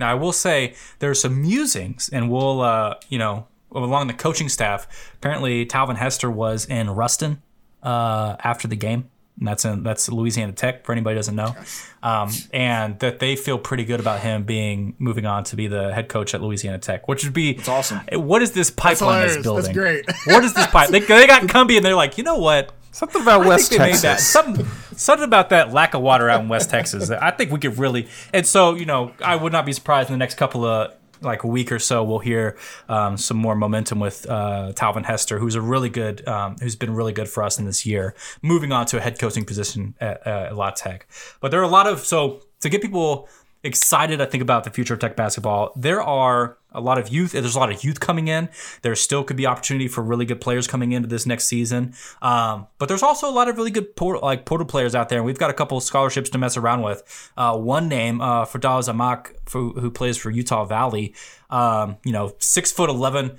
now, 0.00 0.10
I 0.10 0.14
will 0.14 0.32
say 0.32 0.74
there 0.98 1.10
are 1.10 1.14
some 1.14 1.42
musings, 1.42 2.08
and 2.08 2.30
we'll, 2.30 2.62
uh, 2.62 2.94
you 3.08 3.18
know, 3.18 3.46
along 3.70 4.08
the 4.08 4.14
coaching 4.14 4.48
staff. 4.48 5.12
Apparently, 5.14 5.66
Talvin 5.66 5.96
Hester 5.96 6.30
was 6.30 6.64
in 6.66 6.90
Ruston 6.90 7.42
uh, 7.82 8.36
after 8.42 8.66
the 8.66 8.76
game. 8.76 9.10
And 9.40 9.48
that's 9.48 9.64
in 9.64 9.82
that's 9.82 10.08
Louisiana 10.08 10.52
Tech 10.52 10.84
for 10.84 10.92
anybody 10.92 11.16
doesn't 11.16 11.34
know, 11.34 11.56
um, 12.02 12.30
and 12.52 12.98
that 13.00 13.18
they 13.18 13.36
feel 13.36 13.58
pretty 13.58 13.84
good 13.84 13.98
about 13.98 14.20
him 14.20 14.44
being 14.44 14.94
moving 14.98 15.24
on 15.24 15.44
to 15.44 15.56
be 15.56 15.66
the 15.66 15.92
head 15.94 16.08
coach 16.08 16.34
at 16.34 16.42
Louisiana 16.42 16.78
Tech, 16.78 17.08
which 17.08 17.24
would 17.24 17.32
be 17.32 17.52
it's 17.52 17.68
awesome. 17.68 18.00
What 18.12 18.42
is 18.42 18.52
this 18.52 18.70
pipeline 18.70 19.22
that's, 19.22 19.34
that's 19.36 19.42
building? 19.42 19.64
That's 19.64 19.76
great. 19.76 20.06
what 20.26 20.44
is 20.44 20.52
this 20.52 20.66
pipe? 20.70 20.90
They, 20.90 21.00
they 21.00 21.26
got 21.26 21.42
Cumbie 21.44 21.76
and 21.76 21.84
they're 21.84 21.94
like, 21.96 22.18
you 22.18 22.24
know 22.24 22.36
what? 22.36 22.72
Something 22.92 23.22
about 23.22 23.42
I 23.42 23.48
West 23.48 23.72
Texas. 23.72 24.26
Something, 24.26 24.66
something 24.96 25.24
about 25.24 25.50
that 25.50 25.72
lack 25.72 25.94
of 25.94 26.02
water 26.02 26.28
out 26.28 26.42
in 26.42 26.48
West 26.48 26.70
Texas. 26.70 27.08
I 27.10 27.30
think 27.30 27.50
we 27.50 27.58
could 27.58 27.78
really. 27.78 28.08
And 28.32 28.46
so, 28.46 28.74
you 28.74 28.84
know, 28.84 29.12
I 29.24 29.36
would 29.36 29.52
not 29.52 29.64
be 29.64 29.72
surprised 29.72 30.10
in 30.10 30.14
the 30.14 30.18
next 30.18 30.34
couple 30.34 30.64
of 30.64 30.92
like 31.22 31.44
a 31.44 31.46
week 31.46 31.70
or 31.72 31.78
so, 31.78 32.02
we'll 32.02 32.18
hear 32.18 32.56
um, 32.88 33.16
some 33.16 33.36
more 33.36 33.54
momentum 33.54 34.00
with 34.00 34.28
uh, 34.28 34.72
Talvin 34.74 35.04
Hester, 35.04 35.38
who's 35.38 35.54
a 35.54 35.60
really 35.60 35.88
good, 35.88 36.26
um, 36.26 36.56
who's 36.60 36.76
been 36.76 36.94
really 36.94 37.12
good 37.12 37.28
for 37.28 37.42
us 37.42 37.58
in 37.58 37.64
this 37.64 37.84
year, 37.86 38.14
moving 38.42 38.72
on 38.72 38.86
to 38.86 38.96
a 38.96 39.00
head 39.00 39.18
coaching 39.18 39.44
position 39.44 39.94
at, 40.00 40.26
uh, 40.26 40.46
at 40.50 40.56
La 40.56 40.70
Tech. 40.70 41.06
But 41.40 41.50
there 41.50 41.60
are 41.60 41.64
a 41.64 41.68
lot 41.68 41.86
of 41.86 42.00
so 42.00 42.42
to 42.60 42.68
get 42.68 42.82
people 42.82 43.28
excited, 43.62 44.20
I 44.20 44.26
think, 44.26 44.42
about 44.42 44.64
the 44.64 44.70
future 44.70 44.94
of 44.94 45.00
Tech 45.00 45.16
basketball. 45.16 45.72
There 45.76 46.00
are 46.00 46.56
a 46.72 46.80
lot 46.80 46.98
of 46.98 47.08
youth. 47.08 47.32
There's 47.32 47.56
a 47.56 47.58
lot 47.58 47.72
of 47.72 47.82
youth 47.84 48.00
coming 48.00 48.28
in. 48.28 48.48
There 48.82 48.94
still 48.94 49.24
could 49.24 49.36
be 49.36 49.46
opportunity 49.46 49.88
for 49.88 50.02
really 50.02 50.24
good 50.24 50.40
players 50.40 50.66
coming 50.66 50.92
into 50.92 51.08
this 51.08 51.26
next 51.26 51.46
season. 51.46 51.94
Um, 52.22 52.68
but 52.78 52.88
there's 52.88 53.02
also 53.02 53.28
a 53.28 53.32
lot 53.32 53.48
of 53.48 53.56
really 53.56 53.70
good 53.70 53.88
like 54.22 54.44
portal 54.44 54.66
players 54.66 54.94
out 54.94 55.08
there. 55.08 55.18
And 55.18 55.26
we've 55.26 55.38
got 55.38 55.50
a 55.50 55.54
couple 55.54 55.76
of 55.76 55.82
scholarships 55.82 56.30
to 56.30 56.38
mess 56.38 56.56
around 56.56 56.82
with. 56.82 57.30
Uh, 57.36 57.56
one 57.58 57.88
name, 57.88 58.20
uh, 58.20 58.44
Fardaws 58.46 58.92
Aimaq, 58.92 59.34
for, 59.46 59.70
who 59.80 59.90
plays 59.90 60.16
for 60.16 60.30
Utah 60.30 60.64
Valley. 60.64 61.14
Um, 61.50 61.96
you 62.04 62.12
know, 62.12 62.32
six 62.38 62.70
foot 62.70 62.88
eleven 62.88 63.36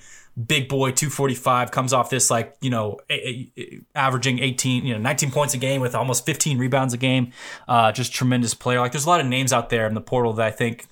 big 0.48 0.68
boy 0.68 0.92
245 0.92 1.72
comes 1.72 1.94
off 1.94 2.10
this 2.10 2.30
like 2.30 2.56
you 2.62 2.70
know 2.70 3.00
a, 3.10 3.52
a, 3.58 3.82
averaging 3.96 4.40
18 4.40 4.86
you 4.86 4.94
know 4.94 5.00
19 5.00 5.32
points 5.32 5.54
a 5.54 5.58
game 5.58 5.82
with 5.82 5.96
almost 5.96 6.26
15 6.26 6.58
rebounds 6.58 6.94
a 6.94 6.98
game. 6.98 7.32
Uh, 7.68 7.92
just 7.92 8.14
tremendous 8.14 8.54
player. 8.54 8.80
Like 8.80 8.92
there's 8.92 9.06
a 9.06 9.10
lot 9.10 9.20
of 9.20 9.28
names 9.28 9.54
out 9.54 9.70
there 9.70 9.88
in 9.88 9.94
the 9.94 10.02
portal 10.02 10.34
that 10.34 10.48
i 10.48 10.52
think 10.52 10.86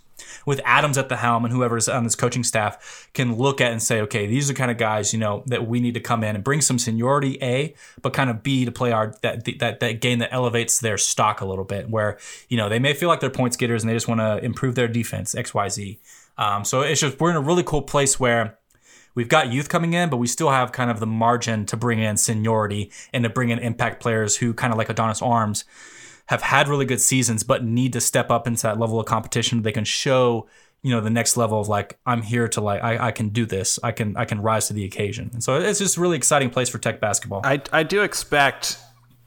with 0.45 0.59
adams 0.65 0.97
at 0.97 1.09
the 1.09 1.15
helm 1.17 1.45
and 1.45 1.53
whoever's 1.53 1.88
on 1.88 2.03
this 2.03 2.15
coaching 2.15 2.43
staff 2.43 3.09
can 3.13 3.38
look 3.38 3.62
at 3.62 3.71
and 3.71 3.81
say 3.81 4.01
okay 4.01 4.27
these 4.27 4.49
are 4.49 4.53
the 4.53 4.57
kind 4.57 4.69
of 4.69 4.77
guys 4.77 5.13
you 5.13 5.19
know 5.19 5.43
that 5.47 5.67
we 5.67 5.79
need 5.79 5.93
to 5.93 5.99
come 5.99 6.23
in 6.23 6.35
and 6.35 6.43
bring 6.43 6.62
some 6.62 6.77
seniority 6.77 7.38
a 7.41 7.73
but 8.01 8.13
kind 8.13 8.29
of 8.29 8.43
b 8.43 8.65
to 8.65 8.71
play 8.71 8.91
our 8.91 9.15
that 9.21 9.45
that, 9.59 9.79
that 9.79 10.01
game 10.01 10.19
that 10.19 10.33
elevates 10.33 10.79
their 10.79 10.97
stock 10.97 11.41
a 11.41 11.45
little 11.45 11.63
bit 11.63 11.89
where 11.89 12.17
you 12.49 12.57
know 12.57 12.67
they 12.67 12.79
may 12.79 12.93
feel 12.93 13.07
like 13.07 13.21
they're 13.21 13.29
points 13.29 13.55
getters 13.55 13.83
and 13.83 13.89
they 13.89 13.95
just 13.95 14.07
want 14.07 14.19
to 14.19 14.43
improve 14.43 14.75
their 14.75 14.88
defense 14.88 15.33
xyz 15.35 15.97
um, 16.38 16.63
so 16.63 16.81
it's 16.81 17.01
just 17.01 17.19
we're 17.19 17.29
in 17.29 17.35
a 17.35 17.41
really 17.41 17.63
cool 17.63 17.81
place 17.81 18.19
where 18.19 18.58
we've 19.15 19.29
got 19.29 19.51
youth 19.51 19.69
coming 19.69 19.93
in, 19.93 20.09
but 20.09 20.17
we 20.17 20.27
still 20.27 20.49
have 20.49 20.71
kind 20.71 20.89
of 20.91 20.99
the 20.99 21.05
margin 21.05 21.65
to 21.67 21.77
bring 21.77 21.99
in 21.99 22.17
seniority 22.17 22.91
and 23.13 23.23
to 23.23 23.29
bring 23.29 23.49
in 23.49 23.59
impact 23.59 24.01
players 24.01 24.37
who 24.37 24.53
kind 24.53 24.71
of 24.71 24.77
like 24.77 24.89
Adonis 24.89 25.21
Arms 25.21 25.65
have 26.27 26.41
had 26.41 26.67
really 26.67 26.85
good 26.85 27.01
seasons, 27.01 27.43
but 27.43 27.63
need 27.63 27.93
to 27.93 28.01
step 28.01 28.29
up 28.29 28.47
into 28.47 28.63
that 28.63 28.79
level 28.79 28.99
of 28.99 29.05
competition. 29.05 29.61
They 29.63 29.71
can 29.71 29.83
show, 29.83 30.47
you 30.83 30.91
know, 30.91 31.01
the 31.01 31.09
next 31.09 31.37
level 31.37 31.59
of 31.59 31.67
like, 31.67 31.97
I'm 32.05 32.21
here 32.21 32.47
to 32.49 32.61
like, 32.61 32.83
I, 32.83 33.07
I 33.07 33.11
can 33.11 33.29
do 33.29 33.45
this. 33.45 33.79
I 33.83 33.91
can, 33.91 34.15
I 34.15 34.25
can 34.25 34.41
rise 34.41 34.67
to 34.67 34.73
the 34.73 34.85
occasion. 34.85 35.31
And 35.33 35.43
so 35.43 35.55
it's 35.55 35.79
just 35.79 35.97
a 35.97 36.01
really 36.01 36.17
exciting 36.17 36.51
place 36.51 36.69
for 36.69 36.77
tech 36.77 36.99
basketball. 36.99 37.41
I, 37.43 37.61
I 37.73 37.83
do 37.83 38.03
expect 38.03 38.77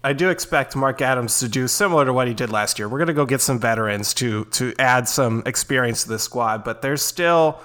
I 0.04 0.12
do 0.12 0.30
expect 0.30 0.74
Mark 0.74 1.00
Adams 1.00 1.38
to 1.38 1.48
do 1.48 1.68
similar 1.68 2.04
to 2.04 2.12
what 2.12 2.26
he 2.26 2.34
did 2.34 2.50
last 2.50 2.78
year. 2.78 2.88
We're 2.88 2.98
going 2.98 3.06
to 3.08 3.14
go 3.14 3.24
get 3.24 3.40
some 3.40 3.60
veterans 3.60 4.12
to 4.14 4.46
to 4.46 4.74
add 4.78 5.08
some 5.08 5.44
experience 5.46 6.02
to 6.02 6.08
the 6.08 6.18
squad, 6.18 6.64
but 6.64 6.82
there's 6.82 7.02
still 7.02 7.60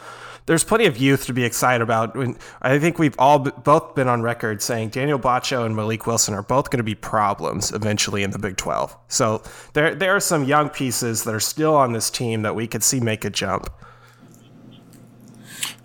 there's 0.48 0.64
plenty 0.64 0.86
of 0.86 0.98
youth 0.98 1.26
to 1.26 1.34
be 1.34 1.44
excited 1.44 1.84
about. 1.84 2.18
I 2.62 2.80
think 2.80 2.98
we've 2.98 3.16
all 3.20 3.40
both 3.40 3.96
been 3.96 4.08
on 4.08 4.22
record 4.22 4.62
saying 4.62 4.90
Daniel 4.90 5.20
Batcho 5.20 5.66
and 5.66 5.76
Mylik 5.76 6.08
Wilson 6.08 6.34
are 6.34 6.42
both 6.42 6.70
going 6.70 6.78
to 6.78 6.84
be 6.84 6.96
problems 6.96 7.72
eventually 7.74 8.24
in 8.24 8.32
the 8.32 8.40
Big 8.40 8.56
12. 8.56 8.98
So 9.10 9.44
there 9.74 9.94
there 9.94 10.16
are 10.16 10.22
some 10.22 10.46
young 10.46 10.70
pieces 10.70 11.26
that 11.26 11.36
are 11.36 11.42
still 11.42 11.76
on 11.76 11.92
this 11.92 12.10
team 12.10 12.42
that 12.44 12.56
we 12.56 12.66
could 12.66 12.82
see 12.82 13.02
make 13.02 13.26
a 13.26 13.30
jump. 13.30 13.70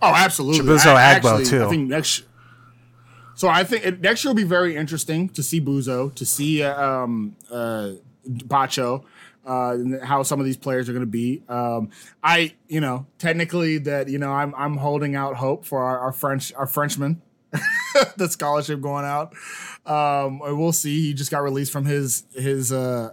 Oh, 0.00 0.14
absolutely. 0.14 0.60
Batcho 0.60 0.96
Agbo 0.96 1.46
too. 1.46 1.64
I 1.64 1.68
think 1.68 1.88
next. 1.88 2.22
So 3.34 3.48
I 3.48 3.64
think 3.64 3.84
it, 3.84 4.00
next 4.00 4.22
year 4.22 4.30
will 4.30 4.36
be 4.36 4.44
very 4.44 4.76
interesting 4.76 5.28
to 5.30 5.42
see 5.42 5.60
Buzo, 5.60 6.14
to 6.14 6.24
see 6.24 6.62
uh, 6.62 6.80
um, 6.80 7.34
uh, 7.50 7.92
Batcho 8.28 9.04
uh, 9.44 9.76
how 10.02 10.22
some 10.22 10.40
of 10.40 10.46
these 10.46 10.56
players 10.56 10.88
are 10.88 10.92
going 10.92 11.04
to 11.04 11.10
be. 11.10 11.42
Um, 11.48 11.90
I, 12.22 12.54
you 12.68 12.80
know, 12.80 13.06
technically 13.18 13.78
that 13.78 14.08
you 14.08 14.18
know 14.18 14.32
I'm 14.32 14.54
I'm 14.54 14.76
holding 14.76 15.14
out 15.16 15.36
hope 15.36 15.64
for 15.64 15.82
our, 15.82 15.98
our 15.98 16.12
French 16.12 16.52
our 16.54 16.66
Frenchman. 16.66 17.22
the 18.16 18.28
scholarship 18.28 18.80
going 18.80 19.04
out. 19.04 19.34
Um, 19.84 20.38
we'll 20.38 20.72
see. 20.72 21.02
He 21.02 21.14
just 21.14 21.30
got 21.30 21.40
released 21.40 21.70
from 21.70 21.84
his 21.84 22.24
his 22.34 22.72
uh, 22.72 23.12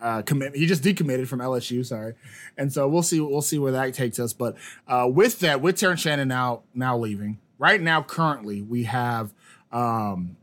uh, 0.00 0.22
commit. 0.22 0.54
He 0.54 0.66
just 0.66 0.82
decommitted 0.82 1.26
from 1.26 1.40
LSU. 1.40 1.84
Sorry, 1.84 2.14
and 2.56 2.72
so 2.72 2.86
we'll 2.88 3.02
see. 3.02 3.20
We'll 3.20 3.42
see 3.42 3.58
where 3.58 3.72
that 3.72 3.94
takes 3.94 4.18
us. 4.18 4.32
But 4.32 4.56
uh, 4.86 5.08
with 5.12 5.40
that, 5.40 5.60
with 5.60 5.76
Terrence 5.78 6.00
Shannon 6.00 6.28
now 6.28 6.62
now 6.74 6.96
leaving, 6.96 7.38
right 7.58 7.80
now 7.80 8.02
currently 8.02 8.62
we 8.62 8.84
have 8.84 9.32
um, 9.72 10.36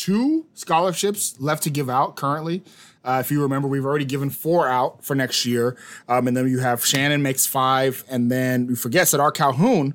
two 0.00 0.46
scholarships 0.54 1.34
left 1.38 1.62
to 1.64 1.70
give 1.70 1.90
out 1.90 2.16
currently. 2.16 2.62
Uh, 3.04 3.18
if 3.20 3.30
you 3.30 3.42
remember, 3.42 3.68
we've 3.68 3.84
already 3.84 4.04
given 4.06 4.30
four 4.30 4.66
out 4.66 5.04
for 5.04 5.14
next 5.14 5.44
year. 5.44 5.76
Um, 6.08 6.26
and 6.26 6.36
then 6.36 6.48
you 6.48 6.60
have 6.60 6.84
Shannon 6.84 7.22
makes 7.22 7.46
five. 7.46 8.02
And 8.08 8.30
then 8.30 8.66
we 8.66 8.74
forget 8.76 9.12
our 9.14 9.30
Calhoun. 9.30 9.94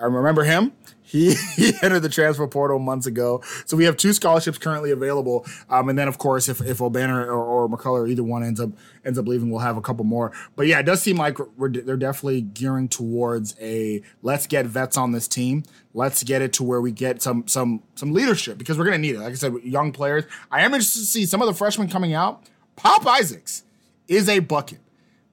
I 0.00 0.04
remember 0.04 0.44
him. 0.44 0.72
He, 1.12 1.34
he 1.56 1.74
entered 1.82 2.00
the 2.00 2.08
transfer 2.08 2.46
portal 2.46 2.78
months 2.78 3.06
ago. 3.06 3.42
So 3.66 3.76
we 3.76 3.84
have 3.84 3.98
two 3.98 4.14
scholarships 4.14 4.56
currently 4.56 4.90
available. 4.90 5.44
Um, 5.68 5.90
and 5.90 5.98
then, 5.98 6.08
of 6.08 6.16
course, 6.16 6.48
if, 6.48 6.62
if 6.62 6.78
Obanor 6.78 7.26
or, 7.26 7.34
or 7.34 7.68
McCullar, 7.68 8.08
either 8.08 8.24
one 8.24 8.42
ends 8.42 8.60
up 8.60 8.70
ends 9.04 9.18
up 9.18 9.26
leaving, 9.26 9.50
we'll 9.50 9.60
have 9.60 9.76
a 9.76 9.82
couple 9.82 10.04
more. 10.04 10.32
But 10.56 10.68
yeah, 10.68 10.78
it 10.78 10.84
does 10.84 11.02
seem 11.02 11.18
like 11.18 11.36
they're 11.58 11.96
definitely 11.98 12.40
gearing 12.40 12.88
towards 12.88 13.54
a 13.60 14.02
let's 14.22 14.46
get 14.46 14.64
vets 14.64 14.96
on 14.96 15.12
this 15.12 15.28
team. 15.28 15.64
Let's 15.92 16.22
get 16.22 16.40
it 16.40 16.54
to 16.54 16.64
where 16.64 16.80
we 16.80 16.92
get 16.92 17.20
some 17.20 17.46
some 17.46 17.82
some 17.94 18.14
leadership 18.14 18.56
because 18.56 18.78
we're 18.78 18.86
going 18.86 18.96
to 18.96 19.06
need 19.06 19.16
it. 19.16 19.20
Like 19.20 19.32
I 19.32 19.34
said, 19.34 19.54
young 19.62 19.92
players. 19.92 20.24
I 20.50 20.62
am 20.62 20.72
interested 20.72 21.00
to 21.00 21.06
see 21.06 21.26
some 21.26 21.42
of 21.42 21.46
the 21.46 21.54
freshmen 21.54 21.88
coming 21.88 22.14
out. 22.14 22.44
Pop 22.76 23.06
Isaacs 23.06 23.64
is 24.08 24.30
a 24.30 24.38
bucket. 24.38 24.78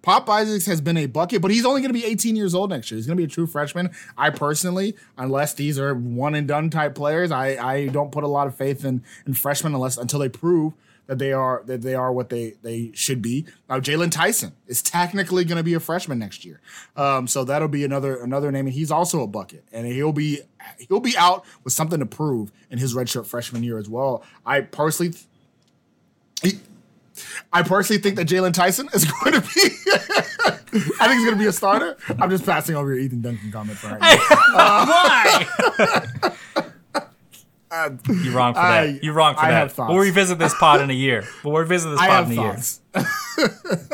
Pop 0.10 0.28
Isaacs 0.28 0.66
has 0.66 0.82
been 0.82 0.98
a 0.98 1.06
bucket, 1.06 1.40
but 1.40 1.52
he's 1.52 1.64
only 1.68 1.82
going 1.82 1.94
to 1.94 2.00
be 2.00 2.04
18 2.04 2.36
years 2.36 2.56
old 2.56 2.72
next 2.72 2.90
year. 2.90 2.96
He's 2.96 3.06
going 3.06 3.16
to 3.16 3.22
be 3.22 3.26
a 3.26 3.28
true 3.28 3.46
freshman. 3.46 3.92
I 4.18 4.32
personally, 4.32 4.96
unless 5.20 5.54
these 5.54 5.78
are 5.78 5.94
one 5.94 6.34
and 6.34 6.48
done 6.48 6.72
type 6.72 6.96
players, 6.96 7.30
I, 7.30 7.50
I 7.64 7.88
don't 7.90 8.12
put 8.12 8.24
a 8.24 8.28
lot 8.28 8.48
of 8.48 8.56
faith 8.56 8.84
in, 8.84 9.04
in 9.28 9.36
freshmen 9.36 9.76
unless 9.76 9.98
until 9.98 10.18
they 10.18 10.28
prove 10.28 10.74
that 11.06 11.20
they 11.20 11.32
are 11.32 11.62
that 11.68 11.84
they 11.84 11.94
are 11.94 12.12
what 12.12 12.30
they 12.30 12.56
they 12.64 12.90
should 12.96 13.22
be. 13.22 13.46
Now 13.70 13.80
Jaylon 13.80 14.10
Tyson 14.10 14.54
is 14.66 14.82
technically 14.82 15.46
going 15.46 15.58
to 15.58 15.64
be 15.64 15.76
a 15.76 15.80
freshman 15.80 16.18
next 16.18 16.44
year, 16.44 16.60
um, 16.96 17.28
so 17.28 17.44
that'll 17.44 17.68
be 17.68 17.86
another 17.86 18.20
another 18.20 18.52
name, 18.52 18.66
and 18.66 18.74
he's 18.74 18.90
also 18.90 19.22
a 19.22 19.28
bucket, 19.28 19.64
and 19.72 19.86
he'll 19.86 20.12
be 20.12 20.42
he'll 20.88 21.00
be 21.00 21.16
out 21.18 21.46
with 21.64 21.74
something 21.74 22.00
to 22.00 22.08
prove 22.08 22.52
in 22.72 22.80
his 22.80 22.96
redshirt 22.96 23.28
freshman 23.28 23.62
year 23.62 23.78
as 23.78 23.88
well. 23.88 24.24
I 24.44 24.62
personally. 24.62 25.16
He, 26.42 26.54
I 27.54 27.64
personally 27.64 28.02
think 28.02 28.16
that 28.18 28.28
Jaylon 28.28 28.54
Tyson 28.54 28.90
is 28.94 29.06
going 29.24 29.34
to 29.34 29.42
be. 29.42 29.48
I 31.02 31.08
think 31.08 31.14
he's 31.14 31.26
going 31.26 31.32
to 31.32 31.36
be 31.40 31.48
a 31.48 31.52
starter. 31.52 31.98
I'm 32.20 32.30
just 32.30 32.46
passing 32.46 32.76
over 32.76 32.90
your 32.94 33.00
Ethan 33.00 33.22
Duncan 33.22 33.52
comment 33.52 33.84
right 33.84 34.00
now. 34.00 34.18
Why? 34.54 35.46
You're 38.08 38.34
wrong 38.34 38.54
for 38.56 38.60
I- 38.60 38.88
that. 38.88 39.04
You're 39.04 39.14
wrong 39.14 39.36
for 39.36 39.42
I 39.42 39.52
that. 39.52 39.72
thoughts. 39.72 39.90
We'll 39.94 40.00
revisit 40.02 40.40
this 40.40 40.56
pod 40.56 40.82
in 40.82 40.90
a 40.90 40.94
year. 40.94 41.24
We'll 41.44 41.54
revisit 41.56 41.92
this 41.92 42.00
I 42.00 42.08
pod 42.08 42.26
in 42.32 42.38
a 42.40 42.42
year. 42.42 42.58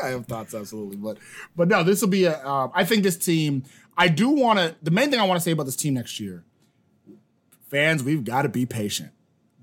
I 0.02 0.08
have 0.08 0.26
thoughts, 0.28 0.54
absolutely. 0.54 0.96
But 0.96 1.18
but 1.58 1.68
no, 1.68 1.84
this 1.84 2.02
will 2.02 2.08
be 2.08 2.24
a. 2.24 2.42
Um, 2.46 2.72
I 2.74 2.86
think 2.86 3.04
this 3.04 3.18
team. 3.18 3.64
I 3.98 4.08
do 4.08 4.30
want 4.30 4.60
to. 4.60 4.76
The 4.82 4.92
main 4.92 5.12
thing 5.12 5.20
I 5.20 5.24
want 5.26 5.40
to 5.40 5.44
say 5.44 5.52
about 5.52 5.66
this 5.66 5.76
team 5.76 5.94
next 5.96 6.20
year, 6.22 6.44
fans, 7.70 8.02
we've 8.02 8.24
got 8.24 8.44
to 8.44 8.50
be 8.50 8.66
patient. 8.66 9.12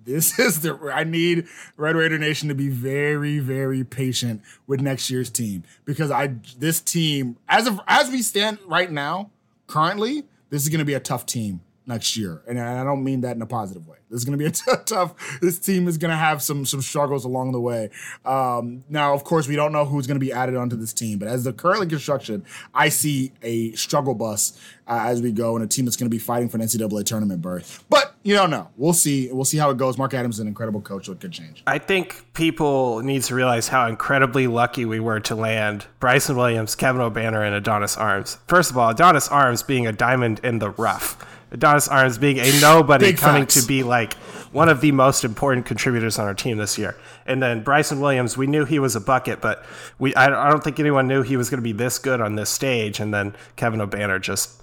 This 0.05 0.39
is 0.39 0.61
the. 0.61 0.79
I 0.93 1.05
need 1.05 1.47
Red 1.77 1.97
Raider 1.97 2.19
Nation 2.19 2.49
to 2.49 2.55
be 2.55 2.69
very, 2.69 3.39
very 3.39 3.85
patient 3.85 4.43
with 4.67 4.81
next 4.81 5.11
year's 5.11 5.31
team 5.31 5.65
because 5.85 6.11
I 6.11 6.35
this 6.59 6.81
team 6.81 7.37
as 7.49 7.67
of 7.67 7.81
as 7.87 8.11
we 8.11 8.23
stand 8.23 8.59
right 8.67 8.91
now, 8.91 9.31
currently, 9.67 10.25
this 10.51 10.63
is 10.63 10.69
going 10.69 10.81
to 10.81 10.85
be 10.85 10.95
a 10.95 11.01
tough 11.01 11.27
team 11.27 11.61
next 11.87 12.17
year, 12.17 12.43
and 12.47 12.61
I 12.61 12.85
don't 12.85 13.03
mean 13.03 13.23
that 13.23 13.37
in 13.37 13.43
a 13.43 13.47
positive 13.47 13.87
way. 13.87 13.99
This 14.11 14.21
is 14.21 14.25
going 14.25 14.39
to 14.39 14.43
be 14.43 14.47
a 14.47 14.51
t- 14.77 14.83
tough. 14.85 15.41
This 15.41 15.59
team 15.59 15.89
is 15.89 15.99
going 15.99 16.11
to 16.11 16.17
have 16.17 16.43
some 16.43 16.65
some 16.67 16.83
struggles 16.83 17.25
along 17.25 17.53
the 17.53 17.61
way. 17.61 17.91
Um, 18.25 18.85
now, 18.89 19.15
of 19.15 19.25
course, 19.25 19.49
we 19.49 19.57
don't 19.57 19.73
know 19.73 19.85
who's 19.85 20.07
going 20.07 20.21
to 20.21 20.25
be 20.25 20.33
added 20.33 20.57
onto 20.57 20.77
this 20.77 20.93
team, 20.93 21.19
but 21.19 21.29
as 21.29 21.45
the 21.45 21.53
currently 21.53 21.87
construction, 21.87 22.45
I 22.75 22.89
see 22.89 23.33
a 23.43 23.73
struggle 23.73 24.15
bus 24.15 24.61
uh, 24.87 25.05
as 25.07 25.23
we 25.23 25.33
go, 25.33 25.57
and 25.57 25.65
a 25.65 25.69
team 25.69 25.85
that's 25.87 25.97
going 25.97 26.11
to 26.11 26.15
be 26.15 26.19
fighting 26.19 26.49
for 26.49 26.59
an 26.59 26.63
NCAA 26.63 27.05
tournament 27.05 27.41
berth. 27.41 27.85
But 27.89 28.15
you 28.23 28.35
don't 28.35 28.51
know. 28.51 28.69
We'll 28.77 28.93
see. 28.93 29.33
We'll 29.33 29.45
see 29.45 29.59
how 29.59 29.71
it 29.71 29.79
goes. 29.79 29.99
Mark 29.99 30.15
Adams 30.15 30.37
is 30.37 30.41
an 30.41 30.49
incredible 30.49 30.81
coach, 30.81 31.09
it 31.09 31.21
could 31.21 31.33
change. 31.33 31.63
I 31.67 31.79
think 31.79 32.23
people 32.35 33.01
need 33.01 33.23
to 33.25 33.35
realize 33.35 33.69
how 33.69 33.87
incredibly 33.89 34.47
lucky 34.47 34.85
we 34.85 35.01
were 35.01 35.21
to 35.21 35.35
land 35.35 35.87
Bryson 36.01 36.37
Williams, 36.37 36.75
Kevin 36.75 37.01
Obanor, 37.01 37.45
and 37.45 37.55
Adonis 37.55 37.97
Arms. 37.97 38.39
First 38.47 38.71
of 38.71 38.79
all, 38.79 38.91
Adonis 38.91 39.29
Arms 39.29 39.63
being 39.63 39.87
a 39.87 39.93
diamond 39.93 40.41
in 40.45 40.59
the 40.59 40.71
rough. 40.71 41.17
Adonis 41.53 41.87
Arms 41.87 42.19
being 42.19 42.39
a 42.39 42.61
nobody 42.61 43.07
Big 43.07 43.19
coming 43.19 43.43
facts. 43.43 43.61
to 43.61 43.67
be 43.67 43.83
like 43.83 44.15
one 44.53 44.69
of 44.69 44.81
the 44.81 44.91
most 44.93 45.23
important 45.25 45.67
contributors 45.67 46.19
on 46.19 46.27
our 46.27 46.35
team 46.35 46.57
this 46.59 46.77
year. 46.79 46.97
And 47.27 47.43
then 47.43 47.63
Bryson 47.63 48.01
Williams, 48.01 48.37
we 48.37 48.47
knew 48.47 48.65
he 48.65 48.79
was 48.79 48.97
a 48.97 49.01
bucket, 49.01 49.41
but 49.41 49.65
we 49.99 50.15
I, 50.15 50.27
I 50.27 50.51
don't 50.51 50.65
think 50.65 50.81
anyone 50.81 51.07
knew 51.07 51.23
he 51.23 51.37
was 51.37 51.51
going 51.51 51.59
to 51.59 51.63
be 51.63 51.73
this 51.73 51.99
good 51.99 52.21
on 52.21 52.35
this 52.35 52.51
stage. 52.51 53.01
And 53.01 53.13
then 53.13 53.37
Kevin 53.57 53.81
Obanor 53.81 54.21
just 54.21 54.61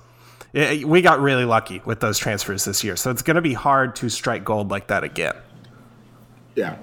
it- 0.52 0.88
we 0.88 1.02
got 1.02 1.19
really 1.19 1.45
lucky 1.45 1.82
with 1.86 1.99
those 1.99 2.17
transfers 2.17 2.65
this 2.65 2.84
year. 2.84 2.95
So 2.95 3.12
it's 3.12 3.21
going 3.21 3.36
to 3.36 3.41
be 3.41 3.54
hard 3.54 3.95
to 3.97 4.10
strike 4.10 4.43
gold 4.43 4.71
like 4.71 4.88
that 4.88 5.04
again. 5.04 5.36
Yeah, 6.56 6.78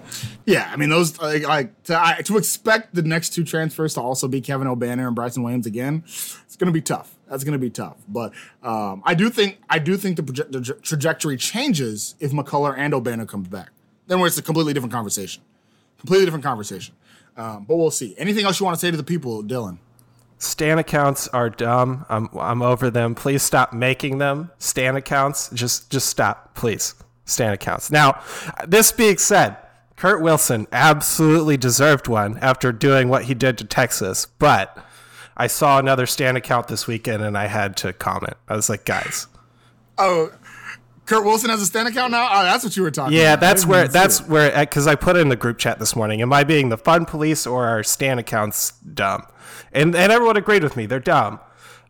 yeah. 0.47 0.71
I 0.73 0.77
mean, 0.77 0.89
those 0.89 1.19
like, 1.21 1.43
like 1.43 1.83
to, 1.85 2.01
I, 2.01 2.23
to 2.23 2.39
expect 2.39 2.95
the 2.95 3.03
next 3.03 3.31
two 3.31 3.45
transfers 3.45 3.95
to 3.95 4.01
also 4.01 4.27
be 4.29 4.41
Kevin 4.41 4.69
Obanor 4.69 5.07
and 5.07 5.15
Bryson 5.15 5.43
Williams 5.43 5.67
again. 5.67 6.03
It's 6.07 6.57
going 6.57 6.69
to 6.69 6.73
be 6.73 6.81
tough. 6.81 7.16
That's 7.29 7.45
going 7.45 7.53
to 7.53 7.59
be 7.59 7.71
tough. 7.71 7.97
But 8.09 8.33
um, 8.63 9.03
I 9.05 9.15
do 9.15 9.31
think 9.31 9.59
I 9.69 9.79
do 9.79 9.97
think 9.97 10.17
the, 10.17 10.23
proje- 10.23 10.51
the 10.51 10.61
tra- 10.61 10.81
trajectory 10.81 11.37
changes 11.37 12.15
if 12.21 12.33
McCullar 12.33 12.75
and 12.77 12.95
Obanor 12.95 13.29
comes 13.29 13.49
back. 13.49 13.71
Then 14.07 14.21
it's 14.21 14.39
a 14.39 14.43
completely 14.43 14.73
different 14.73 14.93
conversation. 14.93 15.43
Completely 15.99 16.27
different 16.27 16.45
conversation. 16.45 16.95
Um, 17.37 17.65
but 17.65 17.77
we'll 17.77 17.91
see. 17.91 18.15
Anything 18.17 18.45
else 18.45 18.61
you 18.61 18.65
want 18.65 18.77
to 18.77 18.81
say 18.81 18.91
to 18.91 18.97
the 18.97 19.03
people, 19.05 19.43
Dylan? 19.43 19.79
Stan 20.39 20.79
accounts 20.79 21.29
are 21.29 21.51
dumb. 21.51 22.05
I'm 22.09 22.29
I'm 22.39 22.63
over 22.63 22.91
them. 22.91 23.15
Please 23.15 23.43
stop 23.43 23.73
making 23.73 24.19
them. 24.19 24.51
Stan 24.59 24.95
accounts, 24.97 25.51
just 25.51 25.91
just 25.91 26.09
stop, 26.09 26.55
please. 26.55 26.95
Stan 27.25 27.53
accounts. 27.53 27.91
Now, 27.91 28.23
this 28.69 28.93
being 28.93 29.19
said, 29.19 29.57
Kurt 29.97 30.23
Wilson 30.23 30.67
absolutely 30.71 31.57
deserved 31.57 32.07
one 32.07 32.39
after 32.39 32.71
doing 32.71 33.09
what 33.09 33.25
he 33.25 33.35
did 33.35 33.59
to 33.59 33.65
Texas, 33.65 34.27
but 34.39 34.86
I 35.37 35.47
saw 35.49 35.79
another 35.79 36.07
Stan 36.07 36.37
account 36.37 36.69
this 36.69 36.87
weekend 36.87 37.23
and 37.23 37.37
I 37.37 37.47
had 37.47 37.77
to 37.79 37.93
comment. 37.93 38.35
I 38.49 38.57
was 38.57 38.69
like, 38.69 38.85
guys, 38.85 39.27
Oh, 39.99 40.31
Kurt 41.07 41.25
Wilson 41.25 41.51
has 41.51 41.63
a 41.63 41.67
stand 41.67 41.89
account 41.89 42.11
now. 42.11 42.29
Oh, 42.31 42.43
that's 42.43 42.65
what 42.65 42.77
you 42.77 42.83
were 42.83 42.91
talking. 42.91 43.17
yeah, 43.17 43.35
about. 43.35 43.41
That's 43.41 43.65
where 43.67 43.87
that's 43.89 44.21
it. 44.21 44.29
where 44.29 44.55
uh, 44.55 44.61
because 44.61 44.87
I 44.87 44.95
put 44.97 45.17
it 45.17 45.21
in 45.21 45.29
the 45.29 45.37
group 45.37 45.57
chat 45.59 45.79
this 45.79 45.95
morning. 45.95 46.21
Am 46.21 46.33
I 46.33 46.43
being 46.45 46.69
the 46.69 46.77
fun 46.77 47.05
police 47.07 47.47
or 47.47 47.65
are 47.65 47.83
Stan 47.83 48.19
accounts 48.19 48.73
dumb? 48.73 49.25
And 49.73 49.95
and 49.95 50.11
everyone 50.11 50.37
agreed 50.37 50.63
with 50.65 50.77
me. 50.77 50.87
They're 50.87 50.99
dumb. 51.01 51.39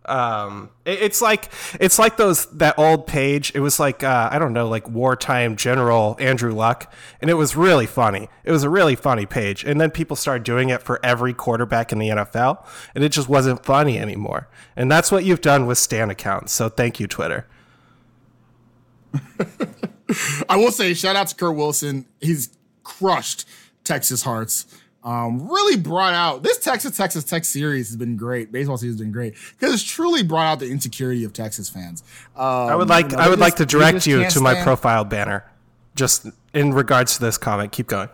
Um, 0.09 0.71
it- 0.85 1.01
it's 1.03 1.21
like 1.21 1.51
it's 1.81 1.99
like 1.99 2.16
those 2.16 2.47
that 2.59 2.79
old 2.79 3.07
page. 3.07 3.53
It 3.55 3.61
was 3.61 3.79
like 3.81 4.03
uh, 4.05 4.29
I 4.31 4.38
don't 4.38 4.53
know, 4.53 4.69
like 4.69 4.88
wartime 4.88 5.57
general 5.57 6.16
Andrew 6.19 6.53
Luck, 6.53 6.92
and 7.21 7.29
it 7.31 7.35
was 7.35 7.57
really 7.57 7.87
funny. 7.87 8.29
It 8.45 8.53
was 8.53 8.62
a 8.62 8.71
really 8.71 8.95
funny 8.97 9.27
page, 9.27 9.64
and 9.64 9.81
then 9.81 9.90
people 9.90 10.16
started 10.16 10.45
doing 10.45 10.69
it 10.69 10.83
for 10.83 10.99
every 11.05 11.35
quarterback 11.35 11.92
in 11.92 11.99
the 11.99 12.09
NFL, 12.09 12.64
and 12.95 13.03
it 13.05 13.11
just 13.11 13.29
wasn't 13.29 13.64
funny 13.64 13.99
anymore. 13.99 14.49
And 14.77 14.90
that's 14.90 15.11
what 15.11 15.25
you've 15.25 15.40
done 15.40 15.66
with 15.66 15.79
Stan 15.79 16.11
accounts. 16.11 16.53
So 16.53 16.69
thank 16.69 17.01
you, 17.01 17.07
Twitter. 17.07 17.47
I 20.49 20.57
will 20.57 20.71
say, 20.71 20.95
shout 20.95 21.16
out 21.16 21.27
to 21.29 21.35
Kurt 21.35 21.57
Wilson. 21.57 22.07
He's 22.21 22.51
crushed 22.85 23.47
Texas 23.85 24.23
hearts. 24.23 24.66
Um, 25.07 25.49
really 25.49 25.77
brought 25.77 26.14
out 26.14 26.42
this 26.42 26.59
Texas 26.59 26.97
Texas 26.97 27.23
Tech 27.23 27.45
series 27.45 27.87
has 27.90 27.97
been 27.97 28.16
great. 28.16 28.51
Baseball 28.51 28.77
season 28.77 28.95
has 28.95 29.01
been 29.01 29.12
great 29.12 29.35
because 29.57 29.73
it's 29.73 29.85
truly 29.85 30.25
brought 30.25 30.47
out 30.47 30.59
the 30.59 30.69
insecurity 30.69 31.23
of 31.23 31.33
Texas 31.33 31.69
fans. 31.69 32.03
Um, 32.35 32.45
I 32.45 32.75
would 32.75 32.88
like 32.88 33.12
you 33.12 33.16
know, 33.16 33.23
I 33.23 33.29
would 33.29 33.38
like 33.38 33.55
to 33.57 33.66
direct 33.66 34.05
you 34.09 34.29
to 34.29 34.40
my 34.40 34.55
stand- 34.55 34.64
profile 34.64 35.05
banner, 35.05 35.49
just 35.95 36.27
in 36.53 36.75
regards 36.75 37.14
to 37.14 37.21
this 37.21 37.38
comment. 37.38 37.71
Keep 37.71 37.87
going. 37.87 38.09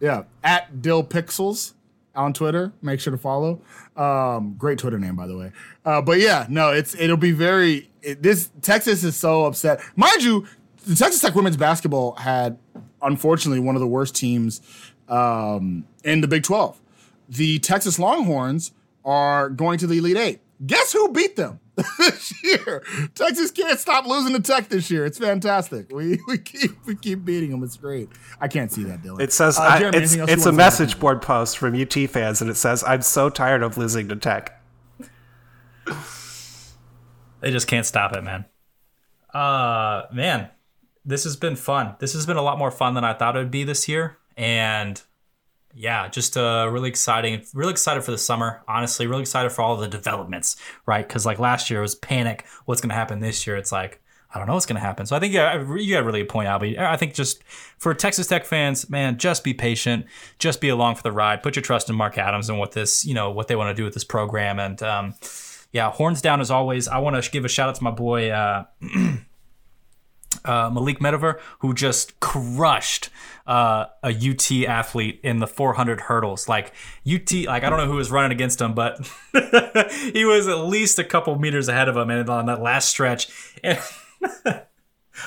Yeah, 0.00 0.24
at 0.42 0.82
Dill 0.82 1.04
Pixels 1.04 1.74
on 2.16 2.32
Twitter. 2.32 2.72
Make 2.82 2.98
sure 2.98 3.12
to 3.12 3.16
follow. 3.16 3.62
Um, 3.96 4.56
great 4.58 4.78
Twitter 4.78 4.98
name, 4.98 5.14
by 5.14 5.28
the 5.28 5.36
way. 5.36 5.52
Uh, 5.84 6.02
but 6.02 6.18
yeah, 6.18 6.46
no, 6.48 6.72
it's 6.72 6.96
it'll 6.96 7.16
be 7.16 7.30
very. 7.30 7.88
It, 8.02 8.24
this 8.24 8.50
Texas 8.60 9.04
is 9.04 9.14
so 9.14 9.44
upset, 9.44 9.80
mind 9.94 10.24
you. 10.24 10.48
The 10.84 10.96
Texas 10.96 11.20
Tech 11.20 11.36
women's 11.36 11.56
basketball 11.56 12.14
had, 12.14 12.58
unfortunately, 13.02 13.60
one 13.60 13.76
of 13.76 13.80
the 13.80 13.86
worst 13.86 14.16
teams 14.16 14.62
um, 15.08 15.84
in 16.04 16.20
the 16.20 16.28
Big 16.28 16.42
Twelve. 16.42 16.80
The 17.28 17.58
Texas 17.58 17.98
Longhorns 17.98 18.72
are 19.04 19.48
going 19.50 19.78
to 19.78 19.86
the 19.86 19.98
Elite 19.98 20.16
Eight. 20.16 20.40
Guess 20.66 20.92
who 20.92 21.12
beat 21.12 21.36
them 21.36 21.60
this 21.98 22.32
year? 22.42 22.82
Texas 23.14 23.50
can't 23.52 23.78
stop 23.78 24.06
losing 24.06 24.32
to 24.34 24.40
Tech 24.40 24.68
this 24.68 24.90
year. 24.90 25.06
It's 25.06 25.18
fantastic. 25.18 25.92
We 25.92 26.18
we 26.28 26.38
keep 26.38 26.70
we 26.86 26.96
keep 26.96 27.24
beating 27.24 27.50
them. 27.50 27.62
It's 27.62 27.76
great. 27.76 28.08
I 28.40 28.48
can't 28.48 28.72
see 28.72 28.82
that, 28.84 29.02
Dylan. 29.02 29.20
It 29.20 29.32
says 29.32 29.58
Uh, 29.58 29.62
I, 29.62 29.76
it's 29.76 29.96
anything 29.96 30.20
else 30.20 30.30
you 30.30 30.34
it's 30.34 30.46
a 30.46 30.48
wanna 30.48 30.56
message 30.56 30.98
board 30.98 31.22
post 31.22 31.58
from 31.58 31.80
UT 31.80 31.92
fans, 32.08 32.40
and 32.40 32.50
it 32.50 32.56
says, 32.56 32.82
"I'm 32.84 33.02
so 33.02 33.30
tired 33.30 33.62
of 33.62 33.76
losing 33.78 34.08
to 34.08 34.16
Tech." 34.16 34.60
They 37.40 37.50
just 37.52 37.68
can't 37.68 37.86
stop 37.86 38.14
it, 38.16 38.22
man. 38.22 38.44
Uh, 39.32 40.02
man, 40.12 40.48
this 41.04 41.24
has 41.24 41.36
been 41.36 41.54
fun. 41.54 41.94
This 42.00 42.12
has 42.14 42.26
been 42.26 42.36
a 42.36 42.42
lot 42.42 42.58
more 42.58 42.70
fun 42.70 42.94
than 42.94 43.04
I 43.04 43.14
thought 43.14 43.36
it 43.36 43.38
would 43.38 43.50
be 43.50 43.62
this 43.62 43.88
year, 43.88 44.16
and 44.38 45.02
yeah, 45.74 46.08
just 46.08 46.36
uh, 46.36 46.68
really 46.70 46.88
exciting. 46.88 47.44
Really 47.52 47.72
excited 47.72 48.02
for 48.02 48.10
the 48.10 48.18
summer. 48.18 48.62
Honestly, 48.66 49.06
really 49.06 49.20
excited 49.20 49.52
for 49.52 49.62
all 49.62 49.76
the 49.76 49.88
developments. 49.88 50.56
Right, 50.86 51.06
because 51.06 51.26
like 51.26 51.38
last 51.38 51.68
year 51.68 51.80
it 51.80 51.82
was 51.82 51.96
panic. 51.96 52.46
What's 52.64 52.80
going 52.80 52.88
to 52.88 52.94
happen 52.94 53.20
this 53.20 53.46
year? 53.46 53.56
It's 53.56 53.72
like 53.72 54.00
I 54.32 54.38
don't 54.38 54.46
know 54.46 54.54
what's 54.54 54.66
going 54.66 54.80
to 54.80 54.84
happen. 54.86 55.06
So 55.06 55.16
I 55.16 55.20
think 55.20 55.34
yeah, 55.34 55.58
you 55.76 55.94
got 55.94 56.04
really 56.04 56.20
a 56.20 56.24
point, 56.24 56.48
Albie. 56.48 56.78
I 56.78 56.96
think 56.96 57.14
just 57.14 57.42
for 57.78 57.92
Texas 57.94 58.26
Tech 58.26 58.44
fans, 58.44 58.88
man, 58.88 59.18
just 59.18 59.42
be 59.42 59.54
patient, 59.54 60.06
just 60.38 60.60
be 60.60 60.68
along 60.68 60.94
for 60.94 61.02
the 61.02 61.12
ride. 61.12 61.42
Put 61.42 61.56
your 61.56 61.62
trust 61.62 61.90
in 61.90 61.96
Mark 61.96 62.16
Adams 62.16 62.48
and 62.48 62.58
what 62.58 62.72
this, 62.72 63.04
you 63.04 63.14
know, 63.14 63.30
what 63.30 63.48
they 63.48 63.56
want 63.56 63.74
to 63.74 63.80
do 63.80 63.84
with 63.84 63.94
this 63.94 64.04
program. 64.04 64.58
And 64.58 64.82
um, 64.82 65.14
yeah, 65.72 65.90
horns 65.90 66.22
down 66.22 66.40
as 66.40 66.50
always. 66.50 66.88
I 66.88 66.98
want 66.98 67.22
to 67.22 67.30
give 67.30 67.44
a 67.44 67.48
shout 67.48 67.68
out 67.68 67.74
to 67.74 67.84
my 67.84 67.90
boy. 67.90 68.30
Uh, 68.30 68.64
uh, 70.44 70.70
Malik 70.70 70.98
Metaver, 70.98 71.38
who 71.60 71.74
just 71.74 72.20
crushed 72.20 73.10
uh, 73.48 73.86
a 74.04 74.10
UT 74.10 74.52
athlete 74.68 75.20
in 75.24 75.38
the 75.38 75.46
400 75.46 76.02
hurdles. 76.02 76.48
Like 76.48 76.74
UT, 77.10 77.32
like 77.46 77.64
I 77.64 77.70
don't 77.70 77.78
know 77.78 77.86
who 77.86 77.96
was 77.96 78.10
running 78.10 78.30
against 78.30 78.60
him, 78.60 78.74
but 78.74 79.10
he 80.12 80.24
was 80.24 80.46
at 80.46 80.66
least 80.66 80.98
a 80.98 81.04
couple 81.04 81.36
meters 81.38 81.66
ahead 81.66 81.88
of 81.88 81.96
him, 81.96 82.10
and 82.10 82.28
on 82.28 82.46
that 82.46 82.60
last 82.60 82.90
stretch. 82.90 83.28
And 83.64 83.80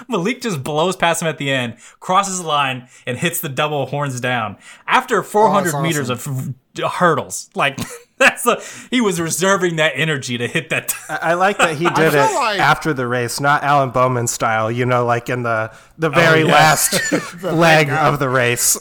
Malik 0.07 0.41
just 0.41 0.63
blows 0.63 0.95
past 0.95 1.22
him 1.22 1.28
at 1.28 1.39
the 1.39 1.51
end, 1.51 1.78
crosses 1.99 2.39
the 2.39 2.47
line, 2.47 2.88
and 3.07 3.17
hits 3.17 3.41
the 3.41 3.49
double 3.49 3.88
horns 3.88 4.19
down 4.22 4.57
after 4.86 5.24
400 5.24 5.69
awesome. 5.69 5.84
meters 5.84 6.09
of 6.09 6.53
hurdles. 6.78 7.49
Like 7.55 7.80
that's 8.17 8.43
the 8.43 8.88
he 8.89 9.01
was 9.01 9.19
reserving 9.19 9.78
that 9.78 9.93
energy 9.95 10.38
to 10.38 10.47
hit 10.47 10.69
that. 10.69 10.93
I, 11.09 11.19
I 11.22 11.34
like 11.34 11.57
that 11.57 11.76
he 11.76 11.89
did 11.95 12.13
it 12.13 12.17
like- 12.17 12.59
after 12.59 12.93
the 12.93 13.07
race, 13.07 13.39
not 13.39 13.63
Alan 13.63 13.91
Bowman 13.91 14.28
style. 14.28 14.72
You 14.72 14.86
know, 14.86 15.05
like 15.05 15.30
in 15.30 15.43
the 15.43 15.74
the 15.97 16.09
very 16.09 16.41
yeah. 16.41 16.51
last 16.51 17.43
leg 17.43 17.89
of 17.89 18.19
the 18.19 18.30
race. 18.30 18.78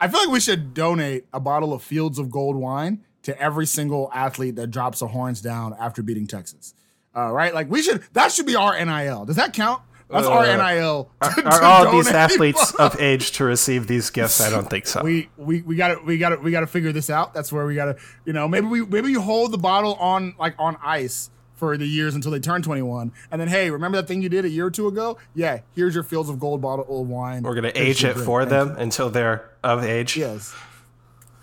I 0.00 0.08
feel 0.08 0.20
like 0.20 0.28
we 0.28 0.40
should 0.40 0.74
donate 0.74 1.26
a 1.32 1.38
bottle 1.38 1.72
of 1.72 1.82
Fields 1.82 2.18
of 2.18 2.30
Gold 2.30 2.56
wine 2.56 3.04
to 3.22 3.40
every 3.40 3.66
single 3.66 4.10
athlete 4.12 4.56
that 4.56 4.72
drops 4.72 5.00
a 5.02 5.06
horns 5.06 5.40
down 5.40 5.76
after 5.78 6.02
beating 6.02 6.26
Texas. 6.26 6.74
Uh, 7.14 7.30
right? 7.30 7.54
Like 7.54 7.70
we 7.70 7.82
should. 7.82 8.02
That 8.14 8.32
should 8.32 8.46
be 8.46 8.56
our 8.56 8.72
NIL. 8.84 9.24
Does 9.24 9.36
that 9.36 9.52
count? 9.52 9.82
That's 10.12 10.26
our 10.26 10.44
NIL. 10.44 11.10
to- 11.22 11.26
Are 11.26 11.34
to 11.60 11.64
all 11.64 11.92
these 11.92 12.08
athletes 12.08 12.74
of 12.74 13.00
age 13.00 13.32
to 13.32 13.44
receive 13.44 13.86
these 13.86 14.10
gifts? 14.10 14.40
I 14.40 14.50
don't 14.50 14.68
think 14.68 14.86
so. 14.86 15.02
we 15.02 15.28
we 15.36 15.62
we 15.62 15.76
got 15.76 15.88
to 15.98 16.04
we 16.04 16.18
got 16.18 16.30
to 16.30 16.36
we 16.36 16.50
got 16.50 16.60
to 16.60 16.66
figure 16.66 16.92
this 16.92 17.10
out. 17.10 17.34
That's 17.34 17.52
where 17.52 17.66
we 17.66 17.74
got 17.74 17.86
to 17.86 17.96
you 18.24 18.32
know 18.32 18.46
maybe 18.48 18.66
we 18.66 18.84
maybe 18.86 19.10
you 19.10 19.20
hold 19.20 19.52
the 19.52 19.58
bottle 19.58 19.94
on 19.94 20.34
like 20.38 20.54
on 20.58 20.76
ice 20.82 21.30
for 21.54 21.76
the 21.76 21.86
years 21.86 22.14
until 22.16 22.32
they 22.32 22.40
turn 22.40 22.60
21 22.60 23.12
and 23.30 23.40
then 23.40 23.46
hey 23.46 23.70
remember 23.70 23.96
that 23.96 24.08
thing 24.08 24.20
you 24.20 24.28
did 24.28 24.44
a 24.44 24.48
year 24.48 24.66
or 24.66 24.70
two 24.70 24.88
ago 24.88 25.16
yeah 25.32 25.60
here's 25.76 25.94
your 25.94 26.02
fields 26.02 26.28
of 26.28 26.40
gold 26.40 26.60
bottle 26.60 26.84
of 27.02 27.06
wine 27.06 27.44
We're 27.44 27.54
gonna 27.54 27.70
age 27.76 28.02
it 28.04 28.14
for 28.14 28.44
them 28.44 28.70
you. 28.70 28.76
until 28.78 29.10
they're 29.10 29.48
of 29.62 29.84
age. 29.84 30.16
yes 30.16 30.52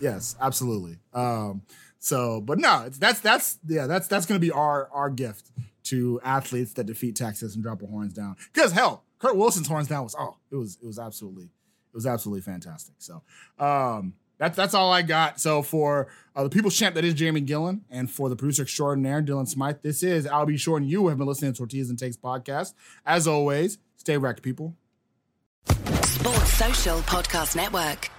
yes 0.02 0.36
absolutely 0.42 0.98
um 1.14 1.62
so 2.00 2.42
but 2.42 2.60
no 2.60 2.84
it's 2.86 2.98
that's 2.98 3.22
that's 3.22 3.60
yeah 3.66 3.88
that's 3.88 4.08
that's 4.08 4.26
gonna 4.26 4.42
be 4.42 4.52
our 4.52 4.90
our 4.92 5.10
gift 5.10 5.52
to 5.90 6.20
athletes 6.24 6.74
that 6.74 6.86
defeat 6.86 7.16
texas 7.16 7.56
and 7.56 7.64
drop 7.64 7.82
a 7.82 7.86
horns 7.86 8.14
down 8.14 8.36
because 8.54 8.72
hell 8.72 9.04
kurt 9.20 9.36
wilson's 9.36 9.68
horns 9.68 9.88
down 9.88 10.04
was 10.04 10.16
oh 10.18 10.36
it 10.52 10.56
was 10.56 10.78
it 10.82 10.86
was 10.86 11.00
absolutely 11.00 11.46
it 11.46 11.96
was 11.96 12.06
absolutely 12.06 12.42
fantastic 12.42 12.96
so 12.98 13.22
um 13.60 14.14
that's 14.40 14.56
that's 14.56 14.74
all 14.74 14.92
I 14.92 15.02
got. 15.02 15.40
So 15.40 15.62
for 15.62 16.08
uh, 16.36 16.44
the 16.44 16.50
people's 16.50 16.76
champ 16.76 16.96
that 16.96 17.04
is 17.04 17.14
Jamie 17.14 17.42
Gillen, 17.42 17.84
and 17.90 18.10
for 18.10 18.30
the 18.30 18.36
producer 18.36 18.64
extraordinaire 18.64 19.22
Dylan 19.22 19.48
Smythe, 19.48 19.82
this 19.84 20.02
is 20.02 20.26
Albie 20.26 20.58
Shore, 20.58 20.78
and 20.78 20.90
you 20.90 21.10
have 21.10 21.18
been 21.18 21.28
listening 21.28 21.52
to 21.52 21.58
Tortillas 21.58 21.90
and 21.90 22.00
Takes 22.00 22.16
podcast. 22.18 22.74
As 23.06 23.28
always, 23.28 23.78
stay 23.98 24.18
wrecked, 24.18 24.42
people. 24.42 24.76
Sports 25.68 26.54
Social 26.54 27.00
Podcast 27.00 27.56
Network. 27.56 28.10